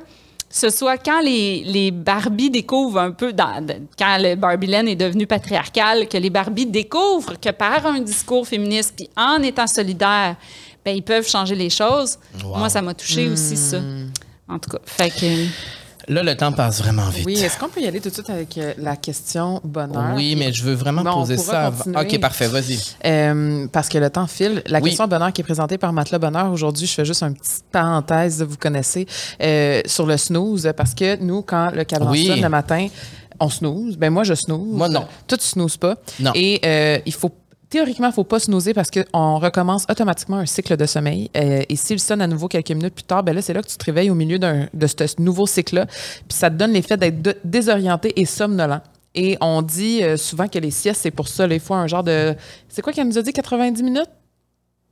[0.50, 3.66] ce soit quand les, les Barbies découvrent un peu, dans,
[3.98, 8.94] quand le Barbieland est devenu patriarcal, que les Barbies découvrent que par un discours féministe,
[8.96, 10.36] puis en étant solidaires,
[10.84, 12.18] ben, ils peuvent changer les choses.
[12.44, 12.58] Wow.
[12.58, 13.78] Moi, ça m'a touché aussi, ça.
[14.48, 15.46] En tout cas, fait que...
[16.10, 17.24] Là, le temps passe vraiment vite.
[17.26, 20.14] Oui, est-ce qu'on peut y aller tout de suite avec euh, la question bonheur?
[20.16, 21.72] Oui, mais je veux vraiment Bon, on poser pourra ça.
[21.78, 22.00] continuer.
[22.02, 22.80] OK, parfait, vas-y.
[23.06, 24.64] Euh, parce que le temps file.
[24.66, 24.86] La Oui.
[24.90, 28.42] question bonheur qui est présentée par Matelas Bonheur aujourd'hui, je fais juste une petite parenthèse,
[28.42, 29.06] vous connaissez,
[29.42, 32.26] euh, sur le snooze, parce que nous, quand le cadran Oui.
[32.26, 32.88] sonne le matin,
[33.40, 33.96] on snooze.
[33.96, 34.76] Ben moi, je snooze.
[34.76, 35.06] Moi, non.
[35.28, 35.96] Toi, tu snoozes pas.
[36.20, 36.32] Non.
[36.34, 37.32] Et il faut
[37.70, 41.30] Théoriquement, il ne faut pas snoozer parce qu'on recommence automatiquement un cycle de sommeil.
[41.38, 43.68] Euh, et s'il sonne à nouveau quelques minutes plus tard, ben là, c'est là que
[43.68, 45.86] tu te réveilles au milieu de ce nouveau cycle-là.
[45.86, 48.82] Puis ça te donne l'effet d'être désorienté et somnolent.
[49.14, 52.04] Et on dit euh, souvent que les siestes, c'est pour ça, les fois, un genre
[52.04, 52.36] de.
[52.70, 54.10] C'est quoi qu'elle nous a dit, 90 minutes?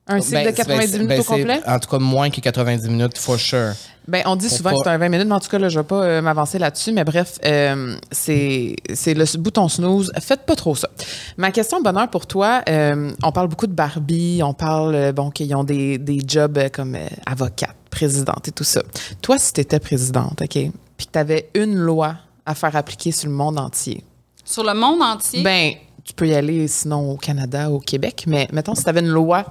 [0.07, 1.61] Un cycle Ben, de 90 ben, minutes ben, au complet?
[1.67, 3.73] En tout cas, moins que 90 minutes, for sure.
[4.07, 5.67] Ben, on dit souvent pas- que c'est un 20 minutes, mais en tout cas, là,
[5.67, 6.93] je ne vais pas euh, m'avancer là-dessus.
[6.93, 10.11] Mais bref, euh, c'est c'est le bouton snooze.
[10.21, 10.87] Faites pas trop ça.
[11.35, 15.53] Ma question bonheur pour toi, euh, on parle beaucoup de Barbie, on parle, bon, qu'ils
[15.55, 18.81] ont des, des jobs comme euh, avocate, présidente et tout ça.
[19.21, 20.51] Toi, si tu étais présidente, OK,
[20.95, 24.05] puis que tu avais une loi à faire appliquer sur le monde entier,
[24.45, 25.73] Sur le monde entier, ben,
[26.05, 29.09] tu peux y aller sinon au Canada, au Québec, mais mettons, si tu avais une
[29.09, 29.43] loi,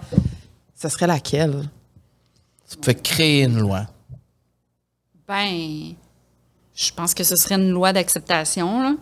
[0.76, 1.68] ça serait laquelle?
[2.70, 3.86] Tu peux créer une loi.
[5.28, 5.94] ben,
[6.74, 8.94] je pense que ce serait une loi d'acceptation, là.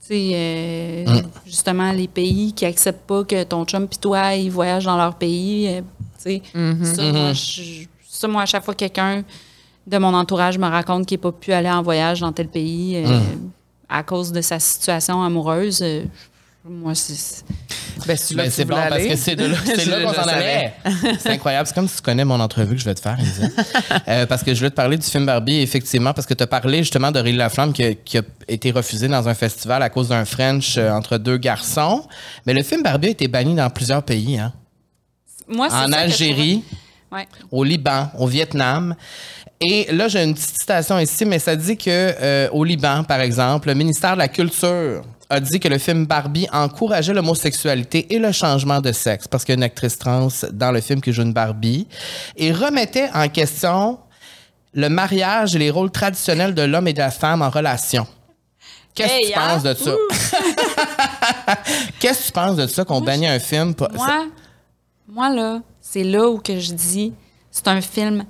[0.00, 1.30] Tu sais, euh, Mm.
[1.44, 5.16] justement, les pays qui acceptent pas que ton chum pis toi, ils voyagent dans leur
[5.16, 6.84] pays, euh, tu sais, Mm-hmm.
[6.94, 9.22] ça, moi, je- ça, moi, à chaque fois que quelqu'un
[9.86, 12.96] de mon entourage me raconte qu'il n'a pas pu aller en voyage dans tel pays
[12.96, 13.50] euh, Mm.
[13.90, 16.04] à cause de sa situation amoureuse, euh,
[16.64, 17.44] moi, c'est...
[18.06, 19.08] Ben, c'est là Ben, que tu c'est bon voulais parce aller.
[19.10, 20.72] que c'est de là, c'est Je là qu'on s'en allait.
[21.18, 21.66] C'est incroyable.
[21.66, 23.46] C'est comme si tu connais mon entrevue que je vais te faire, Elisa.
[24.08, 26.46] Euh, parce que je voulais te parler du film Barbie, effectivement, parce que tu as
[26.46, 30.08] parlé justement d'Aurélie Laflamme qui, a- qui a été refusé dans un festival à cause
[30.08, 32.04] d'un French euh, entre deux garçons.
[32.46, 34.38] Mais le film Barbie a été banni dans plusieurs pays.
[34.38, 34.52] Hein.
[35.48, 36.62] Moi, c'est En Algérie,
[37.12, 37.26] Ouais.
[37.50, 38.94] au Liban, au Vietnam.
[39.60, 43.20] Et là, j'ai une petite citation ici, mais ça dit que euh, au Liban, par
[43.20, 48.18] exemple, le ministère de la Culture a dit que le film Barbie encourageait l'homosexualité et
[48.18, 51.12] le changement de sexe, parce qu'il y a une actrice trans dans le film qui
[51.12, 51.86] joue une Barbie,
[52.36, 53.98] et remettait en question
[54.74, 58.06] le mariage et les rôles traditionnels de l'homme et de la femme en relation.
[58.94, 59.48] Qu'est-ce que Hey, tu hein?
[59.54, 59.90] penses de ça?
[62.00, 63.74] Qu'est-ce que tu penses de ça qu'on bannit un film?
[63.74, 64.26] pour- Moi,
[65.08, 67.12] moi là, c'est là où que je dis,
[67.50, 68.24] c'est un film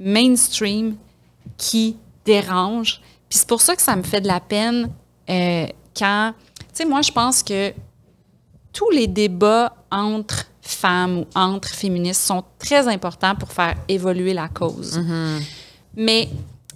[0.00, 0.96] mainstream
[1.56, 3.00] qui dérange.
[3.28, 4.90] Puis c'est pour ça que ça me fait de la peine
[5.28, 5.66] euh,
[5.98, 7.72] quand, tu sais, moi je pense que
[8.72, 14.48] tous les débats entre femmes ou entre féministes sont très importants pour faire évoluer la
[14.48, 15.00] cause.
[15.96, 16.28] Mais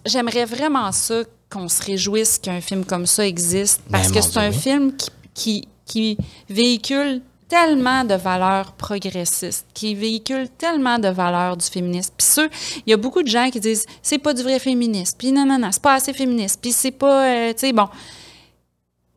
[0.07, 4.39] j'aimerais vraiment ça qu'on se réjouisse qu'un film comme ça existe parce Ben, que c'est
[4.39, 6.19] un film qui, qui, qui
[6.49, 12.15] véhicule tellement de valeurs progressistes, qui véhicule tellement de valeurs du féminisme.
[12.17, 12.49] Puis ceux,
[12.87, 15.45] il y a beaucoup de gens qui disent c'est pas du vrai féminisme, puis non
[15.45, 17.89] non non, c'est pas assez féministe, puis c'est pas euh, tu sais bon.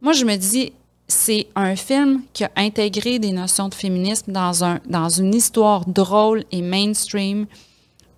[0.06, 0.72] Moi je me dis
[1.08, 4.80] c'est un film qui a intégré des notions de féminisme dans, un,
[5.18, 7.48] une histoire drôle et mainstream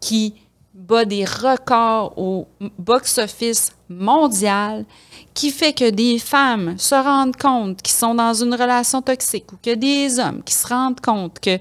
[0.01, 0.33] qui
[0.73, 2.45] bat des records au
[2.77, 4.83] box-office mondial,
[5.33, 9.55] qui fait que des femmes se rendent compte qu'ils sont dans une relation toxique ou
[9.63, 11.57] que des hommes qui se rendent compte que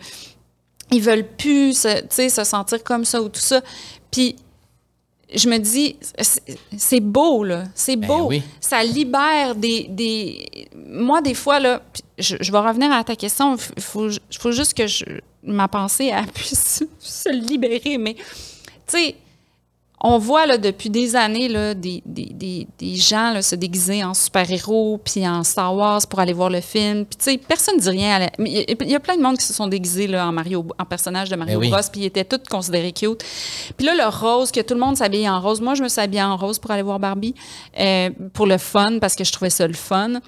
[0.90, 3.60] ils veulent plus se, sentir comme ça ou tout ça.
[5.34, 7.64] Je me dis, c'est- beau, là.
[7.74, 8.28] C'est Ben beau.
[8.28, 8.42] oui.
[8.60, 10.68] Ça libère des, des...
[10.74, 11.82] Moi, des fois, là,
[12.18, 13.56] je, je vais revenir à ta question.
[13.76, 14.08] Il faut,
[14.38, 15.04] faut juste que je,
[15.42, 17.98] ma pensée puisse se libérer.
[17.98, 18.22] Mais, tu
[18.86, 19.14] sais,
[20.02, 24.04] on voit là, depuis des années là, des, des, des, des gens là, se déguiser
[24.04, 27.06] en super-héros puis en Star Wars pour aller voir le film.
[27.06, 28.16] Puis, tu sais, personne ne dit rien.
[28.16, 30.66] à la- Il y, a- plein de monde qui se sont déguisés là, en, Mario,
[30.78, 31.70] en personnage de Mario Ben oui.
[31.70, 31.80] Bros.
[31.90, 33.24] Puis ils étaient tous considérés cute.
[33.76, 35.60] Puis là, le rose, que tout le monde s'habille en rose.
[35.62, 37.34] Moi, je me suis habillée en rose pour aller voir Barbie
[37.80, 40.20] euh, pour le fun parce que je trouvais ça le fun.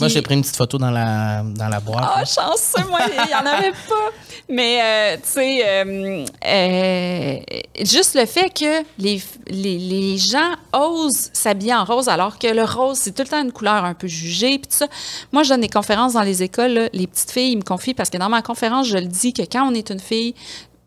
[0.00, 2.04] Moi, j'ai pris une petite photo dans la, dans la boîte.
[2.04, 4.10] ah, chanceux, moi, il n'y en avait pas.
[4.48, 7.36] Mais, euh, tu sais, euh, euh,
[7.84, 12.64] juste le fait que les, les, les gens osent s'habiller en rose alors que le
[12.64, 14.58] rose, c'est tout le temps une couleur un peu jugée.
[14.58, 14.86] Puis tout ça.
[15.32, 16.72] Moi, je donne des conférences dans les écoles.
[16.72, 16.88] là.
[16.92, 19.42] les petites filles, ils me confient parce que dans ma conférence, je le dis que
[19.42, 20.34] quand on est une fille,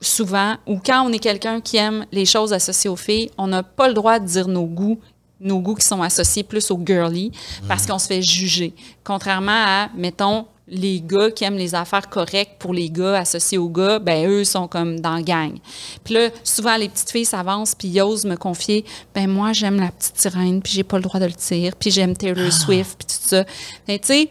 [0.02, 3.64] souvent, ou quand on est quelqu'un qui aime les choses associées aux filles, on n'a
[3.64, 5.00] pas le droit de dire nos goûts
[5.40, 7.32] nos goûts qui sont associés plus au girly
[7.68, 8.74] parce qu'on se fait juger.
[9.04, 13.70] Contrairement à, mettons, les gars qui aiment les affaires correctes pour les gars associés aux
[13.70, 15.58] gars, ben eux sont comme dans la gang.
[16.04, 18.84] Puis là, souvent les petites filles s'avancent puis ils osent me confier,
[19.16, 21.92] ben moi j'aime la petite sirène puis j'ai pas le droit de le dire, puis
[21.92, 23.46] j'aime Taylor Swift puis tout ça.
[23.88, 24.30] Mais tu sais,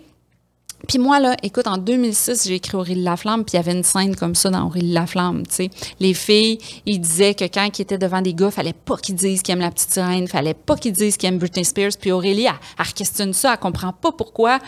[0.86, 3.82] puis moi, là, écoute, en 2006, j'ai écrit Aurélie Laflamme, puis il y avait une
[3.82, 5.70] scène comme ça dans Aurélie Laflamme, tu sais.
[6.00, 9.42] Les filles, ils disaient que quand ils étaient devant des gars, fallait pas qu'ils disent
[9.42, 11.92] qu'ils aiment la petite sirène, fallait pas qu'ils disent qu'ils aiment Britney Spears.
[12.00, 14.58] Puis Aurélie, elle, elle questionne ça, elle comprend pas pourquoi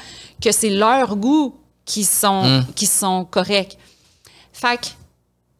[0.43, 1.55] que c'est leur goût
[1.85, 3.79] qui sont, qui sont corrects.
[4.53, 4.87] Fait que,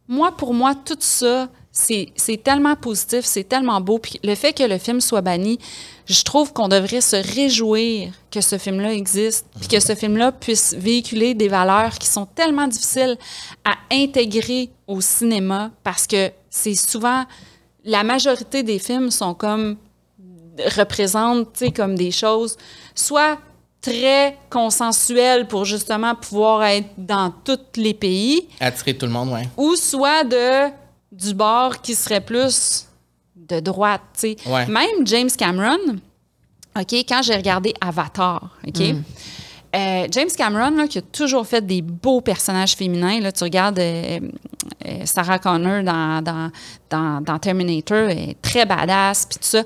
[0.09, 1.49] moi, pour moi, tout ça,
[1.79, 3.99] c'est tellement positif, c'est tellement beau.
[3.99, 5.59] Puis le fait que le film soit banni,
[6.07, 10.75] je trouve qu'on devrait se réjouir que ce film-là existe, puis que ce film-là puisse
[10.75, 13.17] véhiculer des valeurs qui sont tellement difficiles
[13.65, 17.25] à intégrer au cinéma parce que c'est souvent
[17.85, 19.77] la majorité des films sont comme
[20.77, 22.57] représentent tu sais, comme des choses
[22.95, 23.39] soit
[23.81, 29.49] très consensuelles pour justement pouvoir être dans tous les pays Attirer tout le monde, ouais.
[29.57, 30.71] ou soit de
[31.19, 32.87] du bord qui serait plus
[33.37, 34.37] de droite, tu sais.
[34.47, 34.67] Ouais.
[34.67, 35.79] Même James Cameron,
[36.79, 38.81] OK, quand j'ai regardé Avatar, OK,
[39.77, 43.79] euh, James Cameron, là, qui a toujours fait des beaux personnages féminins, là, tu regardes
[43.79, 44.21] euh,
[44.87, 46.51] euh, Sarah Connor dans, dans,
[46.89, 49.63] dans, dans Terminator, elle est très badass, puis tout ça.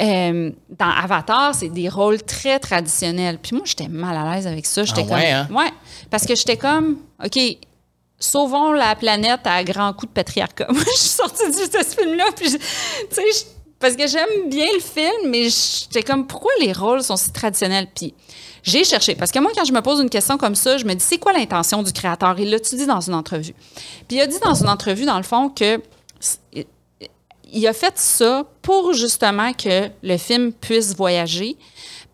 [0.00, 3.38] Dans Avatar, c'est des rôles très traditionnels.
[3.42, 4.84] Puis moi, j'étais mal à l'aise avec ça.
[4.84, 5.48] J'étais Ah comme, ouais, hein?
[5.50, 5.70] Ouais,
[6.08, 7.36] parce que j'étais comme, OK,
[8.18, 10.66] sauvons la planète à grands coups de patriarcat.
[10.70, 12.58] Moi, je suis sortie de ce film-là, puis, tu
[13.10, 13.46] sais,
[13.78, 17.86] parce que j'aime bien le film, mais j'étais comme, pourquoi les rôles sont si traditionnels?
[17.94, 18.12] Puis
[18.62, 20.94] j'ai cherché, parce que moi, quand je me pose une question comme ça, je me
[20.94, 22.38] dis, c'est quoi l'intention du créateur?
[22.40, 23.54] Il l'a-tu dit dans une entrevue?
[24.08, 25.80] Puis il a dit dans une entrevue, dans le fond, que
[27.50, 31.56] il a fait ça pour justement que le film puisse voyager,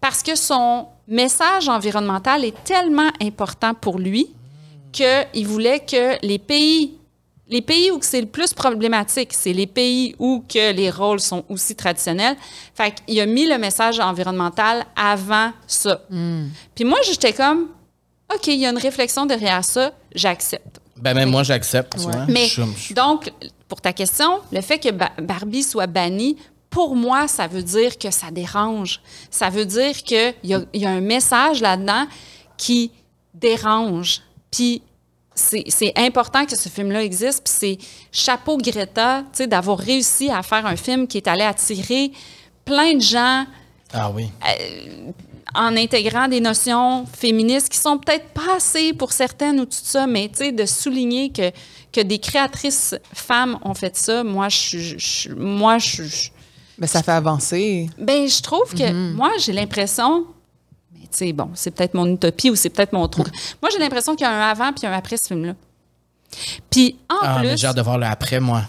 [0.00, 4.28] parce que son message environnemental est tellement important pour lui
[4.94, 6.94] qu'il voulait que les pays,
[7.48, 11.44] les pays où c'est le plus problématique, c'est les pays où que les rôles sont
[11.48, 12.36] aussi traditionnels.
[12.74, 16.00] Fait qu'il a mis le message environnemental avant ça.
[16.74, 17.68] Puis moi, j'étais comme,
[18.34, 20.80] OK, il y a une réflexion derrière ça, j'accepte.
[20.96, 21.96] Ben, même moi, j'accepte.
[22.28, 22.46] Mais
[22.94, 23.30] donc,
[23.68, 26.36] pour ta question, le fait que Ba- Barbie soit bannie,
[26.70, 29.00] pour moi, ça veut dire que ça dérange.
[29.30, 32.06] Ça veut dire qu'il y a, y a un message là-dedans
[32.56, 32.90] qui
[33.34, 34.22] dérange.
[34.54, 34.82] Puis
[35.34, 37.42] c'est c'est important que ce film-là existe.
[37.44, 37.78] Puis c'est
[38.12, 42.12] chapeau Greta, tu sais, d'avoir réussi à faire un film qui est allé attirer
[42.64, 43.44] plein de gens
[43.92, 44.28] Ah oui.
[45.54, 50.06] en intégrant des notions féministes qui sont peut-être pas assez pour certaines ou tout ça,
[50.06, 51.50] mais tu sais, de souligner que,
[51.92, 56.30] que des créatrices femmes ont fait ça, moi, je, je- moi, je, je-
[56.78, 57.88] Mais ça fait avancer.
[57.98, 60.26] ben, je trouve que, moi, j'ai l'impression,
[61.16, 63.26] sais, bon, c'est peut-être mon utopie ou c'est peut-être mon truc.
[63.62, 65.54] Moi, j'ai l'impression qu'il y a un avant puis un après ce film-là.
[66.70, 68.62] Puis, en Ah, plus, j'ai hâte de voir le après, moi.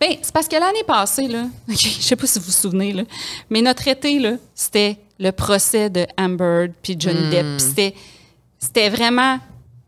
[0.00, 2.92] ben, c'est parce que l'année passée, là, OK, je sais pas si vous vous souvenez,
[2.92, 3.02] là,
[3.50, 7.56] mais notre été, là, c'était le procès de Amber puis Johnny Depp.
[7.58, 7.94] Puis c'était,
[8.58, 9.38] c'était vraiment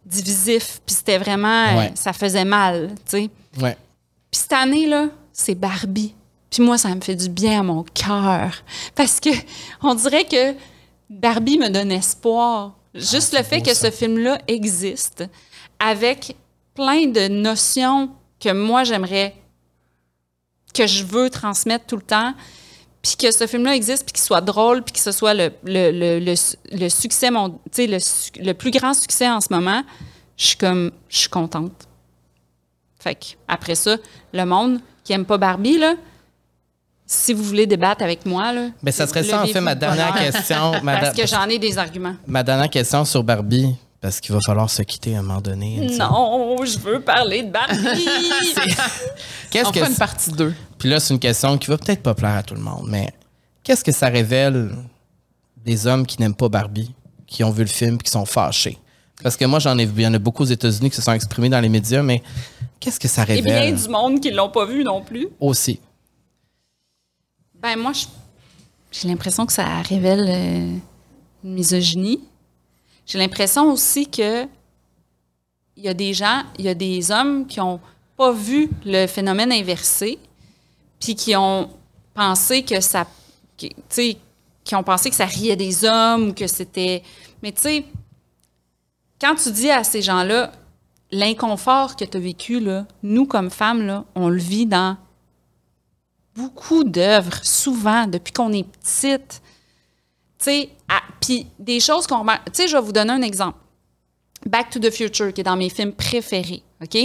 [0.05, 1.79] divisif, puis c'était vraiment...
[1.79, 3.31] euh, ça faisait mal, tu sais.
[3.61, 3.77] Ouais.
[4.31, 6.15] Puis cette année, là, c'est Barbie.
[6.51, 8.53] Puis moi, ça me fait du bien à mon cœur.
[8.95, 9.31] Parce que
[9.83, 10.55] on dirait que
[11.11, 13.91] Barbie me donne espoir Juste Ah, le c'est fait que ça.
[13.91, 15.25] ce film-là existe
[15.81, 16.37] avec
[16.75, 18.11] plein de notions
[18.41, 19.35] que moi j'aimerais,
[20.73, 22.35] que je veux transmettre tout le temps,
[23.03, 25.91] puis que ce film-là existe, puis qu'il soit drôle, puis que ce soit le, le,
[25.91, 29.83] le, le, su- le succès, mon, le, le plus grand succès en ce moment,
[30.37, 31.87] je suis comme, je suis contente.
[32.99, 33.97] Fait que, après ça,
[34.33, 35.95] le monde qui aime pas Barbie, là,
[37.07, 38.69] si vous voulez débattre avec moi, là.
[38.83, 40.81] Ben, ça serait ça, en fait, ma de dernière question.
[40.83, 42.15] ma, Parce que j'en ai des arguments.
[42.27, 45.89] ma dernière question sur Barbie, parce qu'il va falloir se quitter à un moment donné.
[45.99, 47.77] Non, je veux parler de Barbie.
[49.51, 50.55] Qu'est-ce On que fera une c'est- partie 2.
[50.79, 53.13] Puis là, c'est une question qui va peut-être pas plaire à tout le monde, mais
[53.63, 54.71] qu'est-ce que ça révèle
[55.65, 56.93] des hommes qui n'aiment pas Barbie,
[57.27, 58.79] qui ont vu le film, qui sont fâchés?
[59.23, 61.03] Parce que moi, j'en ai vu, il y en a beaucoup aux États-Unis qui se
[61.03, 62.23] sont exprimés dans les médias, mais
[62.81, 63.77] qu'est-ce que ça Et bien révèle?
[63.81, 65.29] du monde qui l'ont pas vu non plus.
[65.41, 65.81] aussi?
[67.65, 67.93] Ben moi,
[68.93, 70.77] j'ai l'impression que ça révèle euh,
[71.45, 72.21] une misogynie.
[73.07, 74.45] J'ai l'impression aussi que
[75.75, 77.81] il y a des gens, il y a des hommes qui ont
[78.19, 80.19] pas vu le phénomène inversé,
[81.01, 81.71] puis qui ont
[82.13, 83.07] pensé que ça,
[83.57, 87.03] qui ont pensé que ça riait des hommes ou que c'était,
[87.43, 87.87] mais tu sais,
[89.19, 90.53] quand tu dis à ces gens-là
[91.11, 94.99] l'inconfort que tu as vécu là, nous comme femmes là, on le vit dans
[96.35, 99.43] beaucoup d'œuvres, souvent, depuis qu'on est petite.
[100.39, 100.71] Tu sais,
[101.21, 102.53] puis des choses qu'on remarque.
[102.53, 103.59] Tu sais, je vais vous donner un exemple.
[104.47, 106.99] Back to the Future, qui est dans mes films préférés, OK?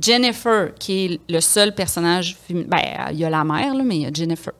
[0.00, 2.36] Jennifer, qui est le seul personnage.
[2.48, 4.52] Ben, il y a la mère, mais il y a Jennifer.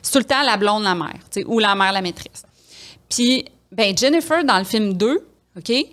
[0.00, 2.44] C'est tout le temps la blonde, la mère, tu sais, ou la mère, la maîtresse.
[3.10, 5.26] Puis, ben, Jennifer, dans le film 2,
[5.58, 5.86] OK, elle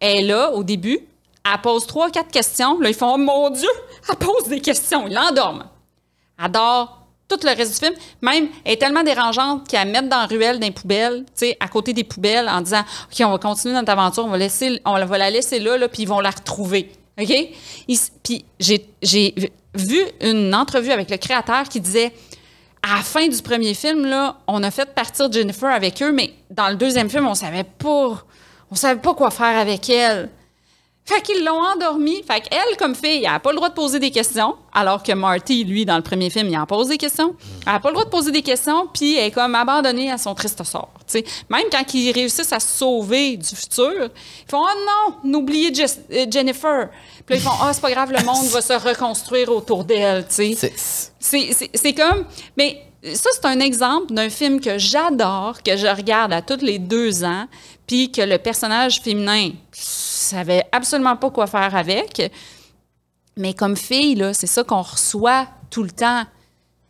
[0.00, 1.00] est là, au début,
[1.44, 2.80] elle pose trois, quatre questions.
[2.80, 3.68] Là, ils font, oh mon Dieu,
[4.08, 5.06] elle pose des questions.
[5.08, 5.66] Ils l'endorment
[6.42, 7.98] adore tout le reste du film.
[8.20, 11.68] Même, elle est tellement dérangeante qu'elle met dans la ruelle des poubelles, tu sais, à
[11.68, 15.30] côté des poubelles, en disant OK, on va continuer notre aventure, on va, laisser, la
[15.30, 16.90] laisser là, là puis ils vont la retrouver.
[17.20, 17.32] OK?
[18.22, 19.34] Puis j'ai
[19.74, 22.12] vu une entrevue avec le créateur qui disait
[22.82, 24.12] à la fin du premier film,
[24.48, 28.24] on a fait partir Jennifer avec eux, mais dans le deuxième film, on savait pas.
[28.70, 30.30] On savait pas quoi faire avec elle.
[31.04, 32.22] Fait qu'ils l'ont endormie.
[32.22, 35.12] Fait qu'elle, comme fille, elle n'a pas le droit de poser des questions, alors que
[35.12, 37.34] Marty, lui, dans le premier film, il en pose des questions.
[37.66, 40.18] Elle n'a pas le droit de poser des questions, puis elle est comme abandonnée à
[40.18, 40.92] son triste sort.
[41.06, 41.24] tu sais.
[41.50, 46.26] Même quand ils réussissent à se sauver du futur, ils font «Oh non, n'oubliez euh,
[46.30, 46.88] Jennifer!»
[47.26, 50.24] Puis là, ils font «Ah, c'est pas grave, le monde va se reconstruire autour d'elle.»
[50.28, 52.26] c'est comme.
[52.56, 52.80] Mais
[53.14, 57.24] ça, c'est un exemple d'un film que j'adore, que je regarde à tous les deux
[57.24, 57.48] ans,
[57.88, 59.50] puis que le personnage féminin
[60.22, 62.30] savait absolument pas quoi faire avec.
[63.36, 66.24] Mais comme fille, là, c'est ça qu'on reçoit tout le temps.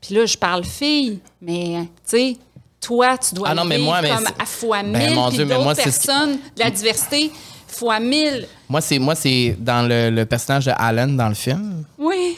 [0.01, 2.37] Puis là, je parle fille, mais tu sais,
[2.81, 5.15] toi, tu dois Ah non, le mais vivre moi, mais comme à fois Ben, mille,
[5.15, 7.31] mon puis Dieu, mais d'autres personnes, de la diversité
[7.69, 8.47] fois mille.
[8.69, 11.85] Moi, c'est moi, c'est dans le, le personnage de Alan dans le film.
[11.99, 12.37] Oui.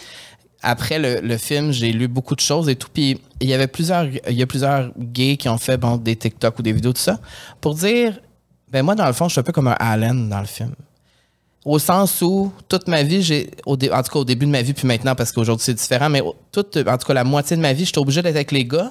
[0.62, 2.89] Après le, le film, j'ai lu beaucoup de choses et tout.
[2.93, 6.16] Puis il y avait plusieurs, il y a plusieurs gays qui ont fait bon, des
[6.16, 7.19] TikTok ou des vidéos, tout ça,
[7.61, 8.19] pour dire,
[8.75, 10.75] ben moi, dans le fond, je suis un peu comme un Alan dans le film.
[11.65, 14.51] Au sens où, toute ma vie, j'ai, au dé- en tout cas au début de
[14.51, 16.23] ma vie, puis maintenant, parce qu'aujourd'hui c'est différent, mais
[16.53, 18.91] toute, en tout cas la moitié de ma vie, j'étais obligé d'être avec les gars.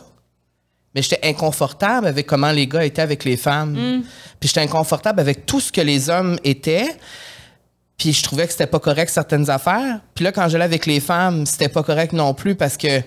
[0.96, 4.04] Mais j'étais inconfortable avec comment les gars étaient avec les femmes.
[4.40, 6.88] Puis j'étais inconfortable avec tout ce que les hommes étaient.
[7.98, 10.00] Puis je trouvais que c'était pas correct certaines affaires.
[10.16, 13.02] Puis là, quand j'allais avec les femmes, c'était pas correct non plus parce que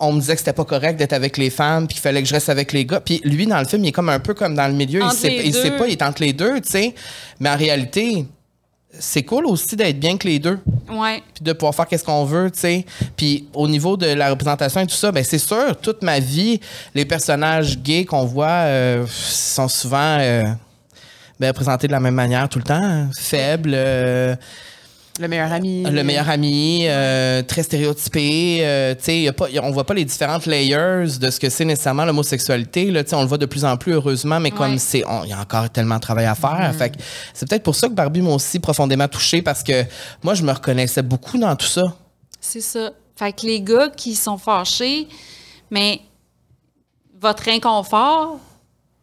[0.00, 2.28] on me disait que c'était pas correct d'être avec les femmes, puis qu'il fallait que
[2.28, 3.00] je reste avec les gars.
[3.00, 5.02] Puis lui, dans le film, il est comme un peu comme dans le milieu.
[5.02, 6.94] Entre il sait, il sait pas, il est entre les deux, tu sais.
[7.38, 8.24] Mais en réalité,
[8.98, 10.58] c'est cool aussi d'être bien que les deux
[10.90, 11.22] Ouais.
[11.34, 12.86] puis de pouvoir faire qu'est-ce qu'on veut, tu sais.
[13.16, 16.60] Puis au niveau de la représentation et tout ça, ben c'est sûr, toute ma vie,
[16.94, 20.44] les personnages gays qu'on voit euh, sont souvent euh,
[21.38, 23.08] ben, présentés de la même manière tout le temps, hein.
[23.16, 24.34] faibles, euh,
[25.20, 25.82] Le meilleur ami.
[25.84, 29.70] le meilleur ami, euh, très stéréotypé, euh, tu sais, y a pas, y a- on
[29.70, 33.20] voit pas les différentes layers de ce que c'est nécessairement l'homosexualité, là, tu sais, on
[33.22, 34.78] le voit de plus en plus heureusement, mais comme Ouais.
[34.78, 37.02] c'est, il y a encore tellement de travail à faire, fait que
[37.34, 39.84] c'est peut-être pour ça que Barbie m'a aussi profondément touchée parce que
[40.22, 41.94] moi je me reconnaissais beaucoup dans tout ça.
[42.40, 42.90] C'est ça.
[43.14, 45.06] Fait que les gars qui sont fâchés,
[45.70, 46.00] mais
[47.20, 48.38] votre inconfort,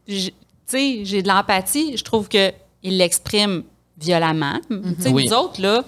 [0.08, 1.96] j- tu sais, j'ai de l'empathie.
[1.96, 2.54] Je trouve qu'ils
[2.84, 3.62] l'expriment
[4.00, 4.60] violemment.
[5.12, 5.26] Oui.
[5.28, 5.84] nous autres, là,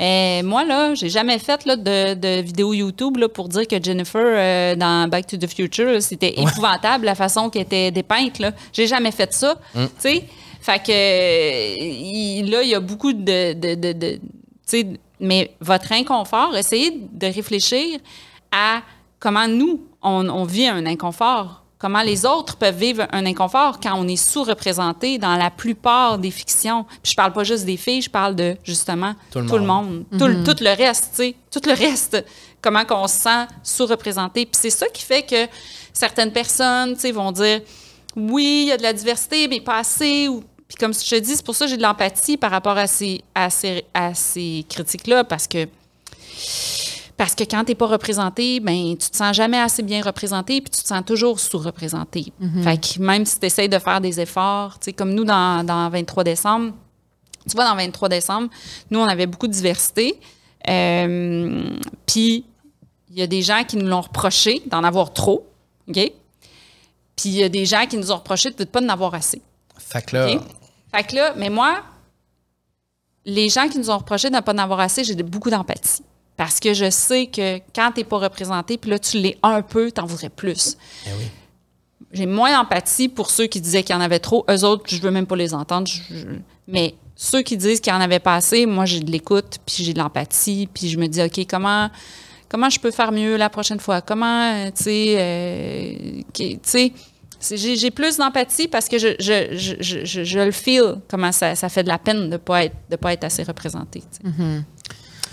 [0.00, 3.82] euh, moi, là, j'ai jamais fait là, de, de vidéo YouTube là, pour dire que
[3.82, 8.40] Jennifer, euh, dans Back to the Future, c'était épouvantable la façon qu'elle était dépeinte.
[8.72, 9.56] J'ai jamais fait ça.
[9.98, 10.24] Sais?
[10.62, 10.90] Fait que
[11.78, 13.52] il- là, il y a beaucoup de.
[13.52, 14.20] de, de-
[15.20, 17.98] mais votre inconfort, essayez de réfléchir
[18.52, 18.80] à
[19.18, 23.94] comment nous, on, on vit un inconfort comment les autres peuvent vivre un inconfort quand
[23.96, 26.84] on est sous-représenté dans la plupart des fictions.
[27.02, 29.66] Puis je parle pas juste des filles, je parle de justement Tout tout le le,
[29.66, 32.22] monde, tout, le- tout le reste, tu sais, tout le reste,
[32.60, 34.44] comment qu'on se sent sous-représenté.
[34.46, 35.46] Puis c'est ça qui fait que
[35.92, 37.60] certaines personnes, tu sais, vont dire
[38.14, 40.28] oui, il y a de la diversité, mais pas assez.
[40.28, 42.76] Ou, puis comme je te dis, c'est pour ça que j'ai de l'empathie par rapport
[42.76, 45.66] à ces, à ces, à ces critiques-là, parce que
[47.20, 50.62] parce que quand tu n'es pas représenté, ben tu te sens jamais assez bien représenté,
[50.62, 52.32] puis tu te sens toujours sous-représenté.
[52.62, 55.62] Fait que même si tu essaies de faire des efforts, tu sais, comme nous dans,
[55.62, 56.72] dans 23 décembre,
[57.46, 58.48] tu vois, dans 23 décembre,
[58.90, 60.18] nous, on avait beaucoup de diversité.
[60.66, 61.68] Euh,
[62.06, 62.46] puis
[63.10, 65.46] il y a des gens qui nous l'ont reproché d'en avoir trop,
[65.90, 65.96] OK?
[65.96, 66.14] Puis
[67.26, 69.42] il y a des gens qui nous ont reproché de ne pas en avoir assez.
[69.76, 70.40] Fait que là?
[70.90, 71.82] Fait que là, mais moi,
[73.26, 76.02] les gens qui nous ont reproché de ne pas en avoir assez, j'ai beaucoup d'empathie.
[76.40, 79.60] Parce que je sais que quand tu n'es pas représenté, puis là, tu l'es un
[79.60, 80.78] peu, tu en voudrais plus.
[81.06, 81.26] eh oui.
[82.12, 84.46] J'ai moins d'empathie pour ceux qui disaient qu'il y en avait trop.
[84.50, 85.86] Eux autres, je veux même pas les entendre.
[85.86, 86.26] Je- je-
[86.66, 89.84] mais ceux qui disent qu'il y en avait pas assez, moi, j'ai de l'écoute, puis
[89.84, 91.90] j'ai de l'empathie, puis je me dis, OK, comment,
[92.48, 94.00] comment je peux faire mieux la prochaine fois?
[94.00, 96.92] Comment, euh, tu sais, euh, tu sais,
[97.56, 101.54] j'ai plus d'empathie parce que je, je, je, je, je- je le feel, comment ça,
[101.54, 104.02] ça fait de la peine de ne pas, être- de pas être assez représenté.
[104.10, 104.22] sais.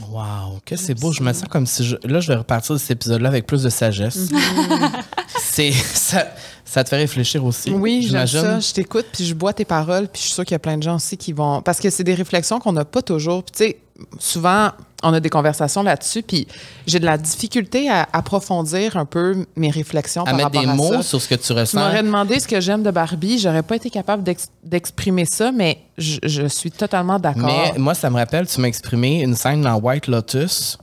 [0.10, 1.12] Wow, que c'est beau.
[1.12, 3.64] Je me sens comme si je- là, je vais repartir de cet épisode-là avec plus
[3.64, 4.30] de sagesse.
[5.42, 6.28] c'est ça,
[6.66, 7.72] ça te fait réfléchir aussi.
[7.72, 8.60] Oui, j'aime ça.
[8.60, 10.78] Je t'écoute, puis je bois tes paroles, puis je suis sûre qu'il y a plein
[10.78, 11.62] de gens aussi qui vont...
[11.62, 13.44] Parce que c'est des réflexions qu'on n'a pas toujours.
[13.44, 13.78] Puis tu sais,
[14.20, 14.70] souvent,
[15.04, 16.48] on a des conversations là-dessus, puis
[16.86, 20.70] j'ai de la difficulté à approfondir un peu mes réflexions À par mettre rapport des
[20.70, 21.02] à mots ça.
[21.04, 21.80] sur ce que tu Tu ressens.
[21.80, 25.80] m'aurais demandé ce que j'aime de Barbie, j'aurais pas été capable d'ex- d'exprimer ça, mais
[25.98, 27.44] je, je suis totalement d'accord.
[27.46, 30.78] Mais moi, ça me rappelle, tu m'as exprimé une scène dans White Lotus.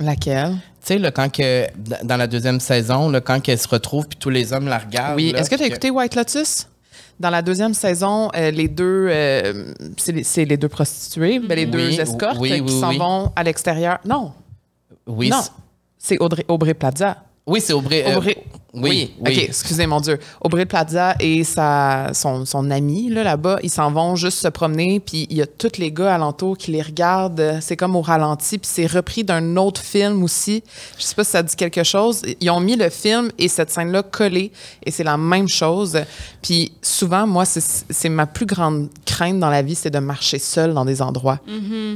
[0.00, 0.56] Laquelle?
[0.84, 1.66] Tu sais, quand que,
[2.02, 5.16] dans la deuxième saison, là, quand elle se retrouve puis tous les hommes la regardent.
[5.16, 5.32] Oui.
[5.36, 6.66] Est-ce que tu as écouté White Lotus?
[7.20, 11.78] Dans la deuxième saison, euh, les deux, euh, c'est les, deux prostituées, ben, les deux
[11.88, 13.98] Oui, escortes oui, qui s'en vont à l'extérieur.
[14.04, 14.32] Non,
[15.06, 15.50] Oui, non, c'est-
[15.98, 17.16] c'est Audrey, Aubrey Plaza.
[17.46, 18.04] Oui, c'est Aubrey.
[18.06, 18.44] euh, Aubrey-
[18.74, 19.38] oui, OK, oui.
[19.48, 20.18] excusez mon Dieu.
[20.40, 24.98] Aubrey Plaza et sa, son, son ami là, là-bas, ils s'en vont juste se promener,
[24.98, 27.58] puis il y a tous les gars alentour qui les regardent.
[27.60, 30.64] C'est comme au ralenti, puis c'est repris d'un autre film aussi.
[30.98, 32.22] Je sais pas si ça dit quelque chose.
[32.40, 34.52] Ils ont mis le film et cette scène-là collée,
[34.86, 35.98] et c'est la même chose.
[36.40, 40.38] Puis souvent, moi, c'est c'est ma plus grande crainte dans la vie, c'est de marcher
[40.38, 41.40] seule dans des endroits.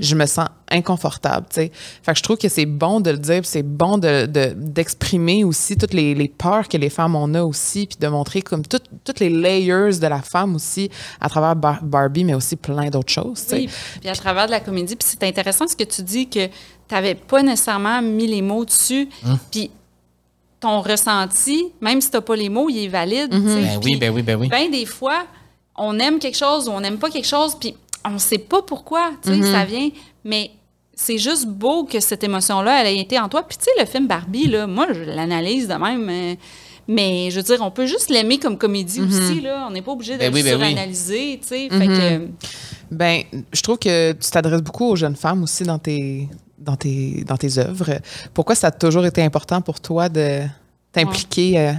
[0.02, 1.72] Je me sens inconfortable, tu sais.
[2.02, 5.44] Fait que je trouve que c'est bon de le dire, c'est bon de- de- d'exprimer
[5.44, 8.66] aussi toutes les, les peurs que les femmes on a aussi, puis de montrer comme
[8.66, 10.90] tout- toutes les layers de la femme aussi
[11.20, 13.56] à travers Bar- Barbie, mais aussi plein d'autres choses, tu sais.
[13.56, 13.70] Oui,
[14.00, 14.96] puis à travers de la comédie.
[14.96, 16.52] Puis c'est intéressant ce que tu dis que tu
[16.94, 19.08] n'avais pas nécessairement mis les mots dessus.
[19.24, 19.38] Hum.
[19.50, 19.70] Puis
[20.58, 23.30] ton ressenti, même si tu n'as pas les mots, il est valide.
[23.30, 23.62] tu sais.
[23.62, 24.48] Ben oui, ben oui, ben oui.
[24.48, 25.26] ben des fois,
[25.76, 28.62] on aime quelque chose ou on n'aime pas quelque chose, puis on ne sait pas
[28.62, 29.10] pourquoi.
[29.22, 29.90] Tu sais, ça vient.
[30.24, 30.50] Mais
[30.98, 33.42] c'est juste beau que cette émotion-là, elle ait été en toi.
[33.46, 36.08] Puis tu sais, le film Barbie, là, moi, je l'analyse de même.
[36.08, 36.34] euh,
[36.88, 39.40] mais je veux dire, on peut juste l'aimer comme comédie aussi.
[39.40, 39.66] Là.
[39.68, 40.66] On n'est pas obligé de Ben oui, le ben oui.
[40.70, 41.38] suranalyser.
[41.42, 41.68] tu sais.
[41.68, 42.28] Fait que,
[42.90, 46.28] Ben, je trouve que tu t'adresses beaucoup aux jeunes femmes aussi dans tes,
[46.58, 47.98] dans tes, dans tes œuvres.
[48.32, 50.42] Pourquoi ça a toujours été important pour toi de
[50.92, 51.72] t'impliquer euh,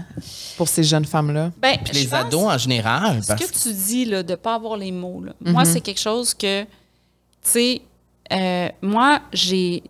[0.57, 1.51] pour ces jeunes femmes-là?
[1.59, 3.23] ben, Puis je les ados en général.
[3.23, 5.79] Ce Parce que tu dis, là, de ne pas avoir les mots, là, moi, c'est
[5.81, 6.67] quelque chose que, tu
[7.43, 7.81] sais,
[8.31, 9.83] euh, moi, j'ai.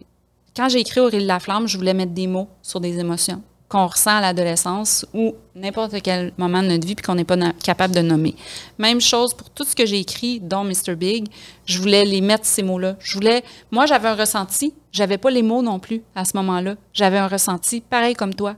[0.55, 4.17] Quand j'ai écrit Aurélie Laflamme, je voulais mettre des mots sur des émotions qu'on ressent
[4.17, 8.01] à l'adolescence ou n'importe quel moment de notre vie puis qu'on n'est pas capable de
[8.01, 8.35] nommer.
[8.77, 10.95] Même chose pour tout ce que j'ai écrit, dont Mr.
[10.95, 11.27] Big,
[11.65, 12.95] je voulais les mettre ces mots-là.
[12.99, 16.75] Je voulais, moi, j'avais un ressenti, j'avais pas les mots non plus à ce moment-là.
[16.93, 18.55] J'avais un ressenti pareil comme toi.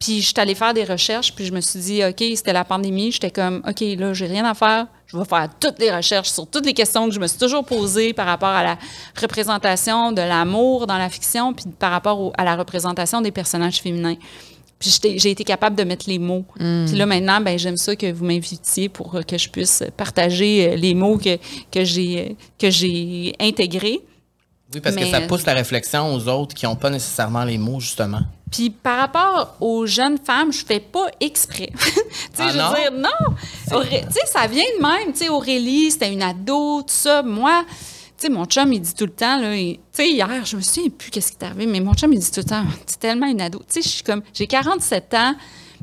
[0.00, 2.64] Puis je suis allée faire des recherches, puis je me suis dit, OK, c'était la
[2.64, 3.12] pandémie.
[3.12, 4.86] J'étais comme, OK, là, j'ai rien à faire.
[5.06, 7.64] Je vais faire toutes les recherches sur toutes les questions que je me suis toujours
[7.66, 8.78] posées par rapport à la
[9.20, 13.80] représentation de l'amour dans la fiction, puis par rapport au- à la représentation des personnages
[13.82, 14.16] féminins.
[14.78, 16.46] Puis j'étais- j'ai été capable de mettre les mots.
[16.86, 20.76] Puis là, maintenant, ben, j'aime ça que vous m'invitiez pour que je puisse partager euh,
[20.76, 21.36] les mots que,
[21.70, 24.00] que j'ai que j'ai intégrés.
[24.72, 27.80] Oui, parce que ça pousse la réflexion aux autres qui n'ont pas nécessairement les mots,
[27.80, 28.20] justement.
[28.50, 31.70] Puis par rapport aux jeunes femmes, je fais pas exprès.
[31.76, 32.02] tu sais,
[32.38, 32.72] Ah je veux non?
[32.72, 33.80] dire, non.
[33.82, 35.12] Tu sais, ça vient de même.
[35.12, 37.22] Tu sais, Aurélie, c'était une ado, tout ça.
[37.22, 37.64] Moi,
[38.18, 40.60] tu sais, mon chum, il dit tout le temps, là, tu sais, hier, je me
[40.62, 42.98] souviens plus qu'est-ce qui est arrivé, mais mon chum, il dit tout le temps, c'est
[42.98, 43.60] tellement une ado.
[43.60, 45.34] Tu sais, je suis comme, j'ai 47 ans,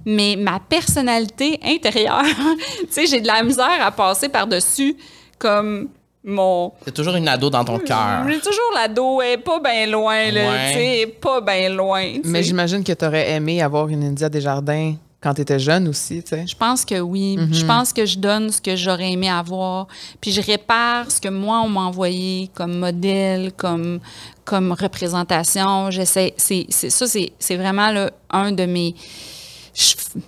[0.05, 2.23] mais ma personnalité intérieure,
[2.81, 4.95] tu sais, j'ai de la misère à passer par-dessus
[5.39, 5.87] comme
[6.27, 6.71] mon...
[6.85, 8.27] C'est toujours une ado dans ton cœur.
[8.27, 10.67] J'ai toujours l'ado, elle est pas bien loin, là, Ouais.
[10.67, 12.13] tu sais, elle est pas bien loin.
[12.25, 16.21] Mais j'imagine que tu aurais aimé avoir une India Desjardins quand tu étais jeune aussi,
[16.21, 16.45] tu sais.
[16.45, 17.39] Je pense que oui.
[17.51, 19.87] Je pense que je donne ce que j'aurais aimé avoir.
[20.21, 23.99] Puis je répare ce que moi, on m'a envoyé comme modèle, comme,
[24.45, 25.89] comme représentation.
[25.89, 26.33] J'essaie.
[26.37, 28.93] C'est, c'est- ça, c'est, c'est vraiment là, un de mes.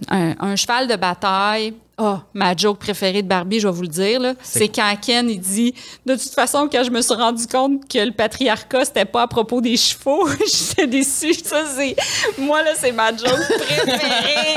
[0.09, 1.73] un cheval de bataille.
[2.01, 5.29] Ah, ma joke préférée de Barbie, je vais vous le dire, là, c'est quand Ken,
[5.29, 5.73] il dit
[6.05, 9.27] De toute façon, quand je me suis rendu compte que le patriarcat, c'était pas à
[9.27, 11.33] propos des chevaux, j'étais déçue.
[11.33, 11.97] Ça, c'est.
[12.37, 13.27] Moi, là, c'est ma joke
[13.59, 14.55] préférée.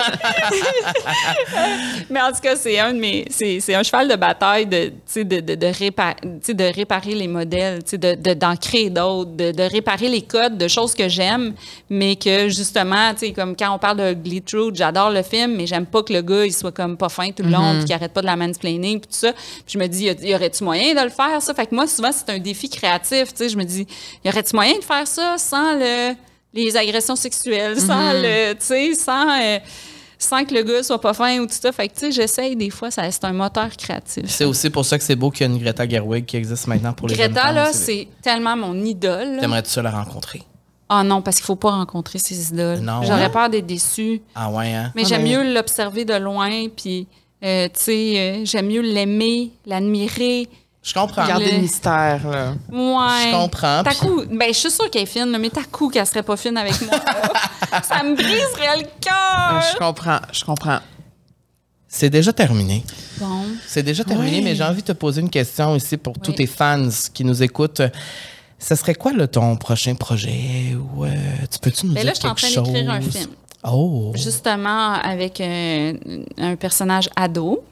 [2.11, 3.25] Mais en tout cas, c'est un de mes.
[3.29, 7.17] C'est, c'est un cheval de bataille de, tu sais, de, de, de, répa- de réparer
[7.17, 10.69] les modèles, tu sais, de, de, d'en créer d'autres, de, de réparer les codes de
[10.69, 11.55] choses que j'aime,
[11.91, 15.57] mais que justement, tu sais, comme quand on parle de Glee Truth, j'adore le film,
[15.57, 17.85] mais j'aime pas que le gars, il soit comme pas fin tout le long, puis
[17.85, 19.33] qu'il arrête pas de la mansplaining, puis tout ça.
[19.33, 21.55] Puis je me dis, y, y aurait-tu moyen de le faire, ça?
[21.55, 23.49] Fait que moi, souvent, c'est un défi créatif, tu sais.
[23.49, 23.87] Je me dis,
[24.25, 26.15] y aurait-tu moyen de faire ça sans le,
[26.55, 29.29] les agressions sexuelles, sans le, tu sais, sans.
[29.41, 29.59] euh,
[30.19, 31.73] sans que le gars soit pas fin ou tout ça?
[31.73, 34.23] Fait que, tu sais, j'essaye des fois, ça, c'est un moteur créatif.
[34.29, 36.69] C'est aussi pour ça que c'est beau qu'il y a une Greta Gerwig qui existe
[36.69, 37.79] maintenant pour les jeunes Greta, femmes là, aussi.
[37.79, 39.39] c'est tellement mon idole.
[39.41, 40.43] T'aimerais-tu ça la rencontrer?
[40.89, 42.79] Ah non, parce qu'il faut pas rencontrer ses idoles.
[42.79, 43.31] Non, J'aurais hein?
[43.31, 44.23] peur d'être déçue.
[44.37, 44.93] Ah ouais, hein?
[44.95, 47.09] Mais Ah, j'aime mais- mieux l'observer de loin, puis,
[47.45, 50.49] euh, tu sais, euh, j'aime mieux l'aimer, l'admirer.
[50.83, 51.27] Je comprends.
[51.27, 52.55] Garder Le- mystère, là.
[52.71, 53.31] Ouais.
[53.31, 55.63] Je comprends, T'as puis- coup, ben, je suis sûre qu'elle est fine, là, mais t'as
[55.65, 56.97] coup qu'elle serait pas fine avec moi.
[56.97, 57.83] là.
[57.83, 59.79] ça me briserait le Euh, Je cœur.
[59.79, 60.81] comprends, je comprends.
[61.87, 62.83] C'est déjà terminé.
[63.19, 63.45] Bon.
[63.67, 64.43] C'est déjà terminé, Oui.
[64.43, 67.43] mais j'ai envie de te poser une question ici pour tous tes fans qui nous
[67.43, 67.83] écoutent.
[68.59, 70.75] Ce serait quoi là, ton prochain projet?
[70.97, 71.11] Ou, euh,
[71.51, 73.31] tu peux-tu nous Ben là, dire je suis en train d'écrire un film.
[73.65, 75.95] Oh, Justement, avec un,
[76.39, 77.63] un personnage ado.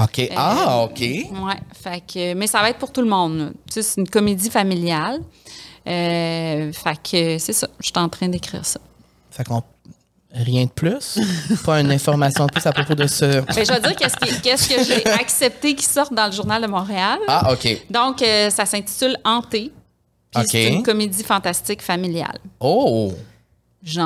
[0.00, 0.28] OK.
[0.36, 1.00] Ah, OK.
[1.00, 3.38] Ouais, fait que, mais ça va être pour tout le monde.
[3.38, 3.46] là.
[3.66, 5.20] Tu sais, c'est une comédie familiale.
[5.86, 7.68] Euh, fait que c'est ça.
[7.80, 8.78] Je suis en train d'écrire ça.
[9.30, 9.62] Fait qu'on...
[10.30, 11.18] Rien de plus?
[11.64, 13.40] Pas une information de plus à propos de ce...
[13.40, 16.60] Ben, je vais dire qu'est-ce, qui- qu'est-ce que j'ai accepté qui sorte dans le Journal
[16.60, 17.18] de Montréal.
[17.26, 17.86] Ah, OK.
[17.88, 19.72] Donc, euh, ça s'intitule Hanté.
[20.30, 20.48] Puis OK.
[20.50, 22.38] c'est une comédie fantastique familiale.
[22.60, 23.14] Oh!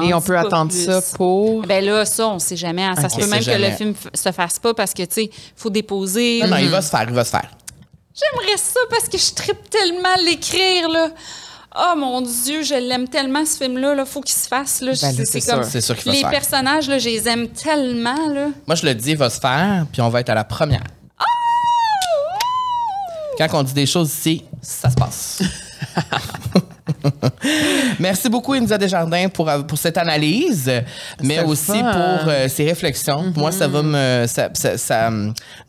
[0.03, 0.85] Et on peut attendre plus.
[0.85, 1.63] ça pour.
[1.67, 2.85] Ben là, ça, on sait jamais.
[2.85, 2.95] hein.
[2.97, 5.71] Ça se peut même que le film se fasse pas parce que, tu sais, faut
[5.71, 6.41] déposer.
[6.43, 7.51] Non, non, il va se faire, il va se faire.
[8.15, 11.09] J'aimerais ça parce que je tripe tellement à l'écrire, là.
[11.75, 13.95] Oh mon Dieu, je l'aime tellement, ce film-là.
[13.95, 14.05] Là.
[14.05, 14.83] Faut qu'il se fasse.
[14.83, 14.93] Là.
[15.01, 15.63] Ben c'est, comme...
[15.63, 15.71] sûr.
[15.71, 16.31] C'est sûr qu'il va se Les faire.
[16.31, 18.29] personnages, là, je les aime tellement.
[18.29, 18.49] Là.
[18.67, 20.85] Moi, je le dis, il va se faire, puis on va être à la première.
[23.39, 25.43] Quand on dit des choses ici, ça se passe.
[27.99, 30.71] Merci beaucoup, India Desjardins, pour, pour cette analyse,
[31.23, 31.93] mais aussi fun.
[31.93, 33.33] pour euh, ces réflexions.
[33.37, 34.25] Moi, ça va me.
[34.27, 35.11] Ça, ça- ça,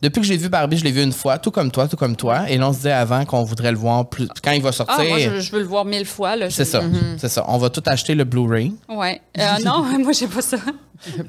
[0.02, 2.16] depuis que j'ai vu Barbie, je l'ai vu une fois, tout comme toi, tout comme
[2.16, 2.48] toi.
[2.48, 4.28] Et là, on se disait avant qu'on voudrait le voir plus.
[4.42, 4.96] Quand il va sortir.
[4.98, 6.34] Ah, moi, je, je veux le voir mille fois.
[6.50, 6.80] C'est ça,
[7.18, 7.44] c'est ça.
[7.48, 9.20] On va tout acheter le Blu-ray, Ouais.
[9.38, 10.56] Euh, non, moi, j'ai pas ça.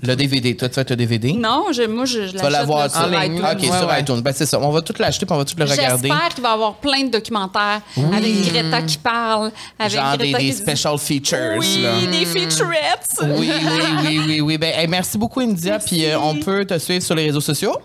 [0.02, 0.56] Le DVD.
[0.56, 1.34] Toi, tu vas être le DVD?
[1.34, 3.40] Non, je, moi, je, je Tu vas l'achète l'avoir sur iTunes.
[3.40, 4.02] OK, Ouais, sur ouais.
[4.02, 4.22] iTunes.
[4.22, 4.60] Ben, c'est ça.
[4.60, 6.08] On va tout l'acheter puis on va tout le regarder.
[6.08, 7.82] J'espère qu'il va y avoir plein de documentaires
[8.14, 11.58] avec Greta qui parle, avec Genre des, Greta des qui dit- special features.
[11.60, 12.00] Oui, là.
[12.12, 13.08] des featurettes.
[13.24, 14.58] Oui, oui, oui, oui, oui.
[14.58, 15.80] Ben, hey, merci beaucoup, India.
[15.80, 17.76] Puis euh, on peut te suivre sur les réseaux sociaux?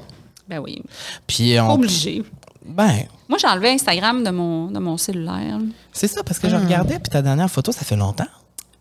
[0.48, 0.82] Ben oui,
[1.26, 1.72] Puis on.
[1.74, 2.22] obligé.
[2.64, 5.58] Ben, Moi, j'ai enlevé Instagram de mon, de mon cellulaire.
[5.92, 8.26] c'est ça, parce que je regardais, puis ta dernière photo, ça fait longtemps.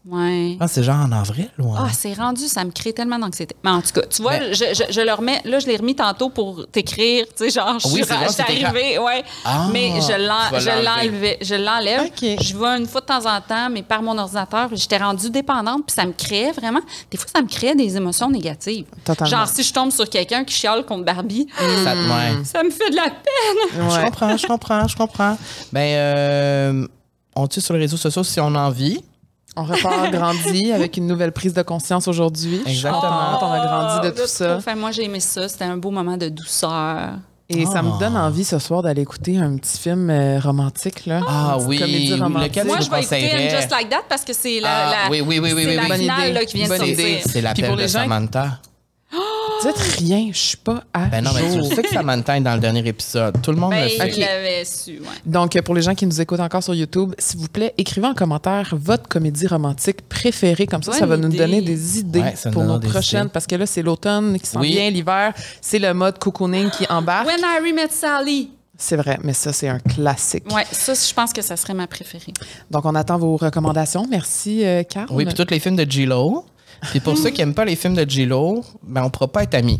[0.07, 0.55] Ouais.
[0.61, 3.53] Ah, c'est genre en avril ou en- Ah, c'est rendu, ça me crée tellement d'anxiété.
[3.63, 5.76] Mais en tout cas, tu vois, Ben- je, je, je le remets, là, je l'ai
[5.76, 9.23] remis tantôt pour t'écrire, tu sais, genre, je Oui, suis arrivée, ouais.
[9.43, 10.84] Ah, mais je tu l'en- vas je l'enlever.
[10.84, 12.11] l'enlevais, je l'enlève.
[12.41, 15.30] Je vais une fois de temps en temps, mais par mon ordinateur, puis j'étais rendue
[15.30, 16.81] dépendante, puis ça me créait vraiment,
[17.11, 18.85] des fois, ça me créait des émotions négatives.
[19.03, 19.30] Totalement.
[19.38, 22.43] Genre, si je tombe sur quelqu'un qui chiale contre Barbie, Ça te- ouais.
[22.45, 23.89] ça me fait de la peine.
[23.91, 25.38] Je comprends, je comprends, je comprends.
[25.73, 26.88] Ben, euh,
[27.35, 29.03] on tue sur les réseaux sociaux si on a envie.
[29.55, 32.61] On repart grandi avec une nouvelle prise de conscience aujourd'hui.
[32.65, 33.39] Exactement.
[33.41, 34.57] on a grandi de Oh, tout ça.
[34.57, 35.47] Enfin, moi, j'ai aimé ça.
[35.49, 37.11] C'était un beau moment de douceur.
[37.51, 37.81] Et ça Ah.
[37.81, 41.07] me donne envie ce soir d'aller écouter un petit film euh, romantique.
[41.07, 41.21] Là.
[41.27, 42.49] Ah Une oui, comédie romantique.
[42.49, 45.21] lequel Moi, je vais écouter Just Like That parce que c'est la, Ah, la, oui,
[45.21, 46.34] oui, oui, oui, c'est oui, la finale idée.
[46.34, 47.17] là, qui vient de sortir.
[47.26, 48.59] C'est l'appel pour de les gens- Samantha.
[49.11, 51.73] Dites rien, je suis pas à Ben non, mais tu jour.
[51.73, 53.41] sais que Samantha est dans le dernier épisode.
[53.41, 54.10] Tout le monde Ben, le sait.
[54.15, 55.07] il l'avait su, ouais.
[55.26, 58.07] Donc, euh, pour les gens qui nous écoutent encore sur YouTube, s'il vous plaît, écrivez
[58.07, 60.65] en commentaire votre comédie romantique préférée.
[60.68, 61.38] Comme ça, ça va nous idée.
[61.40, 63.22] donner des idées Ouais, ça nous pour nos donnera des prochaines.
[63.23, 63.30] idées.
[63.34, 64.72] Parce que là, c'est l'automne qui s'en Oui.
[64.72, 65.34] vient, l'hiver.
[65.61, 67.27] C'est le mode cocooning qui embarque.
[67.27, 68.52] When Harry Met Sally.
[68.77, 70.45] C'est vrai, mais ça, c'est un classique.
[70.53, 72.31] Ouais, ça, je pense que ça serait ma préférée.
[72.72, 74.06] Donc, on attend vos recommandations.
[74.10, 75.07] Merci, euh, Carl.
[75.11, 76.45] Oui, puis tous les films de J-Lo.
[76.81, 79.56] Puis pour ceux qui n'aiment pas les films de J-Lo, ben on pourra pas être
[79.56, 79.80] amis.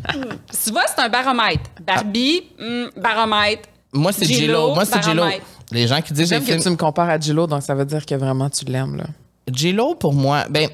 [0.63, 1.69] Tu vois, c'est un baromètre.
[1.85, 3.69] Barbie, hmm, baromètre.
[3.93, 4.73] Moi, c'est J-Lo.
[4.73, 5.15] Moi, c'est J-Lo.
[5.23, 5.45] baromètre.
[5.71, 6.63] Les gens qui disent les J'aime que films...
[6.63, 8.97] tu me compares à Gillo, donc ça veut dire que vraiment tu l'aimes.
[8.97, 9.05] là.
[9.51, 10.67] J-Lo, pour moi, ben...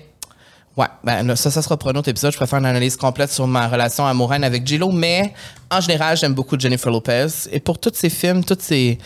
[0.78, 2.32] Ouais, ben là, ça, ça sera pour un autre épisode.
[2.34, 5.34] Je préfère une analyse complète sur ma relation amoureuse avec J-Lo, mais
[5.72, 7.28] en général, j'aime beaucoup Jennifer Lopez.
[7.52, 8.98] Et pour tous ces films, toutes ces.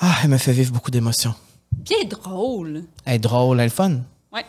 [0.00, 1.34] Ah, elle me fait vivre beaucoup d'émotions.
[1.84, 2.82] Puis elle est drôle.
[3.04, 3.98] Elle est drôle, elle est fun.
[4.32, 4.44] Ouais.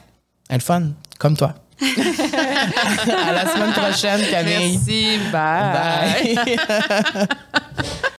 [0.49, 0.89] Elle est fun,
[1.19, 1.53] comme toi.
[1.81, 4.77] À la semaine prochaine, Camille.
[4.77, 5.19] Merci.
[5.31, 6.45] Bye.
[6.45, 7.27] Bye.